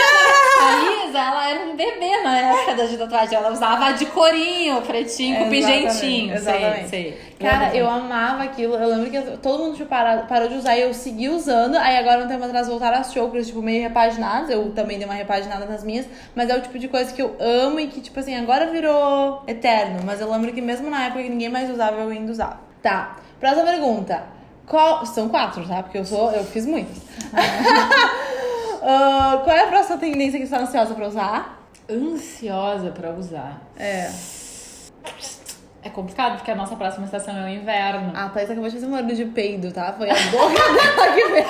A 0.58 1.06
Isa, 1.08 1.18
ela 1.18 1.50
era 1.50 1.64
um 1.66 1.76
bebê 1.76 2.22
na 2.22 2.38
época 2.38 2.74
da 2.76 2.84
de 2.86 2.96
tatuagem. 2.96 3.36
Ela 3.36 3.50
usava 3.50 3.92
de 3.92 4.06
corinho, 4.06 4.80
pretinho, 4.82 5.36
com 5.44 5.52
Exatamente, 5.52 5.88
pingentinho. 5.90 6.34
exatamente. 6.34 6.88
Sei, 6.88 6.88
sei. 6.88 7.20
Cara, 7.38 7.74
eu 7.76 7.88
amava 7.88 8.44
aquilo. 8.44 8.74
Eu 8.74 8.88
lembro 8.88 9.10
que 9.10 9.20
todo 9.38 9.62
mundo 9.62 9.76
tipo, 9.76 9.88
parado, 9.88 10.26
parou 10.26 10.48
de 10.48 10.54
usar 10.54 10.76
e 10.76 10.82
eu 10.82 10.94
segui 10.94 11.28
usando. 11.28 11.76
Aí 11.76 11.96
agora, 11.98 12.24
um 12.24 12.28
tempo 12.28 12.44
atrás, 12.44 12.66
voltaram 12.66 12.98
as 12.98 13.12
chokers, 13.12 13.48
tipo, 13.48 13.60
meio 13.60 13.82
repaginadas. 13.82 14.50
Eu 14.50 14.70
também 14.72 14.96
dei 14.96 15.06
uma 15.06 15.14
repaginada 15.14 15.66
nas 15.66 15.84
minhas. 15.84 16.06
Mas 16.34 16.48
é 16.48 16.56
o 16.56 16.62
tipo 16.62 16.78
de 16.78 16.88
coisa 16.88 17.12
que 17.12 17.20
eu 17.20 17.36
amo 17.38 17.78
e 17.78 17.88
que, 17.88 18.00
tipo 18.00 18.18
assim, 18.18 18.34
agora 18.34 18.66
virou 18.66 19.42
eterno. 19.46 20.00
Mas 20.04 20.20
eu 20.20 20.30
lembro 20.30 20.52
que 20.52 20.62
mesmo 20.62 20.88
na 20.88 21.04
época 21.04 21.22
que 21.22 21.28
ninguém 21.28 21.50
mais 21.50 21.70
usava, 21.70 22.00
eu 22.00 22.08
ainda 22.08 22.32
usava. 22.32 22.58
Tá. 22.82 23.16
Próxima 23.38 23.64
pergunta. 23.64 24.22
Qual... 24.66 25.04
São 25.04 25.28
quatro, 25.28 25.66
tá? 25.68 25.82
Porque 25.82 25.98
eu 25.98 26.04
sou. 26.04 26.30
Eu 26.32 26.44
fiz 26.44 26.64
muitas. 26.64 26.96
Ah, 28.88 29.40
qual 29.42 29.56
é 29.56 29.64
a 29.64 29.66
próxima 29.66 29.98
tendência 29.98 30.38
que 30.38 30.46
você 30.46 30.54
tá 30.54 30.62
ansiosa 30.62 30.94
pra 30.94 31.08
usar? 31.08 31.68
Ansiosa 31.90 32.90
pra 32.92 33.10
usar. 33.10 33.60
É. 33.76 34.08
É 35.86 35.90
complicado 35.90 36.34
porque 36.38 36.50
a 36.50 36.56
nossa 36.56 36.74
próxima 36.74 37.04
estação 37.04 37.36
é 37.36 37.44
o 37.44 37.48
inverno. 37.48 38.10
A 38.12 38.28
Thaís 38.28 38.50
acabou 38.50 38.68
de 38.68 38.74
fazer 38.74 38.86
um 38.86 38.90
barulho 38.90 39.14
de 39.14 39.24
peido, 39.26 39.70
tá? 39.72 39.92
Foi 39.92 40.10
a 40.10 40.14
boca 40.14 40.52
dela 40.74 41.14
que 41.14 41.22
fez. 41.28 41.46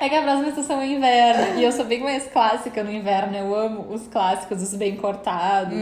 É 0.00 0.08
que 0.08 0.16
a 0.16 0.22
próxima 0.22 0.48
estação 0.48 0.80
é 0.80 0.86
inverno. 0.86 1.60
E 1.60 1.62
eu 1.62 1.70
sou 1.70 1.84
bem 1.84 2.00
mais 2.02 2.26
clássica 2.26 2.82
no 2.82 2.90
inverno. 2.90 3.36
Eu 3.36 3.54
amo 3.54 3.86
os 3.92 4.08
clássicos, 4.08 4.62
os 4.62 4.74
bem 4.74 4.96
cortados. 4.96 5.76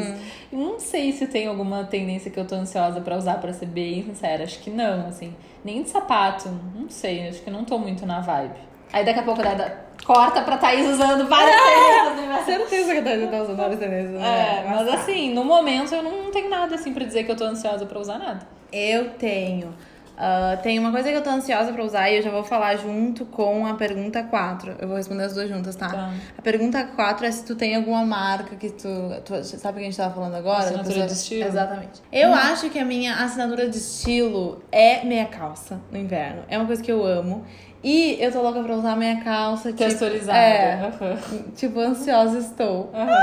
E 0.52 0.56
Não 0.56 0.80
sei 0.80 1.12
se 1.12 1.28
tem 1.28 1.46
alguma 1.46 1.84
tendência 1.84 2.32
que 2.32 2.38
eu 2.40 2.44
tô 2.44 2.56
ansiosa 2.56 3.00
pra 3.00 3.16
usar, 3.16 3.34
pra 3.40 3.52
ser 3.52 3.66
bem 3.66 4.02
sincera. 4.02 4.42
Acho 4.42 4.58
que 4.58 4.70
não, 4.70 5.06
assim. 5.06 5.32
Nem 5.64 5.84
de 5.84 5.88
sapato. 5.88 6.48
Não 6.74 6.90
sei, 6.90 7.28
acho 7.28 7.42
que 7.42 7.50
não 7.50 7.64
tô 7.64 7.78
muito 7.78 8.04
na 8.04 8.20
vibe. 8.20 8.58
Aí 8.92 9.04
daqui 9.04 9.20
a 9.20 9.22
pouco 9.22 9.42
dá, 9.42 9.54
dá- 9.54 9.72
corta 10.04 10.42
pra 10.42 10.56
Thaís 10.56 10.86
usando 10.88 11.28
várias 11.28 11.54
tendências 11.56 12.16
no 12.16 12.22
inverno. 12.24 12.44
Certeza 12.44 12.92
que 12.92 12.98
a 12.98 13.02
Thaís 13.02 13.30
tá 13.30 13.42
usando 13.42 13.56
várias 13.56 13.78
tendências, 13.78 14.10
né? 14.12 14.58
É, 14.64 14.68
mas 14.68 14.88
assim, 14.88 15.32
no 15.34 15.44
momento 15.44 15.94
eu 15.94 16.02
não 16.02 16.30
tenho 16.30 16.48
nada 16.50 16.74
assim 16.74 16.92
pra 16.92 17.04
dizer 17.04 17.24
que 17.24 17.30
eu 17.30 17.36
tô 17.36 17.44
ansiosa 17.44 17.86
pra 17.86 17.98
usar 18.00 18.18
nada. 18.18 18.40
Eu 18.72 19.10
tenho. 19.10 19.74
Ah, 20.22 20.58
tem 20.62 20.78
uma 20.78 20.90
coisa 20.92 21.08
que 21.08 21.16
eu 21.16 21.22
tô 21.22 21.30
ansiosa 21.30 21.72
pra 21.72 21.82
usar 21.82 22.10
e 22.10 22.16
eu 22.18 22.22
já 22.22 22.30
vou 22.30 22.44
falar 22.44 22.76
junto 22.76 23.24
com 23.24 23.66
a 23.66 23.72
pergunta 23.72 24.22
4. 24.22 24.74
Eu 24.78 24.86
vou 24.86 24.98
responder 24.98 25.24
as 25.24 25.32
duas 25.34 25.48
juntas, 25.48 25.74
tá? 25.74 25.88
Tá. 25.88 26.10
A 26.36 26.42
pergunta 26.42 26.84
4 26.84 27.24
é 27.24 27.30
se 27.32 27.42
tu 27.46 27.54
tem 27.56 27.74
alguma 27.74 28.04
marca 28.04 28.54
que 28.56 28.68
tu. 28.68 28.88
tu 29.24 29.42
sabe 29.44 29.76
o 29.76 29.78
que 29.78 29.80
a 29.80 29.84
gente 29.90 29.96
tava 29.96 30.12
falando 30.14 30.34
agora? 30.34 30.58
Assinatura 30.58 30.88
Pessoa- 30.88 31.06
de 31.06 31.12
estilo? 31.14 31.48
Exatamente. 31.48 32.02
Eu 32.12 32.34
acho 32.34 32.68
que 32.68 32.78
a 32.78 32.84
minha 32.84 33.14
assinatura 33.14 33.66
de 33.70 33.78
estilo 33.78 34.62
é 34.70 35.02
meia 35.06 35.24
calça 35.24 35.80
no 35.90 35.96
inverno. 35.96 36.42
É 36.48 36.58
uma 36.58 36.66
coisa 36.66 36.82
que 36.82 36.92
eu 36.92 37.02
amo. 37.02 37.46
E 37.82 38.18
eu 38.20 38.30
tô 38.30 38.42
louca 38.42 38.62
pra 38.62 38.74
usar 38.76 38.94
meia 38.96 39.20
calça. 39.22 39.72
Tipo, 39.72 39.84
Texturizada. 39.84 40.38
É. 40.38 40.74
Aham. 40.84 41.18
Tipo, 41.56 41.80
ansiosa 41.80 42.38
estou. 42.38 42.90
Aham. 42.92 43.18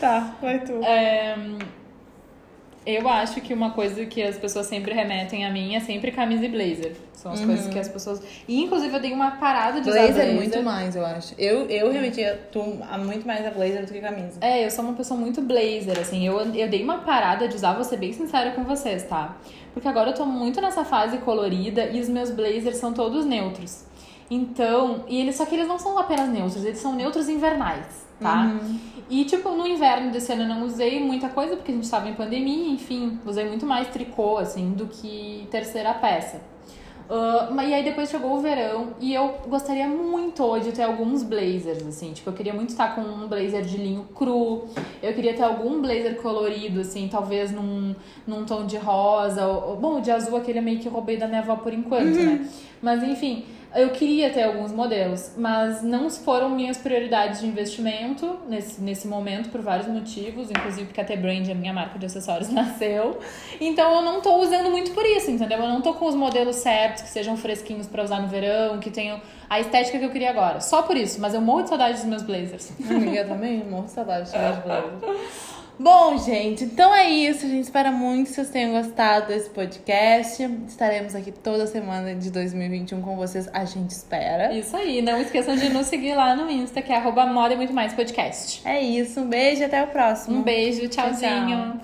Tá, 0.00 0.34
vai 0.40 0.60
tu. 0.60 0.82
É, 0.82 1.36
Eu 2.84 3.08
acho 3.08 3.40
que 3.40 3.54
uma 3.54 3.70
coisa 3.70 4.04
que 4.06 4.20
as 4.20 4.36
pessoas 4.36 4.66
sempre 4.66 4.92
remetem 4.92 5.44
a 5.46 5.50
mim 5.50 5.76
é 5.76 5.80
sempre 5.80 6.10
camisa 6.10 6.44
e 6.44 6.48
blazer. 6.48 6.96
São 7.12 7.30
as 7.30 7.40
coisas 7.44 7.68
que 7.68 7.78
as 7.78 7.86
pessoas. 7.88 8.20
E 8.48 8.60
inclusive 8.60 8.92
eu 8.92 8.98
dei 9.00 9.12
uma 9.12 9.32
parada 9.32 9.80
de 9.80 9.88
usar 9.88 9.98
Blazer, 10.00 10.14
blazer. 10.14 10.30
é 10.30 10.34
muito 10.34 10.62
mais, 10.64 10.96
eu 10.96 11.06
acho. 11.06 11.34
Eu, 11.38 11.68
eu 11.70 11.92
remetia 11.92 12.40
a 12.90 12.98
muito 12.98 13.24
mais 13.24 13.46
a 13.46 13.50
blazer 13.50 13.86
do 13.86 13.92
que 13.92 14.00
camisa. 14.00 14.38
É, 14.40 14.64
eu 14.64 14.70
sou 14.72 14.84
uma 14.84 14.94
pessoa 14.94 15.20
muito 15.20 15.40
blazer, 15.40 15.96
assim. 16.00 16.26
Eu, 16.26 16.40
eu 16.52 16.68
dei 16.68 16.82
uma 16.82 16.98
parada 16.98 17.46
de 17.46 17.54
usar, 17.54 17.74
vou 17.74 17.84
ser 17.84 17.98
bem 17.98 18.12
sincera 18.12 18.50
com 18.50 18.64
vocês, 18.64 19.04
tá? 19.04 19.36
Porque 19.72 19.88
agora 19.88 20.10
eu 20.10 20.14
tô 20.14 20.26
muito 20.26 20.60
nessa 20.60 20.84
fase 20.84 21.18
colorida 21.18 21.86
e 21.86 22.00
os 22.00 22.08
meus 22.08 22.30
blazers 22.30 22.76
são 22.76 22.92
todos 22.92 23.24
neutros. 23.24 23.84
Então, 24.30 25.04
e 25.08 25.20
eles 25.20 25.36
só 25.36 25.44
que 25.44 25.54
eles 25.54 25.68
não 25.68 25.78
são 25.78 25.98
apenas 25.98 26.28
neutros, 26.28 26.64
eles 26.64 26.78
são 26.78 26.94
neutros 26.94 27.28
invernais, 27.28 28.06
tá? 28.20 28.44
E 29.10 29.24
tipo, 29.24 29.50
no 29.50 29.66
inverno 29.66 30.10
desse 30.10 30.32
ano 30.32 30.42
eu 30.44 30.48
não 30.48 30.64
usei 30.64 31.00
muita 31.00 31.28
coisa 31.28 31.54
porque 31.56 31.70
a 31.70 31.74
gente 31.74 31.90
tava 31.90 32.08
em 32.08 32.14
pandemia, 32.14 32.70
enfim, 32.72 33.18
usei 33.26 33.46
muito 33.46 33.66
mais 33.66 33.88
tricô 33.88 34.38
assim 34.38 34.70
do 34.72 34.86
que 34.86 35.46
terceira 35.50 35.92
peça. 35.94 36.40
Mas 37.52 37.68
e 37.68 37.74
aí 37.74 37.84
depois 37.84 38.08
chegou 38.08 38.36
o 38.36 38.40
verão 38.40 38.94
e 39.00 39.12
eu 39.12 39.34
gostaria 39.46 39.86
muito 39.86 40.58
de 40.60 40.72
ter 40.72 40.82
alguns 40.82 41.22
blazers, 41.22 41.86
assim. 41.86 42.12
Tipo, 42.12 42.30
eu 42.30 42.34
queria 42.34 42.54
muito 42.54 42.70
estar 42.70 42.94
com 42.94 43.02
um 43.02 43.28
blazer 43.28 43.62
de 43.62 43.76
linho 43.76 44.04
cru. 44.14 44.64
Eu 45.02 45.12
queria 45.12 45.34
ter 45.34 45.42
algum 45.42 45.80
blazer 45.80 46.16
colorido, 46.22 46.80
assim, 46.80 47.08
talvez 47.10 47.52
num, 47.52 47.94
num 48.26 48.44
tom 48.44 48.64
de 48.64 48.76
rosa. 48.76 49.46
Ou, 49.46 49.76
bom, 49.76 50.00
de 50.00 50.10
azul 50.10 50.36
aquele 50.36 50.58
eu 50.58 50.62
meio 50.62 50.78
que 50.78 50.88
roubei 50.88 51.16
da 51.16 51.26
minha 51.26 51.40
avó 51.40 51.56
por 51.56 51.72
enquanto, 51.72 52.16
né? 52.16 52.48
Mas 52.80 53.02
enfim, 53.02 53.44
eu 53.74 53.90
queria 53.90 54.30
ter 54.30 54.42
alguns 54.42 54.72
modelos, 54.72 55.32
mas 55.36 55.82
não 55.82 56.10
foram 56.10 56.50
minhas 56.50 56.76
prioridades 56.76 57.40
de 57.40 57.46
investimento 57.46 58.38
nesse, 58.48 58.80
nesse 58.80 59.06
momento 59.06 59.48
por 59.50 59.60
vários 59.62 59.86
motivos, 59.86 60.50
inclusive 60.50 60.86
porque 60.86 61.00
a 61.00 61.04
T-Brand, 61.04 61.48
a 61.48 61.54
minha 61.54 61.72
marca 61.72 61.98
de 61.98 62.06
acessórios, 62.06 62.48
nasceu. 62.52 63.18
Então 63.60 63.96
eu 63.96 64.02
não 64.02 64.20
tô 64.20 64.36
usando 64.36 64.70
muito 64.70 64.92
por 64.92 65.04
isso, 65.04 65.30
entendeu? 65.30 65.58
Eu 65.58 65.68
não 65.68 65.80
tô 65.80 65.94
com 65.94 66.06
os 66.06 66.14
modelos 66.14 66.56
certos, 66.56 67.02
que 67.02 67.08
sejam 67.08 67.36
fresquinhos 67.36 67.86
pra 67.86 68.02
usar 68.02 68.20
no 68.20 68.28
verão, 68.28 68.78
que 68.78 68.90
tenham 68.90 69.20
a 69.48 69.60
estética 69.60 69.98
que 69.98 70.04
eu 70.04 70.10
queria 70.10 70.30
agora. 70.30 70.60
Só 70.60 70.82
por 70.82 70.96
isso, 70.96 71.20
mas 71.20 71.34
eu 71.34 71.40
morro 71.40 71.62
de 71.62 71.68
saudade 71.70 71.94
dos 71.94 72.04
meus 72.04 72.22
blazers. 72.22 72.72
Amiga, 72.88 73.20
eu 73.20 73.28
também 73.28 73.64
morro 73.64 73.84
de 73.84 73.92
saudade 73.92 74.26
de 74.26 74.32
tirar 74.32 74.52
de 74.52 74.62
blazer. 74.62 74.92
Bom, 75.78 76.16
gente, 76.18 76.64
então 76.64 76.94
é 76.94 77.10
isso. 77.10 77.44
A 77.44 77.48
gente 77.48 77.64
espera 77.64 77.90
muito 77.90 78.28
que 78.28 78.34
vocês 78.34 78.50
tenham 78.50 78.72
gostado 78.72 79.26
desse 79.28 79.50
podcast. 79.50 80.42
Estaremos 80.68 81.14
aqui 81.14 81.32
toda 81.32 81.66
semana 81.66 82.14
de 82.14 82.30
2021 82.30 83.02
com 83.02 83.16
vocês. 83.16 83.48
A 83.52 83.64
gente 83.64 83.90
espera. 83.90 84.52
Isso 84.52 84.76
aí, 84.76 85.02
não 85.02 85.20
esqueçam 85.20 85.56
de 85.56 85.68
nos 85.70 85.86
seguir 85.88 86.14
lá 86.14 86.36
no 86.36 86.48
Insta, 86.50 86.80
que 86.82 86.92
é 86.92 86.96
arroba 86.96 87.26
moda 87.26 87.54
e 87.54 87.56
muito 87.56 87.72
mais 87.72 87.92
podcast. 87.94 88.62
É 88.64 88.80
isso. 88.80 89.20
Um 89.20 89.28
beijo 89.28 89.62
e 89.62 89.64
até 89.64 89.82
o 89.82 89.88
próximo. 89.88 90.38
Um 90.38 90.42
beijo, 90.42 90.88
Tchau, 90.88 91.10
tchau. 91.10 91.18
tchauzinho. 91.18 91.82